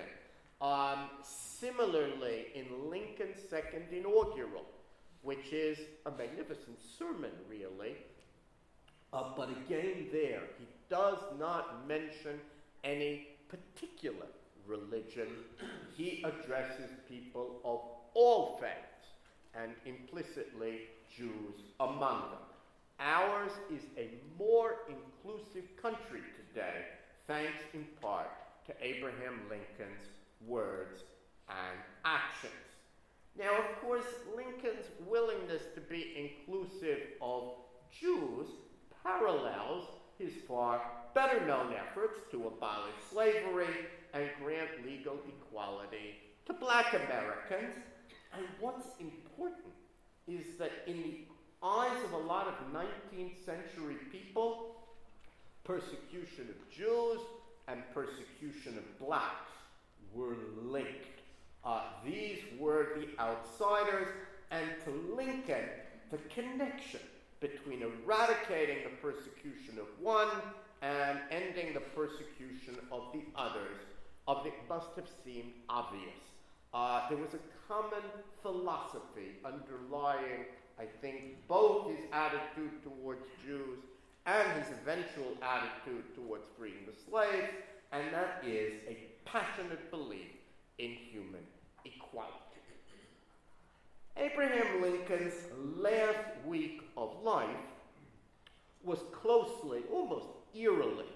Um, 0.60 1.10
similarly, 1.22 2.46
in 2.54 2.90
Lincoln's 2.90 3.38
second 3.48 3.84
inaugural, 3.92 4.64
which 5.22 5.52
is 5.52 5.78
a 6.06 6.10
magnificent 6.10 6.78
sermon, 6.98 7.30
really, 7.48 7.96
uh, 9.14 9.22
but 9.36 9.48
again, 9.48 10.08
there, 10.12 10.42
he 10.58 10.66
does 10.90 11.18
not 11.38 11.86
mention 11.86 12.40
any 12.82 13.28
particular 13.48 14.26
religion. 14.66 15.28
He 15.96 16.24
addresses 16.24 16.90
people 17.08 17.60
of 17.64 17.80
all 18.14 18.58
faiths 18.60 19.12
and 19.54 19.72
implicitly 19.86 20.80
Jews 21.16 21.60
among 21.78 22.22
them. 22.22 22.40
Ours 22.98 23.52
is 23.72 23.82
a 23.96 24.10
more 24.38 24.78
inclusive 24.88 25.64
country 25.80 26.20
today, 26.36 26.84
thanks 27.26 27.62
in 27.72 27.86
part 28.00 28.30
to 28.66 28.74
Abraham 28.80 29.40
Lincoln's 29.48 30.08
words 30.46 31.04
and 31.48 31.78
actions. 32.04 32.52
Now, 33.38 33.58
of 33.58 33.80
course, 33.80 34.04
Lincoln's 34.34 34.86
willingness 35.06 35.62
to 35.74 35.80
be 35.80 36.14
inclusive 36.16 37.00
of 37.20 37.54
Jews 38.00 38.48
parallels 39.04 39.84
his 40.18 40.32
far 40.48 40.80
better 41.14 41.46
known 41.46 41.72
efforts 41.72 42.20
to 42.30 42.46
abolish 42.48 42.94
slavery 43.10 43.68
and 44.12 44.28
grant 44.42 44.70
legal 44.84 45.18
equality 45.28 46.16
to 46.46 46.52
black 46.52 46.92
Americans. 46.92 47.74
And 48.36 48.44
what's 48.58 48.86
important 48.98 49.74
is 50.26 50.56
that 50.58 50.72
in 50.86 51.02
the 51.02 51.18
eyes 51.62 52.04
of 52.04 52.12
a 52.12 52.26
lot 52.26 52.48
of 52.48 52.54
19th 52.72 53.44
century 53.44 53.96
people, 54.10 54.76
persecution 55.62 56.48
of 56.48 56.70
Jews 56.70 57.20
and 57.68 57.82
persecution 57.92 58.76
of 58.78 58.98
blacks 58.98 59.52
were 60.12 60.36
linked. 60.62 61.20
Uh, 61.64 61.82
these 62.04 62.38
were 62.58 62.88
the 62.96 63.22
outsiders, 63.22 64.08
and 64.50 64.68
to 64.84 65.14
Lincoln, 65.14 65.64
the 66.10 66.18
connection 66.28 67.00
between 67.44 67.82
eradicating 67.82 68.78
the 68.84 68.96
persecution 69.02 69.78
of 69.78 69.86
one 70.00 70.28
and 70.80 71.18
ending 71.30 71.74
the 71.74 71.80
persecution 71.80 72.74
of 72.90 73.02
the 73.12 73.20
others 73.36 73.80
of 74.26 74.46
it 74.46 74.54
must 74.66 74.88
have 74.96 75.08
seemed 75.24 75.52
obvious. 75.68 76.24
Uh, 76.72 77.06
there 77.10 77.18
was 77.18 77.34
a 77.34 77.42
common 77.68 78.04
philosophy 78.40 79.36
underlying, 79.44 80.46
I 80.78 80.86
think, 81.02 81.46
both 81.46 81.90
his 81.90 82.00
attitude 82.12 82.82
towards 82.82 83.20
Jews 83.44 83.78
and 84.24 84.52
his 84.58 84.72
eventual 84.80 85.36
attitude 85.42 86.14
towards 86.14 86.46
freeing 86.56 86.86
the 86.86 86.94
slaves, 87.10 87.52
and 87.92 88.04
that 88.14 88.42
is 88.46 88.72
a 88.88 88.96
passionate 89.26 89.90
belief 89.90 90.32
in 90.78 90.92
human 90.92 91.44
equality. 91.84 92.53
Abraham 94.16 94.80
Lincoln's 94.80 95.34
last 95.76 96.18
week 96.46 96.82
of 96.96 97.10
life 97.24 97.48
was 98.84 99.00
closely, 99.12 99.82
almost 99.92 100.26
eerily, 100.54 101.06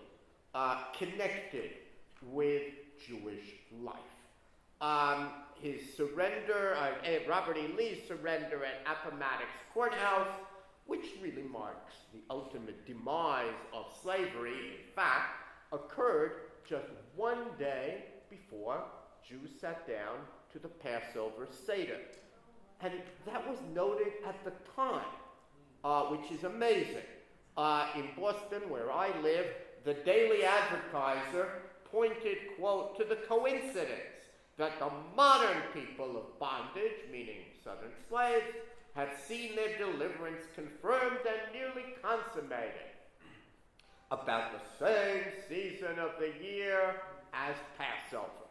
uh, 0.53 0.82
connected 0.96 1.70
with 2.22 2.62
Jewish 3.07 3.55
life. 3.80 3.94
Um, 4.80 5.30
his 5.61 5.80
surrender, 5.96 6.76
uh, 6.76 6.90
Robert 7.28 7.57
E. 7.57 7.68
Lee's 7.76 7.99
surrender 8.09 8.64
at 8.64 8.80
Appomattox 8.84 9.46
Courthouse, 9.72 10.28
which 10.86 11.07
really 11.22 11.42
marks 11.42 11.94
the 12.12 12.20
ultimate 12.30 12.84
demise 12.84 13.55
of 13.72 13.86
slavery, 14.03 14.51
in 14.51 14.92
fact, 14.96 15.44
occurred 15.72 16.32
just 16.68 16.88
one 17.14 17.44
day 17.59 18.07
before 18.28 18.82
Jews 19.26 19.51
sat 19.61 19.86
down 19.86 20.16
to 20.53 20.59
the 20.59 20.68
Passover 20.68 21.46
Seder. 21.51 21.99
And 22.81 22.93
that 23.26 23.49
was 23.49 23.59
noted 23.74 24.12
at 24.26 24.45
the 24.45 24.53
time, 24.76 25.05
uh, 25.85 26.05
which 26.05 26.31
is 26.31 26.45
amazing. 26.45 27.09
Uh, 27.57 27.89
in 27.97 28.09
Boston, 28.16 28.62
where 28.68 28.93
I 28.93 29.09
live, 29.20 29.47
the 29.85 29.95
Daily 29.95 30.45
Advertiser 30.45 31.62
pointed, 31.91 32.39
quote, 32.59 32.97
to 32.99 33.05
the 33.05 33.16
coincidence 33.16 34.18
that 34.59 34.79
the 34.79 34.91
modern 35.16 35.62
people 35.72 36.16
of 36.16 36.39
bondage, 36.39 36.99
meaning 37.11 37.39
southern 37.64 37.93
slaves, 38.09 38.45
had 38.95 39.09
seen 39.26 39.55
their 39.55 39.76
deliverance 39.79 40.43
confirmed 40.55 41.20
and 41.26 41.53
nearly 41.53 41.95
consummated 42.03 42.89
about 44.11 44.53
the 44.53 44.85
same 44.85 45.22
season 45.49 45.99
of 45.99 46.12
the 46.18 46.33
year 46.45 46.97
as 47.33 47.55
Passover. 47.76 48.47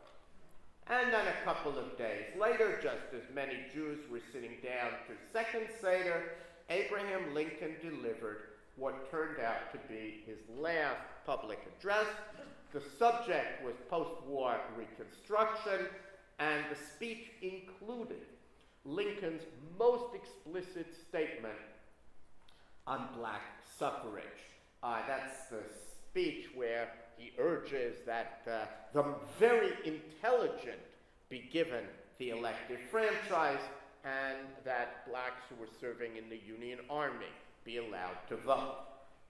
And 0.89 1.11
then 1.11 1.25
a 1.27 1.43
couple 1.43 1.77
of 1.77 1.97
days 1.97 2.25
later, 2.39 2.79
just 2.81 3.13
as 3.13 3.35
many 3.35 3.57
Jews 3.73 3.99
were 4.09 4.21
sitting 4.31 4.55
down 4.63 4.91
to 5.07 5.33
second 5.33 5.67
Seder, 5.81 6.31
Abraham 6.69 7.33
Lincoln 7.33 7.75
delivered 7.81 8.37
what 8.77 9.11
turned 9.11 9.39
out 9.39 9.71
to 9.73 9.79
be 9.89 10.23
his 10.25 10.37
last 10.57 11.01
public 11.25 11.59
address. 11.77 12.05
The 12.71 12.81
subject 12.97 13.65
was 13.65 13.73
post 13.89 14.23
war 14.25 14.55
Reconstruction, 14.77 15.87
and 16.39 16.63
the 16.69 16.77
speech 16.95 17.31
included 17.41 18.25
Lincoln's 18.85 19.43
most 19.77 20.15
explicit 20.15 20.87
statement 21.09 21.57
on 22.85 23.09
black 23.17 23.41
suffrage. 23.77 24.23
Uh, 24.81 25.01
that's 25.05 25.49
the 25.49 25.63
speech 26.09 26.47
where 26.55 26.89
he 27.17 27.31
urges 27.39 27.97
that 28.05 28.41
uh, 28.49 28.65
the 28.93 29.03
very 29.39 29.73
intelligent 29.83 30.79
be 31.29 31.49
given 31.51 31.83
the 32.19 32.29
elective 32.29 32.79
franchise 32.89 33.59
and 34.05 34.47
that 34.63 35.07
blacks 35.09 35.43
who 35.49 35.55
were 35.59 35.69
serving 35.81 36.15
in 36.15 36.29
the 36.29 36.39
Union 36.47 36.79
Army 36.89 37.33
be 37.65 37.77
allowed 37.77 38.17
to 38.29 38.37
vote. 38.37 38.77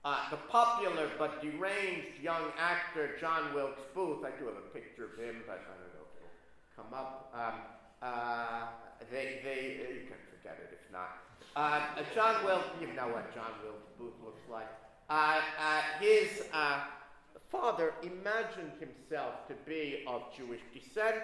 Uh, 0.06 0.30
the 0.30 0.38
popular 0.50 1.10
but 1.18 1.42
deranged 1.42 2.22
young 2.22 2.52
actor 2.60 3.12
John 3.20 3.54
Wilkes 3.54 3.82
Booth, 3.96 4.24
I 4.24 4.30
do 4.40 4.46
have 4.46 4.56
a 4.56 4.74
picture 4.74 5.06
of 5.06 5.18
him, 5.20 5.44
but 5.48 5.60
I 5.60 5.76
don't 5.76 5.94
know 5.96 6.06
if 6.06 6.22
it'll 6.22 6.84
come 6.84 6.94
up. 6.94 7.34
Um, 7.34 7.60
uh, 8.02 8.68
they, 9.12 9.42
they, 9.44 9.84
you 9.94 10.08
can 10.08 10.18
forget 10.32 10.60
it 10.62 10.80
if 10.80 10.94
not. 10.94 11.18
Uh, 11.56 11.82
John 12.14 12.46
Wilkes, 12.46 12.70
you 12.80 12.88
know 12.94 13.08
what 13.08 13.34
John 13.34 13.52
Wilkes 13.64 13.90
Booth 13.98 14.14
looks 14.24 14.48
like. 14.52 14.68
Uh, 15.10 15.42
uh, 15.60 15.82
his 16.00 16.44
uh, 16.54 16.82
father 17.52 17.94
imagined 18.02 18.72
himself 18.80 19.48
to 19.48 19.54
be 19.66 20.04
of 20.08 20.24
Jewish 20.36 20.62
descent. 20.74 21.16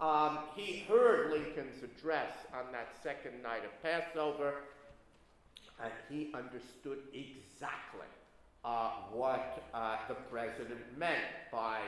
Um, 0.00 0.38
he 0.56 0.84
heard 0.88 1.30
Lincoln's 1.30 1.82
address 1.82 2.32
on 2.52 2.72
that 2.72 2.88
second 3.02 3.42
night 3.42 3.62
of 3.64 3.82
Passover, 3.82 4.54
and 5.82 5.92
he 6.10 6.32
understood 6.34 6.98
exactly 7.12 8.08
uh, 8.64 8.90
what 9.12 9.62
uh, 9.72 9.96
the 10.08 10.14
president 10.14 10.80
meant 10.96 11.24
by 11.52 11.78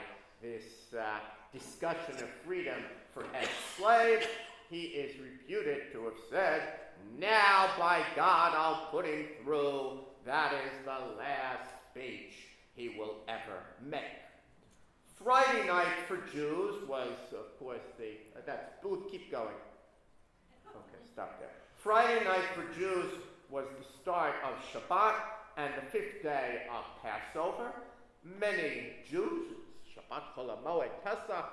this 0.41 0.95
uh, 0.99 1.19
discussion 1.53 2.15
of 2.15 2.29
freedom 2.45 2.81
for 3.13 3.25
ex-slaves. 3.35 4.27
He 4.71 4.83
is 4.83 5.19
reputed 5.21 5.93
to 5.93 6.05
have 6.05 6.19
said, 6.31 6.63
"Now, 7.19 7.71
by 7.79 8.03
God, 8.15 8.53
I'll 8.55 8.87
put 8.91 9.07
him 9.07 9.27
through. 9.43 10.01
That 10.25 10.53
is 10.55 10.85
the 10.85 11.17
last 11.17 11.71
speech 11.91 12.46
he 12.77 12.91
will 12.91 13.17
ever 13.29 13.59
make." 13.83 14.03
Friday 15.07 15.67
night 15.67 15.97
for 16.07 16.19
Jews 16.33 16.87
was, 16.87 17.13
of 17.33 17.59
course, 17.59 17.81
the 17.99 18.11
uh, 18.37 18.43
that's 18.45 18.69
Booth. 18.83 19.11
Keep 19.11 19.31
going. 19.31 19.59
Okay, 20.69 21.03
stop 21.13 21.41
there. 21.41 21.51
Friday 21.77 22.25
night 22.25 22.45
for 22.55 22.65
Jews 22.79 23.11
was 23.51 23.65
the 23.79 23.85
start 24.03 24.35
of 24.45 24.55
Shabbat, 24.73 25.15
and 25.57 25.73
the 25.75 25.91
fifth 25.91 26.23
day 26.23 26.63
of 26.71 26.85
Passover. 27.03 27.73
Many 28.25 28.93
Jews, 29.09 29.57
Shabbat 29.89 30.35
Chol 30.37 30.51
Hamoed 30.53 30.91
Pesach, 31.03 31.47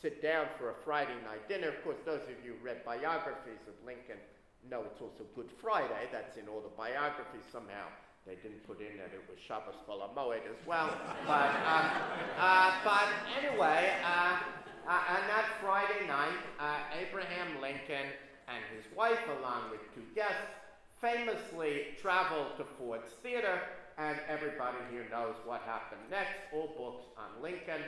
sit 0.00 0.22
down 0.22 0.46
for 0.58 0.70
a 0.70 0.74
Friday 0.84 1.18
night 1.24 1.46
dinner. 1.48 1.68
Of 1.68 1.84
course, 1.84 1.98
those 2.06 2.22
of 2.22 2.44
you 2.44 2.54
who 2.58 2.64
read 2.64 2.84
biographies 2.84 3.60
of 3.68 3.74
Lincoln 3.84 4.16
know 4.70 4.82
it's 4.90 5.00
also 5.00 5.24
Good 5.34 5.50
Friday. 5.60 6.08
That's 6.12 6.36
in 6.36 6.48
all 6.48 6.60
the 6.60 6.72
biographies 6.76 7.44
somehow. 7.52 7.88
They 8.26 8.36
didn't 8.36 8.66
put 8.66 8.80
in 8.80 8.96
that 8.98 9.10
it 9.12 9.24
was 9.28 9.38
Shabbos 9.40 9.74
Chol 9.88 10.00
Hamoed 10.00 10.44
as 10.46 10.66
well. 10.66 10.90
but, 11.26 11.50
uh, 11.66 11.90
uh, 12.38 12.72
but 12.84 13.08
anyway, 13.42 13.92
uh, 14.04 14.36
uh, 14.86 15.14
on 15.16 15.22
that 15.28 15.46
Friday 15.60 16.06
night, 16.06 16.40
uh, 16.58 16.78
Abraham 17.00 17.60
Lincoln 17.60 18.06
and 18.48 18.62
his 18.74 18.84
wife, 18.96 19.20
along 19.40 19.70
with 19.70 19.80
two 19.94 20.04
guests, 20.14 20.52
famously 21.00 21.96
traveled 22.00 22.56
to 22.58 22.64
Ford's 22.78 23.12
Theater, 23.22 23.60
and 23.98 24.16
everybody 24.28 24.78
here 24.90 25.06
knows 25.10 25.34
what 25.44 25.62
happened 25.62 26.02
next. 26.10 26.36
All 26.52 26.74
books 26.76 27.06
on 27.16 27.42
Lincoln 27.42 27.82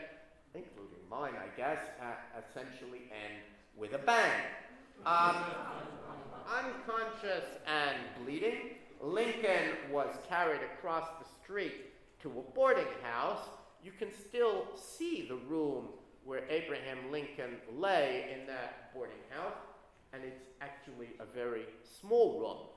including 0.55 1.01
mine, 1.09 1.33
I 1.37 1.49
guess, 1.57 1.79
uh, 2.01 2.15
essentially 2.41 3.09
end 3.11 3.41
with 3.77 3.95
a 3.95 3.99
bang. 3.99 4.43
Um, 5.07 5.37
unconscious 6.47 7.45
and 7.67 7.97
bleeding, 8.23 8.77
Lincoln 9.03 9.77
was 9.91 10.15
carried 10.29 10.61
across 10.63 11.09
the 11.19 11.29
street 11.43 11.93
to 12.21 12.29
a 12.29 12.55
boarding 12.55 12.85
house. 13.03 13.49
You 13.83 13.91
can 13.99 14.13
still 14.13 14.67
see 14.77 15.27
the 15.29 15.35
room 15.35 15.89
where 16.25 16.49
Abraham 16.49 17.11
Lincoln 17.11 17.57
lay 17.77 18.33
in 18.33 18.47
that 18.47 18.95
boarding 18.95 19.17
house, 19.31 19.57
and 20.13 20.23
it's 20.23 20.47
actually 20.61 21.09
a 21.19 21.25
very 21.35 21.65
small 22.01 22.39
room. 22.39 22.69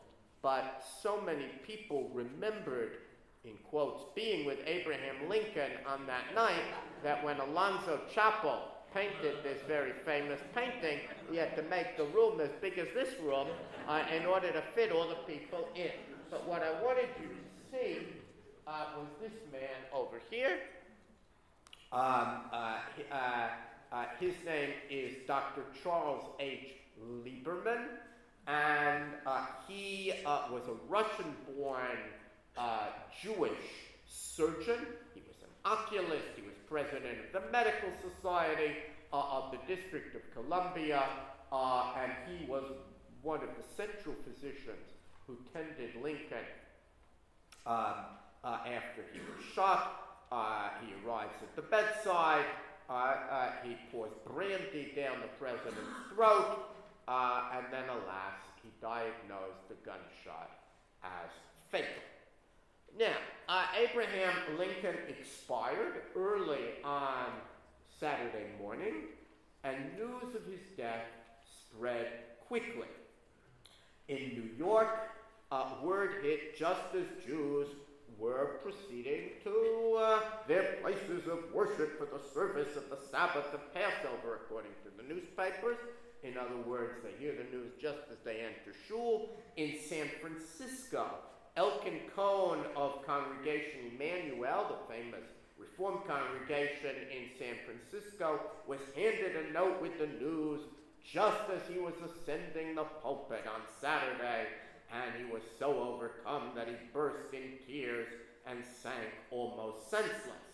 But 0.41 0.84
so 1.01 1.21
many 1.21 1.45
people 1.63 2.09
remembered 2.11 2.97
in 3.45 3.53
quotes, 3.69 4.03
being 4.15 4.45
with 4.45 4.57
Abraham 4.65 5.30
Lincoln 5.30 5.71
on 5.86 6.07
that 6.07 6.34
night 6.34 6.63
that 7.03 7.23
when 7.23 7.39
Alonzo 7.39 8.01
Chappell 8.11 8.71
painted 8.93 9.43
this 9.43 9.61
very 9.67 9.91
famous 10.05 10.39
painting, 10.55 10.99
he 11.30 11.38
had 11.38 11.55
to 11.55 11.63
make 11.63 11.97
the 11.97 12.05
room 12.05 12.39
as 12.41 12.49
big 12.61 12.78
as 12.78 12.88
this 12.93 13.13
room 13.21 13.47
uh, 13.88 14.01
in 14.15 14.26
order 14.26 14.51
to 14.51 14.63
fit 14.73 14.91
all 14.91 15.07
the 15.07 15.32
people 15.32 15.67
in. 15.76 15.91
But 16.36 16.49
what 16.49 16.63
I 16.63 16.83
wanted 16.83 17.07
you 17.21 17.29
to 17.29 17.71
see 17.71 18.07
uh, 18.67 18.88
was 18.97 19.07
this 19.21 19.31
man 19.53 19.79
over 19.93 20.21
here. 20.29 20.57
Um, 21.93 22.41
uh, 22.51 22.79
uh, 23.09 23.47
uh 23.93 24.05
his 24.19 24.33
name 24.45 24.71
is 24.89 25.15
Dr. 25.27 25.61
Charles 25.81 26.25
H. 26.41 26.73
Lieberman, 27.23 27.86
and 28.47 29.05
uh, 29.25 29.45
he 29.65 30.11
was 30.51 30.63
a 30.67 30.75
Russian 30.89 31.33
born 31.55 31.99
uh, 32.57 32.88
Jewish 33.23 33.65
surgeon. 34.05 34.88
He 35.13 35.21
was 35.21 35.38
an 35.41 35.53
oculist. 35.63 36.25
He 36.36 36.41
was 36.41 36.55
president 36.69 37.17
of 37.33 37.43
the 37.43 37.49
Medical 37.49 37.91
Society 38.11 38.75
uh, 39.13 39.21
of 39.21 39.53
the 39.53 39.73
District 39.73 40.13
of 40.13 40.21
Columbia, 40.33 41.01
uh, 41.53 41.93
and 41.97 42.11
he 42.27 42.45
was 42.45 42.65
one 43.21 43.39
of 43.41 43.49
the 43.55 43.63
central 43.77 44.15
physicians 44.25 44.94
who 45.28 45.38
tended 45.53 45.95
Lincoln 46.01 46.45
um, 47.65 47.95
uh, 48.43 48.59
after 48.65 49.03
he 49.11 49.19
was 49.19 49.45
shot. 49.53 50.01
Uh, 50.32 50.69
he 50.82 50.93
arrives 51.05 51.36
at 51.41 51.55
the 51.55 51.61
bedside. 51.61 52.45
Uh, 52.89 53.51
he 53.63 53.76
pours 53.91 54.11
brandy 54.28 54.91
down 54.95 55.17
the 55.21 55.28
president's 55.39 55.80
throat, 56.13 56.69
and 57.07 57.65
then, 57.71 57.86
alas, 57.89 58.38
he 58.61 58.69
diagnosed 58.82 59.67
the 59.69 59.76
gunshot 59.84 60.51
as 61.03 61.32
fatal. 61.71 62.03
Now, 62.97 63.15
uh, 63.49 63.65
Abraham 63.78 64.57
Lincoln 64.57 64.95
expired 65.09 66.03
early 66.15 66.76
on 66.84 67.28
Saturday 67.99 68.45
morning, 68.61 68.93
and 69.63 69.76
news 69.97 70.36
of 70.36 70.45
his 70.45 70.61
death 70.78 71.05
spread 71.43 72.07
quickly. 72.47 72.88
In 74.08 74.34
New 74.36 74.49
York, 74.56 75.10
uh, 75.51 75.66
word 75.82 76.24
hit 76.24 76.56
just 76.56 76.93
as 76.93 77.06
Jews 77.26 77.68
were 78.20 78.60
proceeding 78.62 79.32
to 79.43 79.97
uh, 79.99 80.20
their 80.47 80.78
places 80.84 81.28
of 81.28 81.51
worship 81.51 81.97
for 81.97 82.06
the 82.06 82.24
service 82.32 82.76
of 82.76 82.88
the 82.91 82.99
Sabbath 83.10 83.51
of 83.51 83.74
Passover, 83.74 84.41
according 84.45 84.72
to 84.84 84.91
the 84.95 85.12
newspapers. 85.12 85.78
In 86.22 86.38
other 86.38 86.58
words, 86.68 86.93
they 87.03 87.24
hear 87.24 87.34
the 87.34 87.56
news 87.56 87.72
just 87.82 87.97
as 88.12 88.18
they 88.24 88.41
enter 88.41 88.78
shul. 88.88 89.38
In 89.58 89.74
San 89.89 90.08
Francisco, 90.22 91.08
Elkan 91.58 91.99
Cohn 92.16 92.60
of 92.76 93.03
Congregation 93.08 93.91
Emanu-El, 93.97 94.68
the 94.68 94.93
famous 94.93 95.24
Reformed 95.58 96.06
congregation 96.06 96.95
in 97.10 97.30
San 97.39 97.56
Francisco, 97.66 98.39
was 98.68 98.80
handed 98.95 99.36
a 99.36 99.51
note 99.51 99.82
with 99.82 99.97
the 99.97 100.08
news 100.24 100.62
just 101.12 101.49
as 101.53 101.62
he 101.72 101.80
was 101.80 101.93
ascending 102.03 102.76
the 102.76 102.84
pulpit 102.84 103.43
on 103.47 103.62
Saturday, 103.80 104.47
and 104.91 105.14
he 105.18 105.32
was 105.32 105.41
so 105.60 105.68
overcome 105.68 106.51
that 106.56 106.68
he 106.68 106.76
burst 106.93 107.34
in 107.34 107.58
tears 107.68 108.08
and 108.47 108.60
sank 108.82 109.14
almost 109.32 109.89
senseless. 109.89 110.45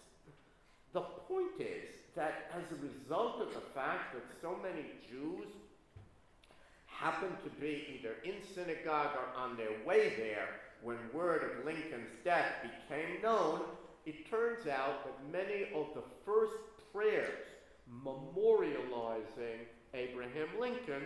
The 0.93 1.01
point 1.01 1.59
is 1.59 1.89
that 2.15 2.51
as 2.53 2.63
a 2.71 2.81
result 2.81 3.41
of 3.41 3.53
the 3.53 3.61
fact 3.73 4.13
that 4.13 4.23
so 4.41 4.57
many 4.61 4.85
Jews 5.09 5.47
happened 6.85 7.37
to 7.43 7.49
be 7.61 7.99
either 7.99 8.15
in 8.23 8.35
synagogue 8.53 9.15
or 9.15 9.41
on 9.41 9.57
their 9.57 9.85
way 9.85 10.13
there, 10.17 10.49
when 10.83 10.97
word 11.13 11.43
of 11.43 11.65
Lincoln's 11.65 12.11
death 12.23 12.51
became 12.61 13.21
known, 13.21 13.61
it 14.05 14.29
turns 14.29 14.67
out 14.67 15.05
that 15.05 15.31
many 15.31 15.63
of 15.73 15.87
the 15.95 16.03
first 16.25 16.53
prayers 16.91 17.45
memorializing 18.03 19.65
Abraham 19.93 20.47
Lincoln 20.59 21.03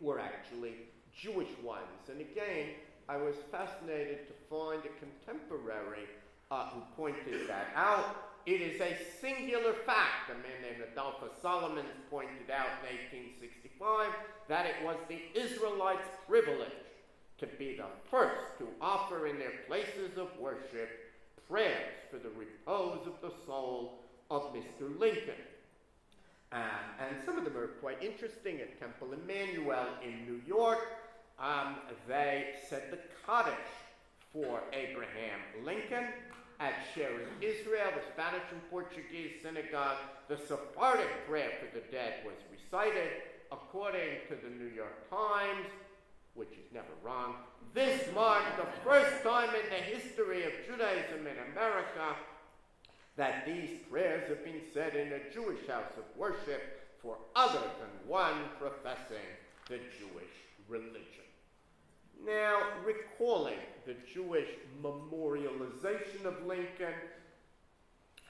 were 0.00 0.18
actually 0.18 0.74
Jewish 1.16 1.50
ones. 1.62 2.08
And 2.10 2.20
again, 2.20 2.68
I 3.08 3.16
was 3.16 3.34
fascinated 3.50 4.26
to 4.28 4.34
find 4.48 4.82
a 4.84 4.92
contemporary 4.98 6.06
uh, 6.50 6.70
who 6.70 6.82
pointed 6.96 7.48
that 7.48 7.68
out. 7.74 8.16
It 8.46 8.62
is 8.62 8.80
a 8.80 8.96
singular 9.20 9.72
fact, 9.72 10.30
a 10.30 10.34
man 10.34 10.62
named 10.62 10.82
Adolphus 10.92 11.36
Solomon 11.42 11.84
pointed 12.10 12.50
out 12.50 12.68
in 12.80 12.96
1865, 13.20 14.08
that 14.48 14.64
it 14.64 14.76
was 14.84 14.96
the 15.08 15.20
Israelites' 15.38 16.08
privilege 16.26 16.68
to 17.38 17.46
be 17.46 17.76
the 17.76 17.84
first 18.10 18.58
to 18.58 18.68
offer 18.80 19.26
in 19.26 19.38
their 19.38 19.52
places 19.66 20.16
of 20.16 20.28
worship 20.40 20.88
prayers 21.48 21.94
for 22.10 22.18
the 22.18 22.30
repose 22.30 23.06
of 23.06 23.20
the 23.22 23.32
soul 23.46 24.00
of 24.30 24.54
Mr. 24.54 24.98
Lincoln. 24.98 25.34
Um, 26.50 26.60
and 26.98 27.16
some 27.24 27.36
of 27.36 27.44
them 27.44 27.56
are 27.56 27.66
quite 27.66 28.02
interesting. 28.02 28.60
At 28.60 28.78
Temple 28.80 29.08
Emanu-El 29.08 29.86
in 30.02 30.24
New 30.26 30.40
York, 30.46 30.78
um, 31.38 31.76
they 32.06 32.54
said 32.68 32.84
the 32.90 32.98
Kaddish 33.26 33.54
for 34.32 34.62
Abraham 34.72 35.40
Lincoln. 35.64 36.06
At 36.60 36.74
Shearith 36.92 37.28
Israel, 37.40 37.92
the 37.94 38.02
Spanish 38.12 38.42
and 38.50 38.60
Portuguese 38.68 39.30
synagogue, 39.42 39.98
the 40.26 40.36
Sephardic 40.36 41.28
prayer 41.28 41.52
for 41.60 41.78
the 41.78 41.84
dead 41.92 42.14
was 42.24 42.34
recited. 42.50 43.10
According 43.52 44.26
to 44.28 44.34
the 44.34 44.50
New 44.58 44.70
York 44.74 45.08
Times, 45.08 45.66
which 46.34 46.52
is 46.52 46.72
never 46.72 46.94
wrong. 47.02 47.34
This 47.74 48.02
marked 48.14 48.56
the 48.56 48.66
first 48.88 49.22
time 49.22 49.50
in 49.50 49.68
the 49.70 49.82
history 49.82 50.44
of 50.44 50.52
Judaism 50.66 51.26
in 51.26 51.36
America 51.52 52.16
that 53.18 53.44
these 53.44 53.70
prayers 53.90 54.28
have 54.28 54.44
been 54.44 54.62
said 54.72 54.94
in 54.94 55.12
a 55.12 55.34
Jewish 55.34 55.66
house 55.66 55.92
of 55.98 56.04
worship 56.16 56.80
for 57.02 57.16
other 57.34 57.58
than 57.58 58.08
one 58.08 58.44
professing 58.60 59.26
the 59.68 59.78
Jewish 59.98 60.30
religion. 60.68 61.26
Now, 62.24 62.60
recalling 62.84 63.58
the 63.86 63.96
Jewish 64.12 64.48
memorialization 64.80 66.24
of 66.24 66.46
Lincoln 66.46 66.94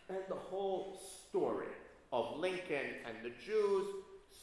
and 0.09 0.19
the 0.29 0.35
whole 0.35 0.99
story 1.29 1.69
of 2.11 2.39
Lincoln 2.39 2.87
and 3.07 3.17
the 3.23 3.33
Jews 3.45 3.89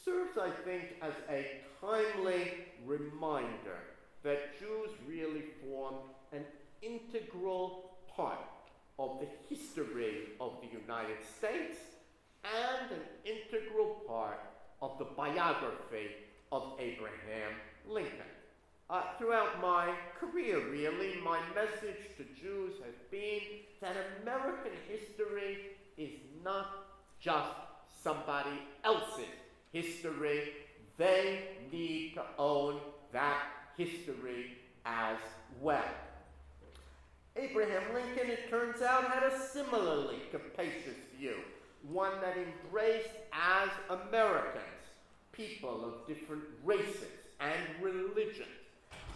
serves, 0.04 0.38
I 0.38 0.50
think, 0.64 0.94
as 1.02 1.14
a 1.28 1.44
timely 1.80 2.52
reminder 2.84 3.80
that 4.22 4.58
Jews 4.60 4.90
really 5.08 5.42
form 5.64 5.94
an 6.32 6.44
integral 6.82 7.90
part 8.08 8.38
of 8.98 9.20
the 9.20 9.26
history 9.48 10.30
of 10.40 10.52
the 10.60 10.68
United 10.80 11.18
States 11.38 11.78
and 12.44 12.90
an 12.90 13.00
integral 13.24 14.02
part 14.06 14.40
of 14.80 14.98
the 14.98 15.04
biography 15.04 16.08
of 16.52 16.74
Abraham 16.78 17.52
Lincoln. 17.88 18.32
Uh, 18.88 19.02
throughout 19.18 19.60
my 19.60 19.92
career, 20.18 20.70
really, 20.70 21.14
my 21.24 21.40
message 21.54 22.16
to 22.16 22.24
Jews 22.40 22.74
has 22.84 22.94
been 23.10 23.40
that 23.80 23.96
American 24.22 24.72
history 24.88 25.58
is 25.96 26.10
not 26.44 26.66
just 27.18 27.50
somebody 28.02 28.62
else's 28.84 29.24
history. 29.72 30.52
They 30.96 31.48
need 31.72 32.14
to 32.14 32.22
own 32.38 32.80
that 33.12 33.42
history 33.76 34.52
as 34.84 35.18
well. 35.60 35.82
Abraham 37.38 37.82
Lincoln, 37.92 38.30
it 38.30 38.48
turns 38.48 38.80
out, 38.82 39.04
had 39.10 39.22
a 39.22 39.38
similarly 39.38 40.16
capacious 40.30 40.96
view, 41.18 41.36
one 41.88 42.12
that 42.20 42.36
embraced 42.36 43.10
as 43.32 43.68
Americans 43.90 44.64
people 45.32 45.84
of 45.84 46.06
different 46.06 46.44
races 46.64 47.10
and 47.40 47.60
religions 47.82 48.48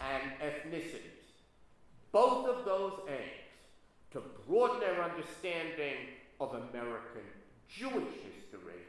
and 0.03 0.33
ethnicities. 0.43 1.01
Both 2.13 2.47
of 2.47 2.65
those 2.65 2.93
aims 3.09 3.41
to 4.13 4.23
broaden 4.47 4.81
their 4.81 5.03
understanding 5.03 5.97
of 6.41 6.55
American 6.55 7.23
Jewish 7.69 8.13
history 8.15 8.83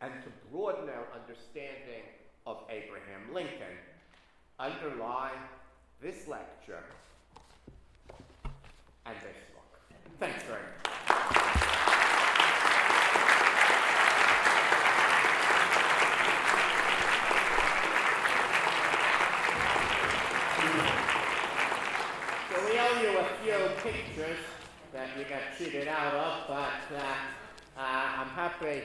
and 0.00 0.12
to 0.22 0.30
broaden 0.50 0.86
their 0.86 1.04
understanding 1.14 2.04
of 2.46 2.58
Abraham 2.68 3.32
Lincoln 3.32 3.76
underlie 4.58 5.32
this 6.02 6.26
lecture 6.26 6.82
and. 9.08 10.18
Thanks 10.20 10.42
very 10.44 10.60
much. 10.60 10.78
So 22.50 22.66
we 22.66 22.78
owe 22.78 23.00
you 23.00 23.18
a 23.18 23.24
few 23.42 23.90
pictures 23.90 24.38
that 24.92 25.08
you 25.16 25.24
got 25.24 25.40
cheated 25.56 25.88
out 25.88 26.14
of, 26.14 26.48
but 26.48 26.96
uh, 26.96 27.02
uh, 27.76 27.80
I'm 27.80 28.28
happy 28.28 28.82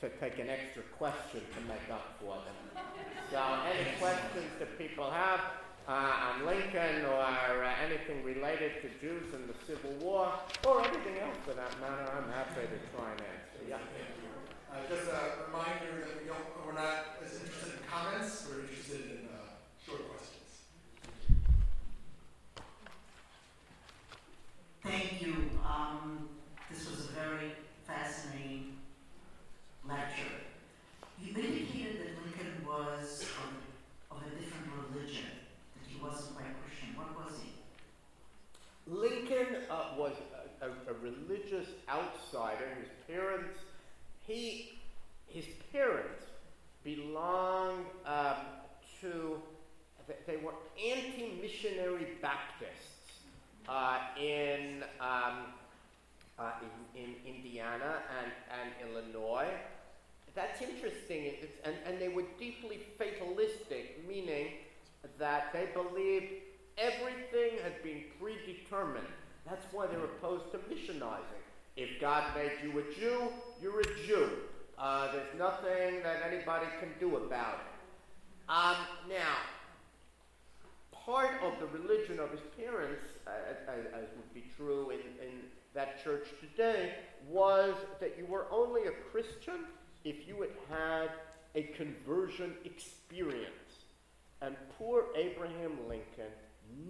to 0.00 0.08
take 0.20 0.38
an 0.38 0.50
extra 0.50 0.82
question 0.98 1.40
to 1.54 1.60
make 1.66 1.90
up 1.90 2.16
for 2.20 2.36
them. 2.36 2.84
So 3.30 3.38
any 3.66 3.96
questions 3.98 4.50
that 4.58 4.78
people 4.78 5.10
have 5.10 5.40
uh, 5.88 6.30
on 6.32 6.46
Lincoln 6.46 7.04
or 7.04 7.64
uh, 7.64 7.72
anything 7.84 8.24
related 8.24 8.72
to 8.82 8.88
Jews 9.00 9.34
and 9.34 9.48
the 9.48 9.54
Civil 9.66 9.92
War, 10.00 10.32
or 10.66 10.80
anything 10.80 11.18
else 11.20 11.36
for 11.44 11.54
that 11.54 11.78
matter, 11.80 12.10
I'm 12.16 12.30
happy 12.32 12.62
to 12.62 12.96
try 12.96 13.10
and 13.10 13.20
answer. 13.20 13.62
Yeah. 13.68 13.76
Uh, 14.72 14.76
just 14.88 15.08
a 15.08 15.46
reminder 15.46 16.04
that 16.04 16.20
we 16.20 16.26
don't, 16.26 16.66
we're 16.66 16.72
not 16.72 17.18
as 17.24 17.34
interested 17.34 17.74
in 17.74 17.78
comments, 17.88 18.48
we're 18.48 18.62
interested 18.62 19.02
in 19.10 19.28
uh, 19.28 19.54
short 19.84 20.02
questions. 20.08 20.50
Thank 24.82 25.22
you. 25.22 25.50
Um, 25.64 26.28
this 26.70 26.90
was 26.90 27.04
a 27.06 27.12
very 27.12 27.52
fascinating 27.86 28.78
lecture. 29.88 30.34
You 31.22 31.28
indicated 31.36 32.00
that 32.00 32.10
Lincoln 32.24 32.66
was 32.66 33.22
of, 33.22 34.16
of 34.16 34.22
a 34.26 34.30
different 34.40 34.72
religion, 34.90 35.30
wasn't 36.04 36.36
quite 36.36 36.46
Christian. 36.64 36.96
What 36.96 37.14
was 37.16 37.40
he? 37.40 37.50
Lincoln 38.86 39.62
uh, 39.70 39.96
was 39.96 40.12
a, 40.60 40.66
a, 40.66 40.94
religious 41.02 41.68
outsider. 41.88 42.68
His 42.80 42.88
parents, 43.16 43.60
he, 44.26 44.78
his 45.26 45.46
parents 45.72 46.22
belonged 46.82 47.86
um, 48.06 48.36
to, 49.00 49.40
they- 50.06 50.32
they 50.34 50.36
were 50.36 50.52
anti-missionary 50.78 52.08
Baptists 52.20 53.20
uh, 53.68 53.98
in, 54.20 54.84
um, 55.00 55.46
uh, 56.38 56.50
in, 56.94 57.02
in 57.02 57.14
Indiana 57.26 58.02
and, 58.22 58.32
and 58.60 58.90
Illinois. 58.90 59.48
That's 60.34 60.60
interesting, 60.60 61.26
it's, 61.40 61.46
and, 61.64 61.76
and 61.86 62.00
they 62.00 62.08
were 62.08 62.24
deeply 62.38 62.80
fatalistic, 62.98 64.06
meaning 64.08 64.48
that 65.18 65.52
they 65.52 65.66
believed 65.72 66.32
everything 66.78 67.58
had 67.62 67.82
been 67.82 68.04
predetermined. 68.20 69.06
That's 69.48 69.64
why 69.72 69.86
they're 69.86 70.04
opposed 70.04 70.50
to 70.52 70.58
missionizing. 70.58 71.42
If 71.76 72.00
God 72.00 72.24
made 72.36 72.52
you 72.62 72.78
a 72.78 72.82
Jew, 72.94 73.28
you're 73.60 73.80
a 73.80 74.06
Jew. 74.06 74.28
Uh, 74.78 75.12
there's 75.12 75.38
nothing 75.38 76.02
that 76.02 76.22
anybody 76.26 76.66
can 76.80 76.90
do 76.98 77.16
about 77.16 77.54
it. 77.54 78.50
Um, 78.50 78.76
now, 79.08 79.36
part 80.92 81.32
of 81.42 81.58
the 81.60 81.66
religion 81.78 82.18
of 82.18 82.30
his 82.30 82.40
parents, 82.56 83.02
as, 83.26 83.86
as 83.94 84.04
would 84.16 84.34
be 84.34 84.44
true 84.56 84.90
in, 84.90 84.98
in 85.24 85.40
that 85.74 86.02
church 86.02 86.28
today, 86.40 86.94
was 87.28 87.74
that 88.00 88.16
you 88.18 88.26
were 88.26 88.46
only 88.50 88.82
a 88.82 88.92
Christian 89.10 89.64
if 90.04 90.28
you 90.28 90.42
had 90.42 90.78
had 90.78 91.10
a 91.54 91.62
conversion 91.76 92.54
experience. 92.64 93.63
And 94.44 94.56
poor 94.78 95.04
Abraham 95.16 95.78
Lincoln 95.88 96.32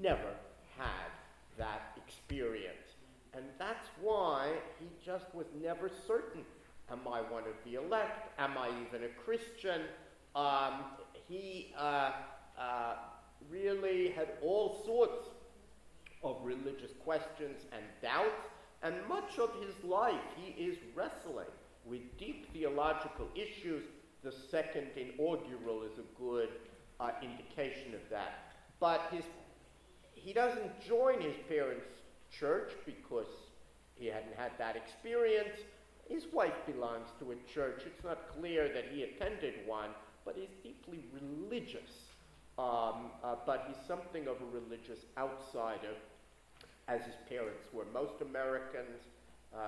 never 0.02 0.34
had 0.76 1.10
that 1.56 1.96
experience. 2.04 2.96
And 3.32 3.44
that's 3.60 3.88
why 4.00 4.54
he 4.80 4.86
just 5.04 5.32
was 5.32 5.46
never 5.62 5.88
certain. 5.88 6.42
Am 6.90 7.00
I 7.06 7.20
one 7.20 7.44
of 7.44 7.54
the 7.64 7.74
elect? 7.74 8.28
Am 8.40 8.58
I 8.58 8.70
even 8.86 9.04
a 9.04 9.08
Christian? 9.24 9.82
Um, 10.34 10.84
he 11.28 11.72
uh, 11.78 12.10
uh, 12.58 12.94
really 13.48 14.10
had 14.10 14.30
all 14.42 14.82
sorts 14.84 15.28
of 16.24 16.38
religious 16.42 16.90
questions 17.04 17.66
and 17.72 17.84
doubts, 18.02 18.48
and 18.82 18.96
much 19.08 19.38
of 19.38 19.50
his 19.64 19.74
life 19.84 20.14
he 20.36 20.60
is 20.60 20.76
wrestling 20.96 21.46
with 21.84 22.00
deep 22.18 22.52
theological 22.52 23.28
issues. 23.36 23.84
The 24.24 24.32
second 24.32 24.88
inaugural 24.96 25.82
is 25.82 25.98
a 25.98 26.20
good 26.20 26.48
uh, 27.00 27.10
indication 27.22 27.94
of 27.94 28.00
that. 28.10 28.54
But 28.80 29.00
his, 29.10 29.24
he 30.14 30.32
doesn't 30.32 30.80
join 30.86 31.20
his 31.20 31.36
parents' 31.48 31.86
church 32.30 32.72
because 32.86 33.26
he 33.96 34.06
hadn't 34.06 34.34
had 34.36 34.52
that 34.58 34.76
experience. 34.76 35.56
His 36.08 36.26
wife 36.32 36.54
belongs 36.66 37.08
to 37.20 37.32
a 37.32 37.36
church. 37.52 37.82
It's 37.86 38.04
not 38.04 38.18
clear 38.38 38.68
that 38.72 38.86
he 38.92 39.04
attended 39.04 39.54
one, 39.66 39.90
but 40.24 40.36
he's 40.36 40.54
deeply 40.62 41.04
religious. 41.12 41.90
Um, 42.58 43.10
uh, 43.24 43.36
but 43.46 43.64
he's 43.66 43.86
something 43.86 44.28
of 44.28 44.36
a 44.36 44.46
religious 44.52 45.00
outsider, 45.18 45.94
as 46.86 47.02
his 47.02 47.14
parents 47.28 47.64
were. 47.72 47.84
Most 47.92 48.20
Americans, 48.20 49.00
uh, 49.54 49.58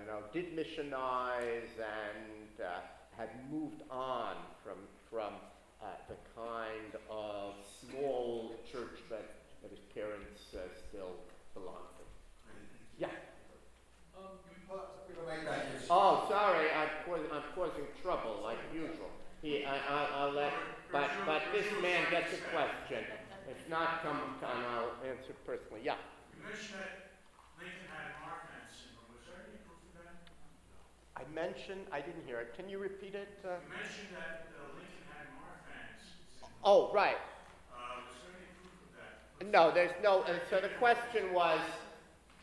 you 0.00 0.06
know, 0.06 0.20
did 0.32 0.54
missionize 0.56 1.74
and 1.78 2.60
uh, 2.64 2.80
had 3.16 3.30
moved 3.50 3.82
on 3.90 4.36
from 4.62 4.76
from 5.10 5.32
the 5.80 6.16
kind 6.34 6.92
of 7.10 7.54
small 7.80 8.54
church 8.70 8.98
that, 9.10 9.24
that 9.62 9.70
his 9.70 9.80
parents 9.94 10.42
uh, 10.54 10.58
still 10.88 11.14
belong 11.54 11.86
to. 11.98 12.04
Yeah. 12.98 13.08
Um, 14.16 14.42
can 14.42 14.50
we 14.58 14.58
put, 14.66 14.82
we 15.08 15.14
go 15.14 15.22
right 15.28 15.44
back 15.46 15.70
here. 15.70 15.80
Oh, 15.90 16.26
sorry, 16.28 16.66
I'm, 16.74 16.90
caus- 17.06 17.30
I'm 17.32 17.46
causing 17.54 17.86
trouble 18.02 18.40
like 18.42 18.58
usual. 18.74 19.10
He, 19.42 19.64
I, 19.64 19.76
I, 19.78 20.08
I'll 20.18 20.32
let, 20.32 20.52
but, 20.90 21.08
but 21.24 21.42
this 21.54 21.66
man 21.80 22.10
gets 22.10 22.34
a 22.34 22.42
question. 22.50 23.06
If 23.48 23.56
not, 23.70 24.02
come, 24.02 24.34
come, 24.42 24.50
I'll 24.74 24.92
answer 25.06 25.32
personally. 25.46 25.80
Yeah. 25.84 25.94
You 26.34 26.42
mentioned 26.42 26.82
that 26.82 27.14
Lincoln 27.54 27.86
had 27.86 28.18
Marfan 28.18 28.66
syndrome. 28.66 29.14
Was 29.14 29.22
there 29.30 29.46
any 29.46 29.62
proof 29.62 29.78
of 29.94 30.02
that? 30.02 30.26
I 31.14 31.22
mentioned, 31.30 31.86
I 31.94 32.02
didn't 32.02 32.26
hear 32.26 32.42
it. 32.42 32.52
Can 32.58 32.66
you 32.68 32.82
repeat 32.82 33.14
it? 33.14 33.30
Uh, 33.46 33.62
You 33.62 33.70
mentioned 33.78 34.10
that 34.18 34.50
uh, 34.58 34.74
Lincoln 34.74 34.97
had 34.97 34.97
Marfan 34.97 34.97
syndrome. 34.97 34.97
Oh, 36.64 36.90
right. 36.92 37.16
Was 37.70 38.04
there 38.22 38.34
any 38.36 38.48
proof 38.60 38.72
of 38.82 38.90
that? 38.96 39.52
No, 39.52 39.74
there's 39.74 39.92
no. 40.02 40.22
Uh, 40.22 40.38
so 40.50 40.60
the 40.60 40.70
question 40.78 41.32
was, 41.32 41.60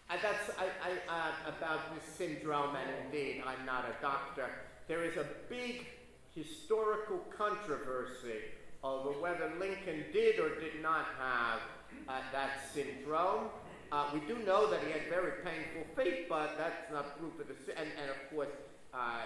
uh, 0.09 0.17
that's 0.21 0.49
I, 0.59 0.65
I, 0.83 0.91
uh, 1.09 1.51
about 1.57 1.95
this 1.95 2.03
syndrome, 2.15 2.75
and 2.75 2.89
indeed, 3.05 3.43
I'm 3.45 3.65
not 3.65 3.85
a 3.85 4.01
doctor. 4.01 4.49
There 4.87 5.03
is 5.03 5.17
a 5.17 5.25
big 5.49 5.87
historical 6.35 7.19
controversy 7.35 8.43
over 8.83 9.09
whether 9.19 9.51
Lincoln 9.59 10.05
did 10.13 10.39
or 10.39 10.49
did 10.59 10.81
not 10.81 11.05
have 11.17 11.59
uh, 12.07 12.21
that 12.31 12.59
syndrome. 12.73 13.49
Uh, 13.91 14.09
we 14.13 14.19
do 14.21 14.37
know 14.45 14.69
that 14.69 14.81
he 14.83 14.91
had 14.91 15.01
very 15.09 15.31
painful 15.43 15.85
feet, 15.95 16.27
but 16.29 16.55
that's 16.57 16.91
not 16.91 17.17
proof 17.17 17.39
of 17.39 17.47
the. 17.47 17.79
And, 17.79 17.89
and 18.01 18.11
of 18.11 18.17
course, 18.29 18.49
uh, 18.93 19.21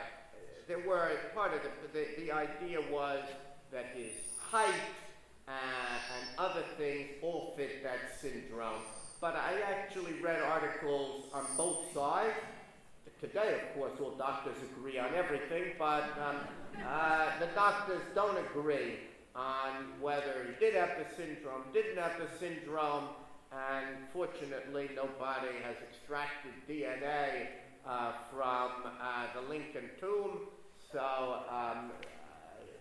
there 0.67 0.79
were 0.79 1.11
part 1.33 1.53
of 1.53 1.59
the, 1.63 1.99
the 1.99 2.25
the 2.25 2.31
idea 2.31 2.79
was 2.91 3.23
that 3.71 3.87
his 3.95 4.11
height 4.51 4.81
uh, 5.47 5.51
and 5.51 6.27
other 6.39 6.63
things 6.77 7.07
all 7.21 7.53
fit 7.55 7.83
that 7.83 7.99
syndrome. 8.19 8.81
But 9.21 9.35
I 9.35 9.53
actually 9.61 10.13
read 10.23 10.41
articles 10.41 11.25
on 11.33 11.45
both 11.55 11.93
sides. 11.93 12.33
Today, 13.19 13.59
of 13.61 13.75
course, 13.75 13.91
all 14.01 14.15
doctors 14.17 14.55
agree 14.71 14.97
on 14.97 15.13
everything, 15.13 15.73
but 15.77 16.03
um, 16.25 16.37
uh, 16.87 17.27
the 17.39 17.47
doctors 17.53 18.01
don't 18.15 18.37
agree 18.37 18.95
on 19.35 20.01
whether 20.01 20.47
he 20.47 20.65
did 20.65 20.73
have 20.73 20.91
the 20.97 21.15
syndrome, 21.15 21.63
didn't 21.73 21.97
have 21.97 22.13
the 22.17 22.27
syndrome, 22.39 23.09
and 23.51 24.07
fortunately, 24.13 24.89
nobody 24.95 25.53
has 25.63 25.75
extracted 25.91 26.51
DNA 26.67 27.47
uh, 27.85 28.13
from 28.33 28.71
uh, 28.85 29.25
the 29.35 29.47
Lincoln 29.49 29.89
tomb. 29.99 30.47
So, 30.91 31.39
um, 31.51 31.91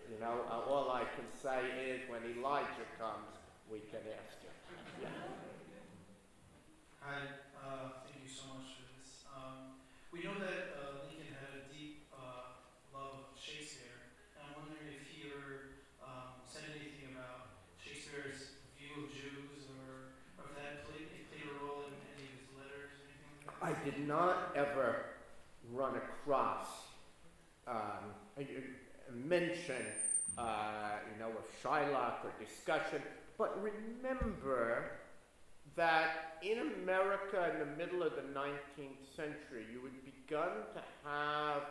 you 0.09 0.17
know, 0.17 0.41
uh, 0.49 0.65
all 0.65 0.89
I 0.89 1.05
can 1.13 1.29
say 1.29 1.69
is 1.77 2.01
when 2.09 2.25
Elijah 2.25 2.89
comes, 2.97 3.29
we 3.69 3.85
can 3.93 4.01
ask 4.09 4.41
him. 4.41 4.55
Yeah. 4.97 5.13
Hi, 7.05 7.45
uh, 7.53 8.01
thank 8.01 8.25
you 8.25 8.29
so 8.29 8.57
much 8.57 8.73
for 8.73 8.89
this. 8.97 9.21
Um, 9.29 9.77
we 10.09 10.25
know 10.25 10.33
that 10.41 10.73
uh, 10.73 11.05
Lincoln 11.05 11.37
had 11.37 11.61
a 11.61 11.63
deep 11.69 12.09
uh, 12.09 12.57
love 12.89 13.29
of 13.29 13.37
Shakespeare, 13.37 14.17
and 14.33 14.49
I'm 14.49 14.65
wondering 14.65 14.97
if 14.97 15.05
he 15.13 15.29
ever 15.29 15.77
um, 16.01 16.41
said 16.49 16.73
anything 16.73 17.13
about 17.13 17.69
Shakespeare's 17.77 18.57
view 18.81 19.05
of 19.05 19.13
Jews, 19.13 19.69
or, 19.77 20.17
or 20.41 20.49
if 20.49 20.57
that 20.57 20.89
played, 20.89 21.05
played 21.29 21.45
a 21.45 21.55
role 21.61 21.85
in 21.85 21.93
any 22.17 22.33
of 22.33 22.41
his 22.41 22.49
letters 22.57 22.97
or 22.97 23.05
anything 23.13 23.29
like 23.45 23.61
that. 23.61 23.61
I 23.61 23.73
did 23.85 24.01
not 24.09 24.57
ever 24.57 25.21
run 25.69 26.01
across 26.01 26.89
um, 27.69 28.17
mention, 29.15 29.83
uh, 30.37 30.99
you 31.11 31.19
know, 31.19 31.29
of 31.29 31.45
Shylock 31.63 32.25
or 32.25 32.31
discussion, 32.39 33.01
but 33.37 33.57
remember 33.61 34.91
that 35.75 36.37
in 36.41 36.59
America 36.83 37.51
in 37.53 37.59
the 37.59 37.77
middle 37.77 38.03
of 38.03 38.13
the 38.15 38.21
19th 38.21 39.15
century, 39.15 39.65
you 39.71 39.81
had 39.83 40.05
begun 40.05 40.49
to 40.73 40.81
have 41.05 41.63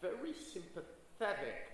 very 0.00 0.34
sympathetic 0.52 1.72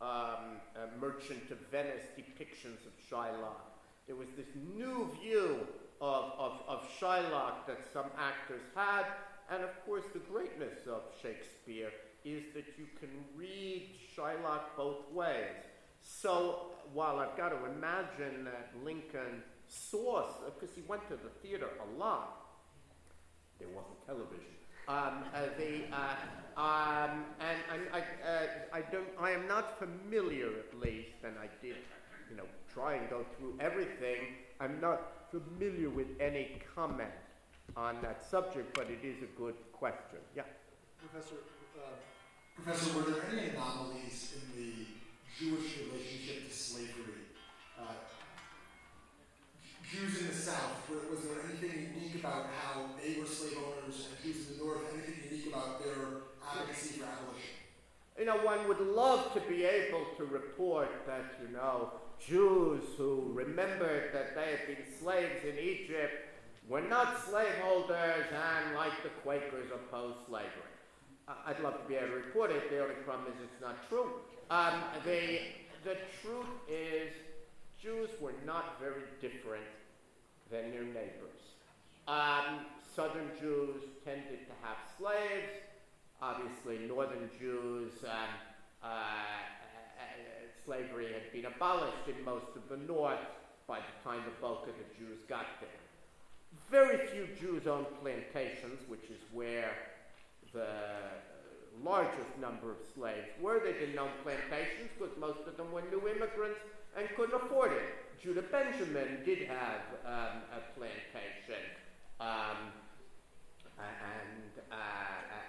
um, 0.00 0.60
uh, 0.76 0.86
Merchant 1.00 1.50
of 1.50 1.58
Venice 1.70 2.02
depictions 2.16 2.84
of 2.86 2.92
Shylock. 3.10 3.64
There 4.06 4.16
was 4.16 4.28
this 4.36 4.46
new 4.74 5.10
view 5.20 5.66
of, 6.00 6.32
of, 6.38 6.60
of 6.68 6.86
Shylock 7.00 7.66
that 7.66 7.80
some 7.92 8.06
actors 8.18 8.62
had, 8.74 9.04
and 9.50 9.62
of 9.62 9.70
course, 9.84 10.04
the 10.12 10.20
greatness 10.20 10.86
of 10.86 11.02
Shakespeare 11.22 11.90
is 12.26 12.42
that 12.54 12.64
you 12.76 12.86
can 12.98 13.08
read 13.36 13.88
Shylock 14.14 14.76
both 14.76 15.10
ways. 15.12 15.62
So 16.02 16.72
while 16.92 17.20
I've 17.20 17.36
got 17.36 17.50
to 17.50 17.58
imagine 17.66 18.44
that 18.44 18.70
Lincoln 18.84 19.42
saw, 19.68 20.26
because 20.44 20.74
he 20.74 20.82
went 20.88 21.06
to 21.08 21.14
the 21.14 21.30
theater 21.42 21.68
a 21.80 21.98
lot, 21.98 22.46
there 23.58 23.68
wasn't 23.68 24.04
television. 24.06 24.52
Um, 24.88 25.24
uh, 25.34 25.40
the, 25.56 25.82
uh, 25.94 26.60
um, 26.60 27.24
and, 27.40 27.82
I, 27.92 27.98
uh, 27.98 28.46
I 28.72 28.80
don't, 28.82 29.08
I 29.20 29.30
am 29.30 29.48
not 29.48 29.78
familiar, 29.78 30.46
at 30.46 30.80
least, 30.80 31.24
and 31.24 31.34
I 31.38 31.48
did, 31.62 31.76
you 32.30 32.36
know, 32.36 32.44
try 32.72 32.94
and 32.94 33.08
go 33.08 33.24
through 33.36 33.54
everything. 33.60 34.18
I'm 34.60 34.80
not 34.80 35.28
familiar 35.30 35.90
with 35.90 36.06
any 36.20 36.58
comment 36.74 37.10
on 37.76 37.96
that 38.02 38.24
subject, 38.24 38.74
but 38.74 38.88
it 38.88 39.04
is 39.04 39.22
a 39.22 39.38
good 39.38 39.56
question. 39.72 40.18
Yeah. 40.36 40.42
Professor, 40.98 41.36
uh, 41.76 42.15
Professor, 42.56 42.96
were 42.98 43.10
there 43.10 43.22
any 43.30 43.50
anomalies 43.50 44.34
in 44.40 44.58
the 44.58 44.72
Jewish 45.38 45.76
relationship 45.78 46.48
to 46.48 46.54
slavery? 46.54 47.28
Uh, 47.78 47.92
Jews 49.84 50.20
in 50.22 50.26
the 50.28 50.32
South, 50.34 50.88
was 50.88 51.20
there 51.20 51.36
anything 51.44 51.92
unique 51.94 52.14
about 52.16 52.46
how 52.46 52.86
they 53.00 53.20
were 53.20 53.26
slave 53.26 53.58
owners 53.58 54.08
and 54.08 54.24
Jews 54.24 54.48
in 54.48 54.58
the 54.58 54.64
North, 54.64 54.80
anything 54.92 55.30
unique 55.30 55.52
about 55.52 55.84
their 55.84 56.22
advocacy 56.50 56.98
for 56.98 57.04
abolition? 57.04 57.56
You 58.18 58.24
know, 58.24 58.38
one 58.38 58.66
would 58.66 58.80
love 58.80 59.34
to 59.34 59.40
be 59.42 59.64
able 59.64 60.06
to 60.16 60.24
report 60.24 60.88
that, 61.06 61.36
you 61.42 61.54
know, 61.54 61.92
Jews 62.18 62.82
who 62.96 63.30
remembered 63.34 64.14
that 64.14 64.34
they 64.34 64.56
had 64.56 64.66
been 64.66 64.84
slaves 64.98 65.44
in 65.44 65.58
Egypt 65.58 66.14
were 66.66 66.80
not 66.80 67.22
slaveholders 67.28 68.24
and, 68.32 68.74
like 68.74 69.02
the 69.02 69.10
Quakers, 69.22 69.70
opposed 69.70 70.26
slavery. 70.26 70.75
I'd 71.28 71.60
love 71.60 71.82
to 71.82 71.88
be 71.88 71.96
able 71.96 72.08
to 72.08 72.14
report 72.14 72.50
it. 72.52 72.70
The 72.70 72.82
only 72.82 72.94
problem 73.04 73.26
is 73.32 73.34
it's 73.42 73.60
not 73.60 73.88
true. 73.88 74.10
Um, 74.50 74.80
the, 75.04 75.40
the 75.84 75.96
truth 76.22 76.46
is, 76.68 77.12
Jews 77.82 78.10
were 78.20 78.34
not 78.44 78.80
very 78.80 79.02
different 79.20 79.64
than 80.50 80.70
their 80.70 80.84
neighbors. 80.84 81.42
Um, 82.06 82.66
southern 82.94 83.30
Jews 83.40 83.82
tended 84.04 84.46
to 84.46 84.52
have 84.62 84.76
slaves. 84.96 85.50
Obviously, 86.22 86.86
northern 86.86 87.28
Jews, 87.38 87.92
um, 88.04 88.10
uh, 88.82 88.86
uh, 88.86 90.06
slavery 90.64 91.12
had 91.12 91.32
been 91.32 91.46
abolished 91.46 92.06
in 92.08 92.24
most 92.24 92.54
of 92.54 92.68
the 92.68 92.76
north 92.86 93.18
by 93.66 93.78
the 93.80 94.08
time 94.08 94.20
the 94.24 94.40
bulk 94.40 94.68
of 94.68 94.74
the 94.78 94.94
Jews 94.96 95.18
got 95.28 95.46
there. 95.60 95.68
Very 96.70 97.06
few 97.08 97.28
Jews 97.38 97.66
owned 97.66 97.86
plantations, 98.00 98.80
which 98.88 99.04
is 99.10 99.20
where 99.32 99.72
the 100.56 101.84
largest 101.84 102.32
number 102.40 102.70
of 102.70 102.78
slaves 102.94 103.28
were. 103.40 103.60
They 103.62 103.74
didn't 103.74 103.98
own 103.98 104.10
plantations 104.22 104.90
because 104.98 105.16
most 105.18 105.46
of 105.46 105.56
them 105.56 105.70
were 105.70 105.82
new 105.90 106.08
immigrants 106.08 106.60
and 106.96 107.06
couldn't 107.16 107.34
afford 107.34 107.72
it. 107.72 108.22
Judah 108.22 108.42
Benjamin 108.42 109.20
did 109.24 109.46
have 109.46 109.82
um, 110.04 110.40
a 110.56 110.78
plantation 110.78 111.62
um, 112.18 112.72
and, 113.78 114.64
uh, 114.72 114.74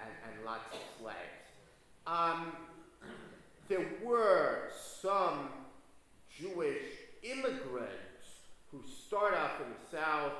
and, 0.03 0.36
and 0.36 0.45
lots 0.45 0.68
of 0.74 0.80
slaves. 0.99 1.47
Um, 2.05 2.51
there 3.70 3.88
were 4.03 4.70
some 5.01 5.49
Jewish 6.38 6.84
immigrants 7.24 8.43
who 8.72 8.84
start 8.86 9.34
off 9.34 9.62
in 9.62 9.68
the 9.72 9.97
South, 9.97 10.34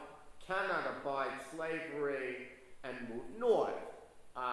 cannot 0.46 0.84
abide 1.02 1.32
slavery, 1.56 2.50
and 2.84 2.96
move 3.10 3.24
north. 3.40 3.74
Um, 4.38 4.44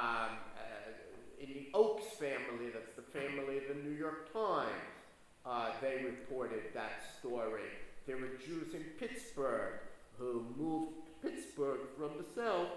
uh, 0.57 1.39
in 1.39 1.53
the 1.53 1.69
Ochs 1.75 2.09
family, 2.19 2.73
that's 2.73 2.97
the 2.97 3.03
family 3.03 3.59
of 3.59 3.65
the 3.69 3.83
New 3.87 3.95
York 3.95 4.33
Times, 4.33 4.71
uh, 5.45 5.73
they 5.83 6.03
reported 6.03 6.73
that 6.73 7.05
story. 7.19 7.69
There 8.07 8.17
were 8.17 8.31
Jews 8.43 8.73
in 8.73 8.83
Pittsburgh 8.99 9.75
who 10.17 10.47
moved 10.57 10.93
Pittsburgh 11.21 11.81
from 11.99 12.13
the 12.17 12.25
South, 12.35 12.69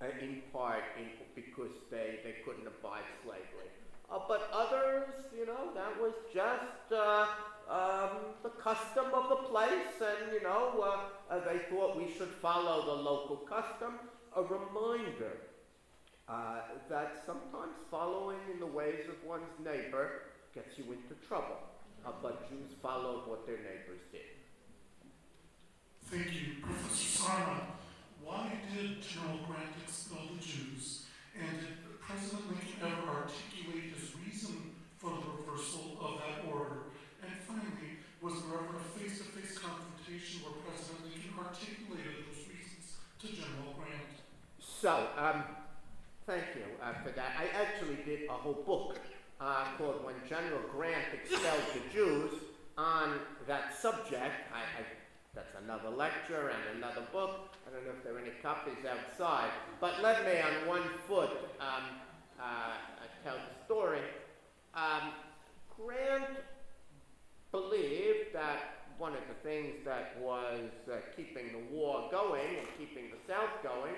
uh, 0.00 0.06
in 0.22 0.40
part 0.54 0.84
in, 0.98 1.04
because 1.34 1.72
they, 1.90 2.20
they 2.24 2.36
couldn't 2.46 2.66
abide 2.66 3.04
slavery. 3.22 3.68
Uh, 4.10 4.20
but 4.26 4.48
others, 4.54 5.04
you 5.36 5.44
know, 5.44 5.74
that 5.74 6.00
was 6.00 6.14
just 6.32 6.92
uh, 6.92 7.26
um, 7.68 8.32
the 8.42 8.48
custom 8.48 9.04
of 9.12 9.28
the 9.28 9.36
place, 9.36 10.00
and, 10.00 10.32
you 10.32 10.42
know, 10.42 10.82
uh, 10.82 11.34
uh, 11.34 11.40
they 11.44 11.58
thought 11.68 11.98
we 11.98 12.10
should 12.16 12.30
follow 12.40 12.86
the 12.86 13.02
local 13.02 13.36
custom. 13.36 13.98
A 14.34 14.42
reminder 14.42 15.36
uh, 16.30 16.60
that 16.88 17.18
sometimes 17.26 17.74
following 17.90 18.38
in 18.52 18.60
the 18.60 18.66
ways 18.66 19.08
of 19.08 19.16
one's 19.26 19.50
neighbor 19.64 20.30
gets 20.54 20.78
you 20.78 20.84
into 20.84 21.14
trouble. 21.26 21.58
Uh, 22.06 22.12
but 22.22 22.48
Jews 22.48 22.70
followed 22.80 23.26
what 23.26 23.46
their 23.46 23.58
neighbors 23.58 24.00
did. 24.12 24.38
Thank 26.06 26.32
you. 26.32 26.62
Professor 26.62 27.22
Sarna, 27.22 27.60
why 28.24 28.50
did 28.72 29.02
General 29.02 29.42
Grant 29.46 29.74
expel 29.82 30.22
the 30.34 30.40
Jews? 30.40 31.06
And 31.34 31.60
did 31.60 32.00
President 32.00 32.46
Lincoln 32.46 32.78
ever 32.82 33.10
articulate 33.10 33.94
his 33.94 34.14
reason 34.16 34.74
for 34.98 35.10
the 35.10 35.26
reversal 35.34 35.98
of 36.00 36.22
that 36.22 36.46
order? 36.50 36.94
And 37.22 37.30
finally, 37.46 38.00
was 38.22 38.34
there 38.46 38.58
ever 38.58 38.78
a 38.78 38.86
face-to-face 38.98 39.58
confrontation 39.58 40.46
where 40.46 40.56
President 40.62 41.10
Lincoln 41.10 41.34
articulated 41.38 42.26
those 42.26 42.46
reasons 42.48 42.98
to 43.18 43.26
General 43.28 43.74
Grant? 43.76 44.14
So, 44.58 45.10
um, 45.18 45.44
thank 46.30 46.54
you 46.54 46.62
uh, 46.80 46.92
for 47.02 47.10
that. 47.10 47.32
I 47.36 47.46
actually 47.60 47.98
did 48.04 48.28
a 48.28 48.32
whole 48.32 48.62
book 48.64 49.00
uh, 49.40 49.64
called 49.76 50.04
When 50.04 50.14
General 50.28 50.60
Grant 50.70 51.10
Expelled 51.12 51.62
the 51.74 51.92
Jews 51.92 52.30
on 52.78 53.18
that 53.48 53.76
subject. 53.76 54.38
I, 54.54 54.62
I, 54.78 54.86
that's 55.34 55.56
another 55.64 55.90
lecture 55.90 56.52
and 56.54 56.78
another 56.78 57.02
book. 57.10 57.56
I 57.66 57.74
don't 57.74 57.84
know 57.84 57.90
if 57.98 58.04
there 58.04 58.14
are 58.14 58.20
any 58.20 58.30
copies 58.44 58.78
outside. 58.88 59.50
But 59.80 60.02
let 60.04 60.24
me, 60.24 60.40
on 60.40 60.68
one 60.68 60.84
foot, 61.08 61.30
um, 61.58 61.98
uh, 62.40 62.76
tell 63.24 63.34
the 63.34 63.64
story. 63.64 64.02
Um, 64.76 65.10
Grant 65.76 66.30
believed 67.50 68.34
that 68.34 68.84
one 68.98 69.14
of 69.14 69.22
the 69.26 69.48
things 69.48 69.74
that 69.84 70.16
was 70.20 70.70
uh, 70.88 70.98
keeping 71.16 71.46
the 71.50 71.74
war 71.74 72.08
going 72.12 72.56
and 72.56 72.68
keeping 72.78 73.10
the 73.10 73.18
South 73.26 73.50
going 73.64 73.96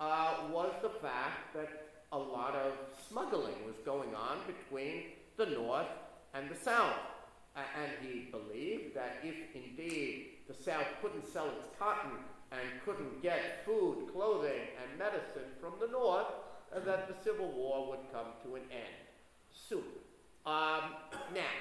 uh, 0.00 0.34
was 0.52 0.72
the 0.82 0.88
fact 0.88 1.54
that 1.54 1.68
a 2.12 2.18
lot 2.18 2.54
of 2.54 2.72
smuggling 3.08 3.64
was 3.66 3.76
going 3.84 4.14
on 4.14 4.38
between 4.46 5.02
the 5.36 5.46
North 5.46 5.86
and 6.34 6.48
the 6.50 6.54
South. 6.54 6.94
Uh, 7.56 7.60
and 7.80 7.90
he 8.02 8.30
believed 8.30 8.94
that 8.94 9.18
if 9.22 9.34
indeed 9.54 10.26
the 10.48 10.54
South 10.54 10.86
couldn't 11.00 11.26
sell 11.32 11.46
its 11.46 11.68
cotton 11.78 12.10
and 12.50 12.60
couldn't 12.84 13.22
get 13.22 13.64
food, 13.64 14.08
clothing, 14.12 14.68
and 14.80 14.98
medicine 14.98 15.50
from 15.60 15.72
the 15.80 15.86
North, 15.86 16.26
uh, 16.74 16.80
that 16.80 17.08
the 17.08 17.14
Civil 17.22 17.50
War 17.52 17.88
would 17.88 18.12
come 18.12 18.32
to 18.44 18.56
an 18.56 18.62
end 18.70 19.04
soon. 19.52 19.84
Um, 20.46 20.96
now, 21.32 21.54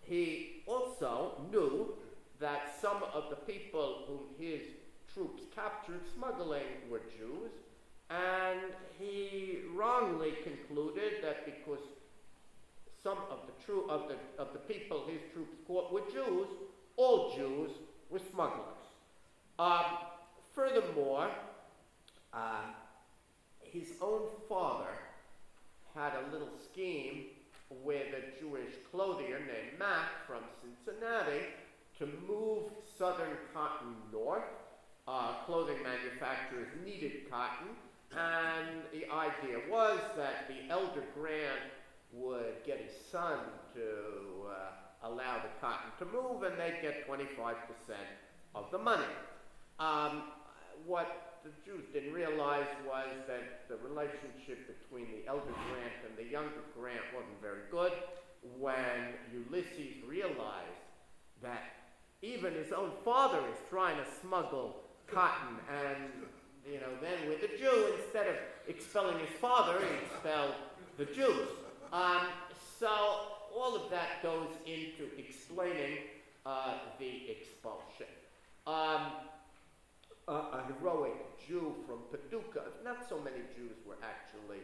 he 0.00 0.62
also 0.66 1.42
knew 1.50 1.94
that 2.40 2.74
some 2.80 3.02
of 3.14 3.30
the 3.30 3.36
people 3.36 4.04
whom 4.06 4.20
his 4.38 4.62
troops 5.12 5.44
captured 5.54 6.00
smuggling 6.14 6.90
were 6.90 7.00
Jews, 7.16 7.50
and 8.10 8.60
he 8.98 9.58
wrongly 9.74 10.32
concluded 10.44 11.14
that 11.22 11.44
because 11.44 11.84
some 13.02 13.18
of 13.30 13.40
the, 13.46 13.64
true, 13.64 13.88
of, 13.88 14.08
the, 14.08 14.42
of 14.42 14.52
the 14.52 14.58
people 14.58 15.04
his 15.08 15.20
troops 15.32 15.56
caught 15.66 15.92
were 15.92 16.02
Jews, 16.12 16.48
all 16.96 17.34
Jews 17.36 17.70
were 18.10 18.20
smugglers. 18.32 18.64
Um, 19.58 19.84
furthermore, 20.54 21.28
uh, 22.32 22.62
his 23.62 23.92
own 24.00 24.22
father 24.48 24.90
had 25.94 26.12
a 26.14 26.32
little 26.32 26.50
scheme 26.72 27.26
with 27.70 28.06
a 28.14 28.40
Jewish 28.40 28.74
clothier 28.90 29.40
named 29.40 29.78
Mack 29.78 30.26
from 30.26 30.42
Cincinnati 30.60 31.46
to 31.98 32.06
move 32.28 32.64
southern 32.98 33.36
cotton 33.52 33.94
north. 34.12 34.44
Uh, 35.08 35.34
clothing 35.46 35.76
manufacturers 35.82 36.66
needed 36.84 37.30
cotton, 37.30 37.68
and 38.12 38.82
the 38.92 39.10
idea 39.12 39.60
was 39.70 39.98
that 40.16 40.48
the 40.48 40.72
elder 40.72 41.02
Grant 41.14 41.72
would 42.12 42.64
get 42.64 42.78
his 42.78 42.92
son 43.10 43.38
to 43.74 44.48
uh, 44.48 45.08
allow 45.08 45.38
the 45.38 45.50
cotton 45.60 45.90
to 45.98 46.04
move, 46.06 46.42
and 46.42 46.58
they'd 46.58 46.80
get 46.82 47.08
25% 47.08 47.54
of 48.54 48.70
the 48.70 48.78
money. 48.78 49.04
Um, 49.78 50.22
what 50.86 51.40
the 51.44 51.50
Jews 51.64 51.84
didn't 51.92 52.12
realize 52.12 52.66
was 52.86 53.08
that 53.28 53.68
the 53.68 53.76
relationship 53.88 54.66
between 54.66 55.06
the 55.12 55.28
elder 55.28 55.52
Grant 55.70 55.94
and 56.08 56.16
the 56.16 56.30
younger 56.30 56.64
Grant 56.78 57.04
wasn't 57.14 57.40
very 57.40 57.68
good. 57.70 57.92
When 58.58 59.14
Ulysses 59.32 60.02
realized 60.06 60.86
that 61.42 61.62
even 62.22 62.54
his 62.54 62.72
own 62.72 62.90
father 63.04 63.38
is 63.50 63.58
trying 63.68 63.96
to 63.96 64.06
smuggle 64.20 64.76
cotton, 65.06 65.58
and 65.70 66.10
you 66.66 66.80
know, 66.80 66.98
then 67.00 67.15
with 67.40 67.50
the 67.50 67.56
Jew, 67.58 67.94
instead 67.98 68.28
of 68.28 68.36
expelling 68.68 69.18
his 69.18 69.36
father, 69.40 69.78
he 69.78 70.06
expelled 70.06 70.54
the 70.96 71.04
Jews. 71.06 71.48
Um, 71.92 72.22
so 72.78 72.88
all 73.54 73.74
of 73.74 73.90
that 73.90 74.22
goes 74.22 74.48
into 74.66 75.10
explaining 75.18 75.98
uh, 76.44 76.74
the 76.98 77.30
expulsion. 77.30 78.12
Um, 78.66 79.12
a, 80.28 80.62
heroic 80.66 81.14
Jew 81.46 81.74
from 81.86 81.98
Paducah, 82.10 82.64
not 82.84 83.08
so 83.08 83.18
many 83.18 83.42
Jews 83.54 83.76
were 83.86 83.96
actually 84.02 84.62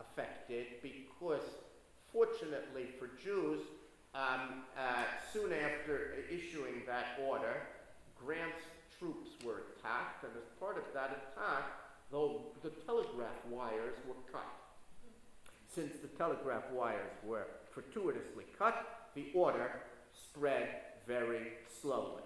affected 0.00 0.66
because, 0.82 1.42
fortunately 2.12 2.86
for 2.98 3.10
Jews, 3.22 3.60
um, 4.14 4.62
uh, 4.78 5.02
soon 5.32 5.52
after 5.52 6.14
issuing 6.30 6.82
that 6.86 7.18
order, 7.26 7.62
Grant's 8.24 8.62
troops 8.98 9.30
were 9.44 9.62
attacked, 9.74 10.22
and 10.22 10.32
as 10.36 10.48
part 10.60 10.76
of 10.76 10.84
that 10.94 11.10
attack, 11.10 11.83
the, 12.10 12.40
the 12.62 12.70
telegraph 12.86 13.38
wires 13.50 13.96
were 14.06 14.14
cut. 14.32 14.46
Since 15.68 15.94
the 16.02 16.08
telegraph 16.08 16.64
wires 16.72 17.12
were 17.24 17.46
fortuitously 17.72 18.44
cut, 18.56 19.08
the 19.14 19.26
order 19.34 19.80
spread 20.12 20.68
very 21.06 21.52
slowly. 21.80 22.22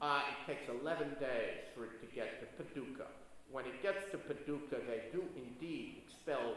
Uh, 0.00 0.20
it 0.28 0.50
takes 0.50 0.68
11 0.68 1.16
days 1.20 1.62
for 1.74 1.84
it 1.84 2.00
to 2.00 2.06
get 2.14 2.40
to 2.40 2.46
Paducah. 2.62 3.08
When 3.50 3.64
it 3.66 3.82
gets 3.82 4.10
to 4.10 4.18
Paducah, 4.18 4.82
they 4.86 5.08
do 5.12 5.24
indeed 5.36 6.02
expel 6.06 6.56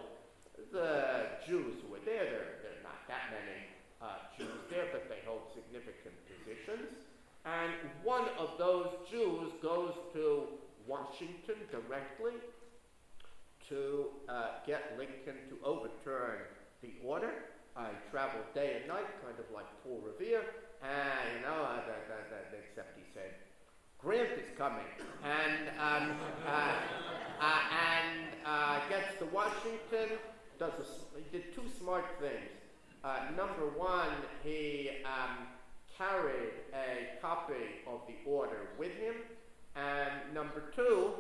the 0.71 1.27
Jews 1.45 1.75
who 1.83 1.91
were 1.93 2.03
there. 2.05 2.25
There, 2.25 2.47
there 2.63 2.75
are 2.79 2.83
not 2.83 2.99
that 3.07 3.31
many 3.31 3.69
uh, 4.01 4.27
Jews 4.37 4.59
there, 4.69 4.87
but 4.91 5.07
they 5.09 5.19
hold 5.25 5.41
significant 5.53 6.15
positions. 6.27 7.05
And 7.45 7.71
one 8.03 8.25
of 8.39 8.57
those 8.57 8.89
Jews 9.09 9.53
goes 9.61 9.93
to 10.13 10.47
Washington 10.87 11.55
directly 11.69 12.33
to 13.69 14.07
uh, 14.29 14.47
get 14.65 14.95
Lincoln 14.97 15.35
to 15.49 15.57
overturn 15.63 16.39
the 16.81 16.91
order. 17.03 17.31
I 17.75 17.89
traveled 18.11 18.45
day 18.53 18.77
and 18.79 18.87
night, 18.87 19.07
kind 19.23 19.37
of 19.37 19.45
like 19.53 19.65
Paul 19.83 20.01
Revere, 20.05 20.43
and 20.81 21.35
you 21.35 21.41
know, 21.45 21.63
uh, 21.63 21.81
the, 21.85 21.95
the, 22.07 22.39
the, 22.51 22.63
except 22.63 22.97
he 22.97 23.03
said, 23.13 23.33
Grant 23.97 24.31
is 24.31 24.57
coming, 24.57 24.85
and 25.23 25.69
um, 25.79 26.15
uh, 26.47 26.75
uh 27.41 27.59
and 27.97 28.27
uh, 28.45 28.79
gets 28.89 29.17
to 29.19 29.25
Washington. 29.25 30.17
Does 30.59 30.73
a, 30.73 31.19
he 31.19 31.37
did 31.37 31.53
two 31.53 31.63
smart 31.77 32.05
things. 32.19 32.51
Uh, 33.03 33.31
number 33.35 33.67
one, 33.75 34.09
he 34.43 34.89
um, 35.05 35.47
carried 35.97 36.53
a 36.73 37.19
copy 37.21 37.83
of 37.87 38.01
the 38.07 38.29
order 38.29 38.69
with 38.77 38.93
him, 38.93 39.15
and 39.75 40.33
number 40.33 40.71
two, 40.75 41.13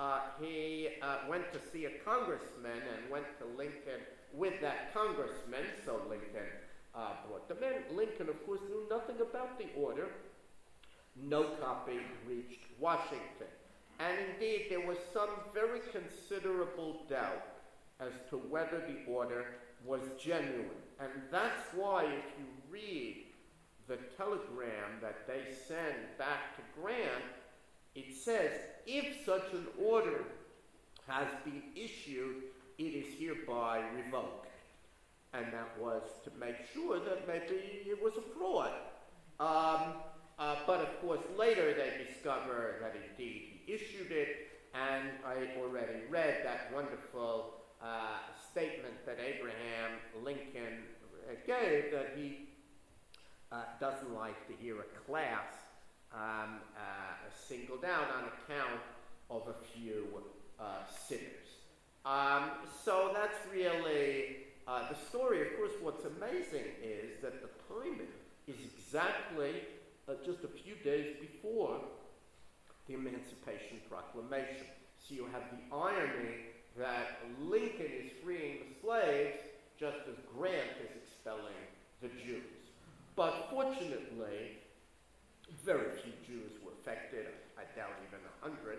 uh, 0.00 0.20
he 0.40 0.88
uh, 1.02 1.16
went 1.28 1.52
to 1.52 1.58
see 1.60 1.84
a 1.84 1.90
congressman 2.04 2.80
and 2.94 3.10
went 3.10 3.26
to 3.38 3.44
Lincoln 3.58 4.00
with 4.32 4.54
that 4.62 4.94
congressman, 4.94 5.64
so 5.84 6.00
Lincoln 6.08 6.48
uh, 6.94 7.12
brought 7.28 7.46
them 7.48 7.58
in. 7.62 7.94
Lincoln, 7.94 8.30
of 8.30 8.46
course, 8.46 8.60
knew 8.70 8.86
nothing 8.88 9.16
about 9.20 9.58
the 9.58 9.66
order. 9.78 10.08
No 11.22 11.44
copy 11.60 11.98
reached 12.26 12.64
Washington. 12.78 13.52
And 13.98 14.16
indeed, 14.32 14.66
there 14.70 14.86
was 14.86 14.96
some 15.12 15.28
very 15.52 15.80
considerable 15.92 17.02
doubt 17.10 17.44
as 18.00 18.12
to 18.30 18.36
whether 18.36 18.78
the 18.78 19.12
order 19.12 19.44
was 19.84 20.00
genuine. 20.18 20.80
And 20.98 21.10
that's 21.30 21.74
why, 21.74 22.04
if 22.04 22.24
you 22.38 22.46
read 22.70 23.26
the 23.86 23.98
telegram 24.16 24.98
that 25.02 25.26
they 25.26 25.52
send 25.68 25.96
back 26.16 26.56
to 26.56 26.62
Grant, 26.80 27.39
it 28.00 28.14
says, 28.14 28.52
if 28.86 29.24
such 29.24 29.52
an 29.52 29.66
order 29.82 30.24
has 31.06 31.28
been 31.44 31.62
issued, 31.74 32.36
it 32.78 32.82
is 32.82 33.06
hereby 33.18 33.82
revoked. 33.96 34.46
And 35.32 35.46
that 35.52 35.78
was 35.78 36.02
to 36.24 36.30
make 36.38 36.56
sure 36.72 36.98
that 36.98 37.28
maybe 37.28 37.60
it 37.86 38.02
was 38.02 38.14
a 38.16 38.22
fraud. 38.36 38.72
Um, 39.38 39.94
uh, 40.38 40.56
but 40.66 40.80
of 40.80 41.00
course, 41.00 41.20
later 41.38 41.74
they 41.74 42.04
discover 42.04 42.76
that 42.80 42.94
indeed 43.10 43.60
he 43.66 43.72
issued 43.72 44.10
it, 44.10 44.48
and 44.74 45.10
I 45.24 45.58
already 45.60 46.00
read 46.08 46.38
that 46.44 46.72
wonderful 46.74 47.54
uh, 47.82 48.18
statement 48.50 48.94
that 49.06 49.18
Abraham 49.20 49.98
Lincoln 50.22 50.84
gave 51.46 51.92
that 51.92 52.14
he 52.16 52.48
uh, 53.52 53.62
doesn't 53.78 54.14
like 54.14 54.46
to 54.48 54.54
hear 54.60 54.76
a 54.80 55.10
class 55.10 55.69
um, 56.14 56.60
uh, 56.76 57.30
singled 57.48 57.84
out 57.84 58.08
on 58.16 58.24
account 58.24 58.80
of 59.30 59.42
a 59.48 59.78
few 59.78 60.06
uh, 60.58 60.84
sinners. 61.08 61.50
Um, 62.04 62.50
so 62.84 63.12
that's 63.14 63.38
really 63.52 64.36
uh, 64.66 64.88
the 64.88 64.96
story. 65.08 65.42
Of 65.42 65.56
course, 65.56 65.72
what's 65.80 66.04
amazing 66.04 66.66
is 66.82 67.20
that 67.22 67.42
the 67.42 67.48
timing 67.68 68.08
is 68.48 68.56
exactly 68.74 69.62
uh, 70.08 70.14
just 70.24 70.44
a 70.44 70.48
few 70.48 70.74
days 70.82 71.16
before 71.20 71.80
the 72.88 72.94
Emancipation 72.94 73.80
Proclamation. 73.88 74.66
So 74.98 75.14
you 75.14 75.26
have 75.32 75.42
the 75.52 75.76
irony 75.76 76.50
that 76.78 77.20
Lincoln 77.42 77.90
is 78.04 78.10
freeing 78.22 78.58
the 78.58 78.86
slaves 78.86 79.38
just 79.78 79.98
as 80.08 80.16
Grant 80.36 80.76
is 80.84 80.96
expelling 81.02 81.62
the 82.02 82.08
Jews. 82.08 82.42
But 83.16 83.48
fortunately, 83.50 84.58
very 85.64 85.90
few 86.02 86.12
Jews 86.26 86.52
were 86.64 86.72
affected. 86.80 87.26
I 87.58 87.62
doubt 87.76 87.94
even 88.06 88.20
a 88.24 88.34
hundred. 88.44 88.78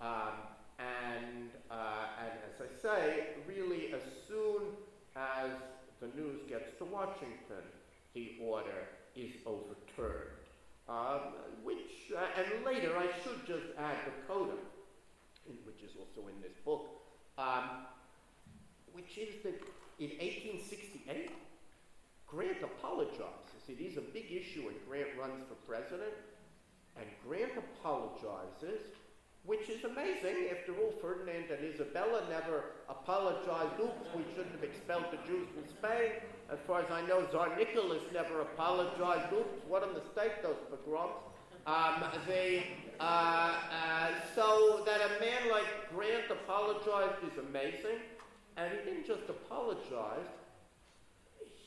Um, 0.00 0.34
and, 0.78 1.50
uh, 1.70 2.06
and 2.22 2.32
as 2.46 2.60
I 2.60 2.70
say, 2.80 3.26
really, 3.46 3.92
as 3.92 4.02
soon 4.28 4.62
as 5.16 5.50
the 6.00 6.06
news 6.20 6.40
gets 6.48 6.76
to 6.78 6.84
Washington, 6.84 7.66
the 8.14 8.36
order 8.40 8.86
is 9.16 9.32
overturned. 9.44 10.38
Um, 10.88 11.34
which, 11.62 12.12
uh, 12.16 12.40
and 12.40 12.64
later 12.64 12.96
I 12.96 13.08
should 13.22 13.46
just 13.46 13.66
add 13.76 13.96
the 14.06 14.12
coda, 14.26 14.56
which 15.66 15.82
is 15.84 15.96
also 15.98 16.28
in 16.28 16.40
this 16.40 16.56
book, 16.64 16.86
um, 17.36 17.86
which 18.92 19.18
is 19.18 19.42
that 19.42 19.60
in 19.98 20.10
1868, 20.16 21.30
Grant 22.28 22.62
apologizes. 22.62 23.64
It 23.68 23.80
is 23.80 23.96
a 23.96 24.00
big 24.00 24.30
issue 24.30 24.66
when 24.66 24.74
Grant 24.88 25.08
runs 25.18 25.44
for 25.48 25.54
president, 25.66 26.12
and 26.96 27.06
Grant 27.26 27.52
apologizes, 27.56 28.80
which 29.44 29.68
is 29.70 29.84
amazing. 29.84 30.48
After 30.52 30.72
all, 30.76 30.92
Ferdinand 31.00 31.50
and 31.50 31.64
Isabella 31.64 32.22
never 32.28 32.76
apologized. 32.88 33.80
Oops, 33.80 34.08
we 34.14 34.24
shouldn't 34.34 34.52
have 34.52 34.64
expelled 34.64 35.06
the 35.10 35.18
Jews 35.26 35.48
from 35.54 35.64
Spain. 35.68 36.20
As 36.52 36.58
far 36.66 36.80
as 36.80 36.90
I 36.90 37.06
know, 37.06 37.24
Tsar 37.26 37.56
Nicholas 37.56 38.02
never 38.12 38.40
apologized. 38.40 39.32
Oops, 39.32 39.64
what 39.66 39.82
a 39.82 39.86
mistake, 39.86 40.42
those 40.42 40.56
pogroms. 40.68 41.16
Um, 41.66 42.04
they, 42.26 42.64
uh, 43.00 43.02
uh, 43.02 44.08
so 44.34 44.82
that 44.86 45.00
a 45.00 45.20
man 45.20 45.50
like 45.50 45.90
Grant 45.94 46.30
apologized 46.30 47.22
is 47.24 47.38
amazing. 47.38 48.00
And 48.56 48.72
he 48.72 48.90
didn't 48.90 49.06
just 49.06 49.28
apologize, 49.28 50.26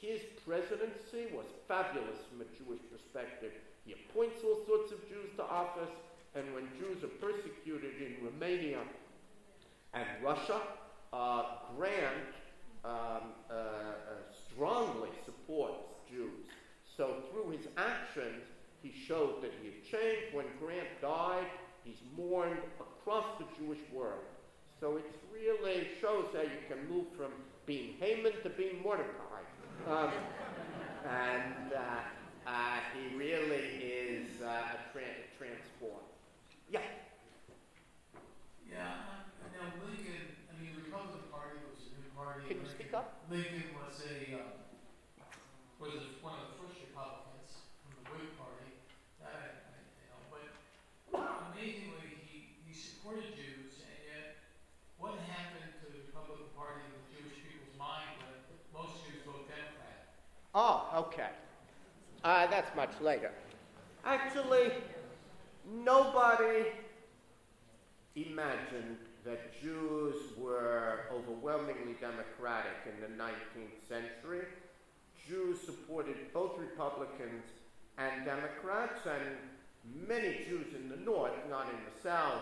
his 0.02 0.22
presidency 0.46 1.32
was 1.34 1.46
fabulous 1.68 2.20
from 2.30 2.42
a 2.42 2.50
Jewish 2.58 2.82
perspective. 2.92 3.52
He 3.86 3.94
appoints 3.94 4.44
all 4.44 4.60
sorts 4.66 4.92
of 4.92 5.08
Jews 5.08 5.30
to 5.38 5.44
office, 5.44 5.90
and 6.36 6.44
when 6.54 6.68
Jews 6.80 7.04
are 7.04 7.16
persecuted 7.26 7.94
in 8.02 8.26
Romania 8.26 8.80
and 9.94 10.08
Russia, 10.24 10.62
uh, 11.14 11.44
Grant 11.78 12.34
um, 12.84 12.92
uh, 12.92 13.54
uh, 13.54 13.94
strongly 14.50 15.10
supports 15.24 15.84
Jews. 16.10 16.48
So 16.98 17.24
through 17.32 17.52
his 17.52 17.68
actions, 17.78 18.44
he 18.82 18.92
showed 18.92 19.42
that 19.44 19.52
he 19.62 19.68
had 19.68 19.84
changed. 19.84 20.34
When 20.34 20.46
Grant 20.60 20.88
died, 21.02 21.46
He's 21.84 22.02
mourned 22.16 22.60
across 22.80 23.26
the 23.40 23.46
Jewish 23.58 23.80
world. 23.92 24.24
So 24.80 24.98
it 24.98 25.06
really 25.34 25.88
shows 26.00 26.26
how 26.34 26.42
you 26.42 26.62
can 26.68 26.90
move 26.90 27.06
from 27.18 27.32
being 27.66 27.96
Haman 28.00 28.34
to 28.44 28.50
being 28.50 28.82
Mordecai. 28.84 29.42
Um, 29.88 30.12
and 31.10 31.74
uh, 31.74 32.50
uh, 32.50 32.80
he 32.94 33.16
really 33.18 33.56
is 33.82 34.42
uh, 34.42 34.46
a 34.46 34.92
tra- 34.94 35.26
transform. 35.38 36.04
Yeah. 36.70 36.82
Yeah, 38.70 39.04
now 39.52 39.68
Lincoln, 39.84 40.32
I 40.48 40.56
mean, 40.62 40.72
the 40.80 40.88
Republican 40.88 41.28
Party 41.28 41.60
was 41.68 41.92
a 41.92 42.00
new 42.00 42.08
party. 42.16 42.48
Can 42.48 42.64
you 42.64 42.70
speak 42.72 42.94
up? 42.94 43.20
Lincoln 43.30 43.76
was 43.76 44.00
a, 44.08 44.40
um, 44.40 44.56
was 45.80 45.92
a, 45.92 46.04
one 46.24 46.40
of 46.40 46.48
the 46.48 46.56
first 46.56 46.80
Republicans 46.80 47.68
from 47.84 47.92
the 48.00 48.04
Whig 48.16 48.32
Party. 48.40 48.72
That, 49.20 49.36
I, 49.36 49.44
I, 49.60 49.76
you 50.00 50.08
know, 50.08 50.22
but 50.32 50.48
amazingly, 51.52 52.16
he, 52.24 52.56
he 52.64 52.72
supported 52.72 53.28
Jews, 53.36 53.84
and 53.84 54.00
yet, 54.08 54.40
what 54.96 55.20
happened 55.28 55.68
to 55.84 55.86
the 55.92 56.00
Republican 56.08 56.48
Party 56.56 56.80
in 56.88 56.92
the 56.96 57.04
Jewish 57.12 57.36
people's 57.44 57.76
mind 57.76 58.24
when 58.24 58.40
most 58.72 59.04
Jews 59.04 59.20
vote 59.28 59.44
Democrat? 59.52 60.16
Oh, 60.56 60.88
okay. 61.12 61.36
Uh, 62.24 62.48
that's 62.48 62.71
much 62.82 63.00
later. 63.00 63.32
Actually, 64.04 64.72
nobody 65.86 66.66
imagined 68.16 68.98
that 69.24 69.62
Jews 69.62 70.16
were 70.36 71.02
overwhelmingly 71.14 71.96
democratic 72.02 72.78
in 72.90 72.96
the 73.06 73.24
19th 73.24 73.88
century. 73.88 74.46
Jews 75.28 75.60
supported 75.64 76.16
both 76.34 76.58
Republicans 76.58 77.46
and 78.00 78.26
Democrats, 78.26 79.02
and 79.06 80.08
many 80.08 80.40
Jews 80.50 80.74
in 80.74 80.90
the 80.90 80.98
North, 80.98 81.38
not 81.52 81.68
in 81.70 81.80
the 81.86 82.02
South, 82.02 82.42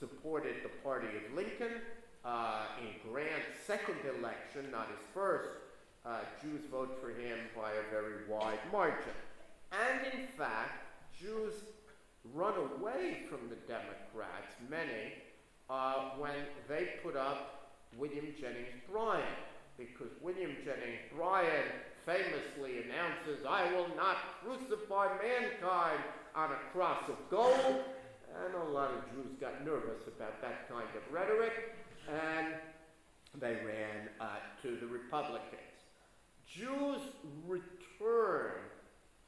supported 0.00 0.56
the 0.62 0.70
party 0.82 1.08
of 1.08 1.36
Lincoln. 1.36 1.82
Uh, 2.24 2.62
in 2.80 3.10
Grant's 3.10 3.60
second 3.66 3.98
election, 4.18 4.70
not 4.72 4.88
his 4.88 5.04
first, 5.12 5.50
uh, 6.06 6.20
Jews 6.40 6.62
vote 6.70 6.98
for 7.02 7.10
him 7.10 7.36
by 7.54 7.72
a 7.72 7.90
very 7.92 8.26
wide 8.30 8.64
margin. 8.72 9.12
And 9.72 10.12
in 10.12 10.26
fact, 10.38 10.84
Jews 11.18 11.54
run 12.32 12.54
away 12.56 13.24
from 13.28 13.48
the 13.48 13.56
Democrats, 13.66 14.54
many, 14.68 15.12
uh, 15.68 16.10
when 16.18 16.34
they 16.68 16.94
put 17.02 17.16
up 17.16 17.72
William 17.96 18.26
Jennings 18.40 18.80
Bryan, 18.90 19.22
because 19.76 20.10
William 20.20 20.56
Jennings 20.64 21.00
Bryan 21.16 21.64
famously 22.06 22.82
announces, 22.82 23.44
I 23.48 23.72
will 23.72 23.88
not 23.96 24.16
crucify 24.42 25.08
mankind 25.22 26.00
on 26.34 26.50
a 26.52 26.72
cross 26.72 27.08
of 27.08 27.16
gold. 27.30 27.84
And 28.44 28.54
a 28.54 28.72
lot 28.72 28.90
of 28.90 29.04
Jews 29.12 29.36
got 29.40 29.64
nervous 29.64 30.08
about 30.08 30.42
that 30.42 30.68
kind 30.68 30.88
of 30.96 31.12
rhetoric, 31.12 31.76
and 32.08 32.48
they 33.40 33.54
ran 33.64 34.08
uh, 34.20 34.26
to 34.62 34.76
the 34.76 34.86
Republicans. 34.86 35.60
Jews 36.46 37.00
returned 37.46 38.73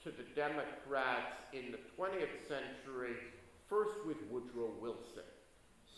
to 0.07 0.13
the 0.15 0.31
Democrats 0.39 1.35
in 1.53 1.75
the 1.75 1.83
20th 1.99 2.39
century, 2.47 3.19
first 3.69 3.99
with 4.07 4.17
Woodrow 4.31 4.71
Wilson. 4.81 5.27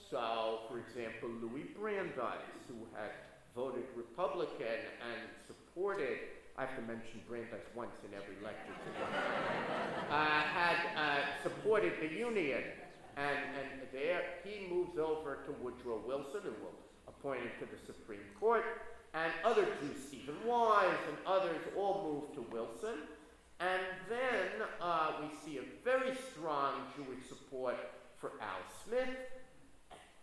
So, 0.09 0.65
for 0.65 0.81
example, 0.81 1.29
Louis 1.45 1.69
Brandeis, 1.77 2.49
who 2.73 2.89
had 2.97 3.13
voted 3.55 3.85
Republican 3.95 4.81
and 5.05 5.29
supported, 5.45 6.41
I 6.57 6.65
have 6.65 6.75
to 6.77 6.83
mention 6.89 7.21
Brandeis 7.29 7.69
once 7.77 7.93
in 8.01 8.17
every 8.17 8.41
lecture 8.43 8.73
today, 8.81 9.13
uh, 10.11 10.41
had 10.57 10.81
uh, 10.97 11.21
supported 11.43 11.93
the 12.01 12.09
Union. 12.09 12.65
And, 13.19 13.37
and 13.61 13.93
there 13.93 14.23
he 14.43 14.73
moves 14.73 14.97
over 14.97 15.45
to 15.45 15.53
Woodrow 15.61 16.01
Wilson, 16.09 16.41
who 16.45 16.57
will 16.65 16.81
appoint 17.09 17.43
him 17.43 17.53
to 17.61 17.67
the 17.67 17.85
Supreme 17.85 18.25
Court. 18.41 18.65
And 19.13 19.31
other 19.45 19.67
Jews, 19.83 20.01
Stephen 20.09 20.37
Wise 20.47 20.97
and 21.09 21.19
others, 21.27 21.61
all 21.77 22.25
move 22.33 22.35
to 22.37 22.51
Wilson. 22.51 23.05
And 23.61 23.83
then 24.09 24.69
uh, 24.81 25.13
we 25.21 25.29
see 25.45 25.59
a 25.59 25.63
very 25.85 26.17
strong 26.31 26.75
Jewish 26.97 27.27
support 27.29 27.77
for 28.19 28.33
Al 28.41 28.63
Smith. 28.85 29.09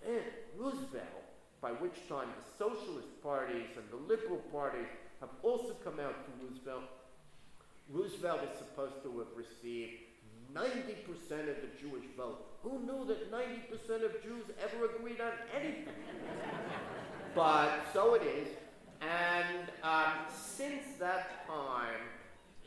And 0.06 0.16
then 0.16 0.24
Roosevelt, 0.58 1.24
by 1.62 1.72
which 1.72 2.08
time 2.08 2.28
the 2.38 2.46
socialist 2.58 3.22
parties 3.22 3.76
and 3.76 3.86
the 3.92 4.08
liberal 4.08 4.40
parties 4.52 4.88
have 5.20 5.30
also 5.44 5.76
come 5.84 6.00
out 6.00 6.16
to 6.26 6.46
Roosevelt. 6.46 6.84
Roosevelt 7.90 8.42
is 8.44 8.58
supposed 8.58 9.04
to 9.04 9.20
have 9.20 9.28
received 9.36 9.92
90% 10.54 11.50
of 11.50 11.58
the 11.62 11.72
Jewish 11.80 12.06
vote. 12.16 12.46
Who 12.64 12.80
knew 12.80 13.06
that 13.08 13.32
90% 13.32 14.06
of 14.06 14.24
Jews 14.24 14.46
ever 14.64 14.86
agreed 14.86 15.20
on 15.20 15.34
anything? 15.56 15.94
but 17.36 17.70
so 17.94 18.14
it 18.14 18.24
is. 18.24 18.48
And 19.02 19.70
um, 19.84 20.14
since 20.34 20.84
that 21.00 21.46
time, 21.46 22.02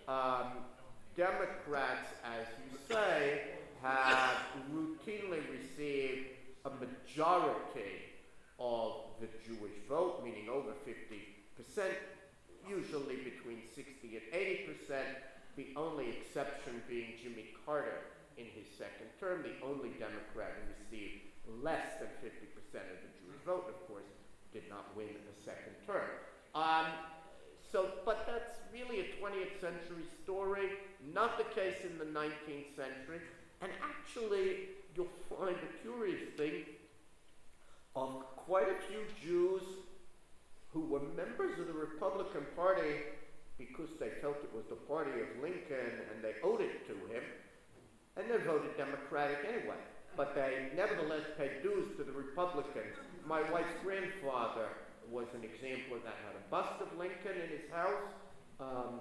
um, 0.09 0.65
Democrats, 1.17 2.09
as 2.25 2.47
you 2.65 2.79
say, 2.89 3.43
have 3.83 4.37
routinely 4.73 5.43
received 5.53 6.27
a 6.65 6.71
majority 6.71 8.09
of 8.59 9.05
the 9.21 9.29
Jewish 9.47 9.77
vote, 9.89 10.23
meaning 10.25 10.49
over 10.49 10.73
50%, 10.87 11.93
usually 12.69 13.17
between 13.17 13.63
60 13.75 13.93
and 14.03 14.25
80%, 14.33 15.01
the 15.57 15.69
only 15.77 16.11
exception 16.11 16.83
being 16.89 17.13
Jimmy 17.23 17.55
Carter 17.65 18.01
in 18.37 18.47
his 18.47 18.67
second 18.77 19.11
term, 19.21 19.43
the 19.43 19.67
only 19.67 19.91
Democrat 19.99 20.55
who 20.57 20.73
received 20.79 21.23
less 21.63 21.99
than 22.01 22.09
50% 22.23 22.31
of 22.79 22.99
the 23.03 23.13
Jewish 23.19 23.43
vote, 23.45 23.67
of 23.69 23.89
course, 23.89 24.07
did 24.53 24.65
not 24.71 24.97
win 24.97 25.09
a 25.09 25.45
second 25.45 25.75
term. 25.87 26.09
Um, 26.55 26.87
so, 27.71 27.91
but 28.05 28.27
that's 28.27 28.59
really 28.73 29.01
a 29.01 29.05
20th 29.21 29.61
century 29.61 30.05
story, 30.25 30.71
not 31.15 31.37
the 31.37 31.45
case 31.45 31.77
in 31.85 31.99
the 31.99 32.05
19th 32.05 32.77
century. 32.77 33.21
And 33.61 33.71
actually, 33.83 34.69
you'll 34.95 35.09
find 35.29 35.57
a 35.57 35.83
curious 35.83 36.23
thing 36.37 36.65
of 37.95 38.25
quite 38.37 38.69
a 38.69 38.77
few 38.89 39.03
Jews 39.23 39.63
who 40.73 40.81
were 40.81 41.03
members 41.17 41.59
of 41.59 41.67
the 41.67 41.73
Republican 41.73 42.47
Party 42.57 43.05
because 43.59 43.91
they 43.99 44.11
felt 44.23 44.37
it 44.37 44.55
was 44.55 44.65
the 44.71 44.77
party 44.77 45.11
of 45.21 45.43
Lincoln 45.43 45.99
and 46.15 46.23
they 46.23 46.35
owed 46.45 46.61
it 46.61 46.87
to 46.87 46.95
him, 47.13 47.23
and 48.17 48.31
they 48.31 48.39
voted 48.45 48.77
Democratic 48.77 49.39
anyway. 49.45 49.77
But 50.17 50.35
they 50.35 50.71
nevertheless 50.75 51.27
paid 51.37 51.63
dues 51.63 51.97
to 51.97 52.05
the 52.05 52.13
Republicans. 52.13 52.97
My 53.27 53.43
wife's 53.51 53.75
grandfather 53.83 54.69
was 55.11 55.29
an 55.35 55.45
example 55.45 55.97
of 55.97 56.03
that. 56.05 56.17
Had 56.25 56.37
a 56.37 56.47
bust 56.53 56.81
of 56.81 56.89
Lincoln 56.99 57.37
in 57.37 57.49
his 57.49 57.67
house. 57.73 58.09
Um, 58.61 59.01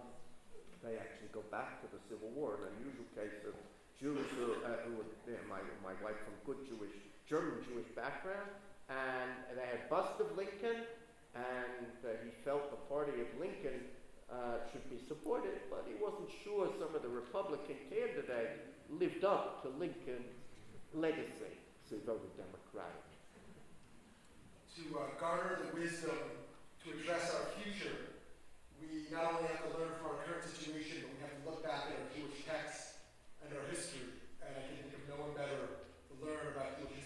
they 0.83 0.95
actually 0.95 1.31
go 1.33 1.43
back 1.49 1.81
to 1.83 1.87
the 1.89 1.99
Civil 2.07 2.29
War, 2.31 2.61
an 2.61 2.71
unusual 2.77 3.09
case 3.17 3.41
of 3.43 3.55
Jews 3.97 4.23
who, 4.37 4.61
uh, 4.61 4.85
who 4.85 5.01
were, 5.01 5.09
yeah, 5.25 5.41
my, 5.49 5.57
my 5.81 5.97
wife 6.05 6.17
from 6.21 6.37
good 6.45 6.61
Jewish, 6.69 6.93
German 7.25 7.65
Jewish 7.65 7.89
background, 7.97 8.45
and 8.87 9.57
they 9.57 9.65
had 9.65 9.81
a 9.83 9.89
bust 9.89 10.21
of 10.21 10.29
Lincoln, 10.37 10.85
and 11.33 11.91
uh, 12.05 12.13
he 12.21 12.29
felt 12.45 12.69
the 12.69 12.81
party 12.87 13.17
of 13.19 13.27
Lincoln 13.41 13.89
uh, 14.29 14.61
should 14.71 14.85
be 14.89 15.01
supported, 15.01 15.65
but 15.69 15.83
he 15.89 15.97
wasn't 15.97 16.29
sure 16.43 16.69
some 16.77 16.93
of 16.93 17.01
the 17.01 17.09
Republican 17.09 17.75
candidates 17.89 18.61
lived 18.89 19.25
up 19.25 19.65
to 19.65 19.69
Lincoln's 19.81 20.37
legacy, 20.93 21.57
so 21.89 21.95
he 21.97 22.01
voted 22.05 22.29
Democratic 22.37 23.06
to 24.77 24.85
uh, 24.93 25.09
garner 25.17 25.57
the 25.57 25.73
wisdom 25.73 26.13
to 26.85 26.85
address 26.93 27.33
our 27.33 27.49
future, 27.57 28.13
we 28.77 29.09
not 29.09 29.33
only 29.33 29.49
have 29.49 29.65
to 29.65 29.73
learn 29.73 29.89
from 29.97 30.13
our 30.13 30.21
current 30.21 30.45
situation, 30.45 31.01
but 31.01 31.09
we 31.17 31.19
have 31.25 31.33
to 31.33 31.43
look 31.49 31.65
back 31.65 31.89
at 31.89 31.97
our 31.97 32.09
Jewish 32.13 32.45
texts 32.45 33.01
and 33.41 33.49
our 33.57 33.65
history. 33.73 34.05
And 34.45 34.53
I 34.53 34.61
can 34.69 34.77
think 34.85 34.93
of 34.93 35.03
no 35.09 35.17
one 35.17 35.33
better 35.33 35.81
to 35.81 36.13
learn 36.21 36.53
about 36.53 36.77
Jewish 36.77 36.96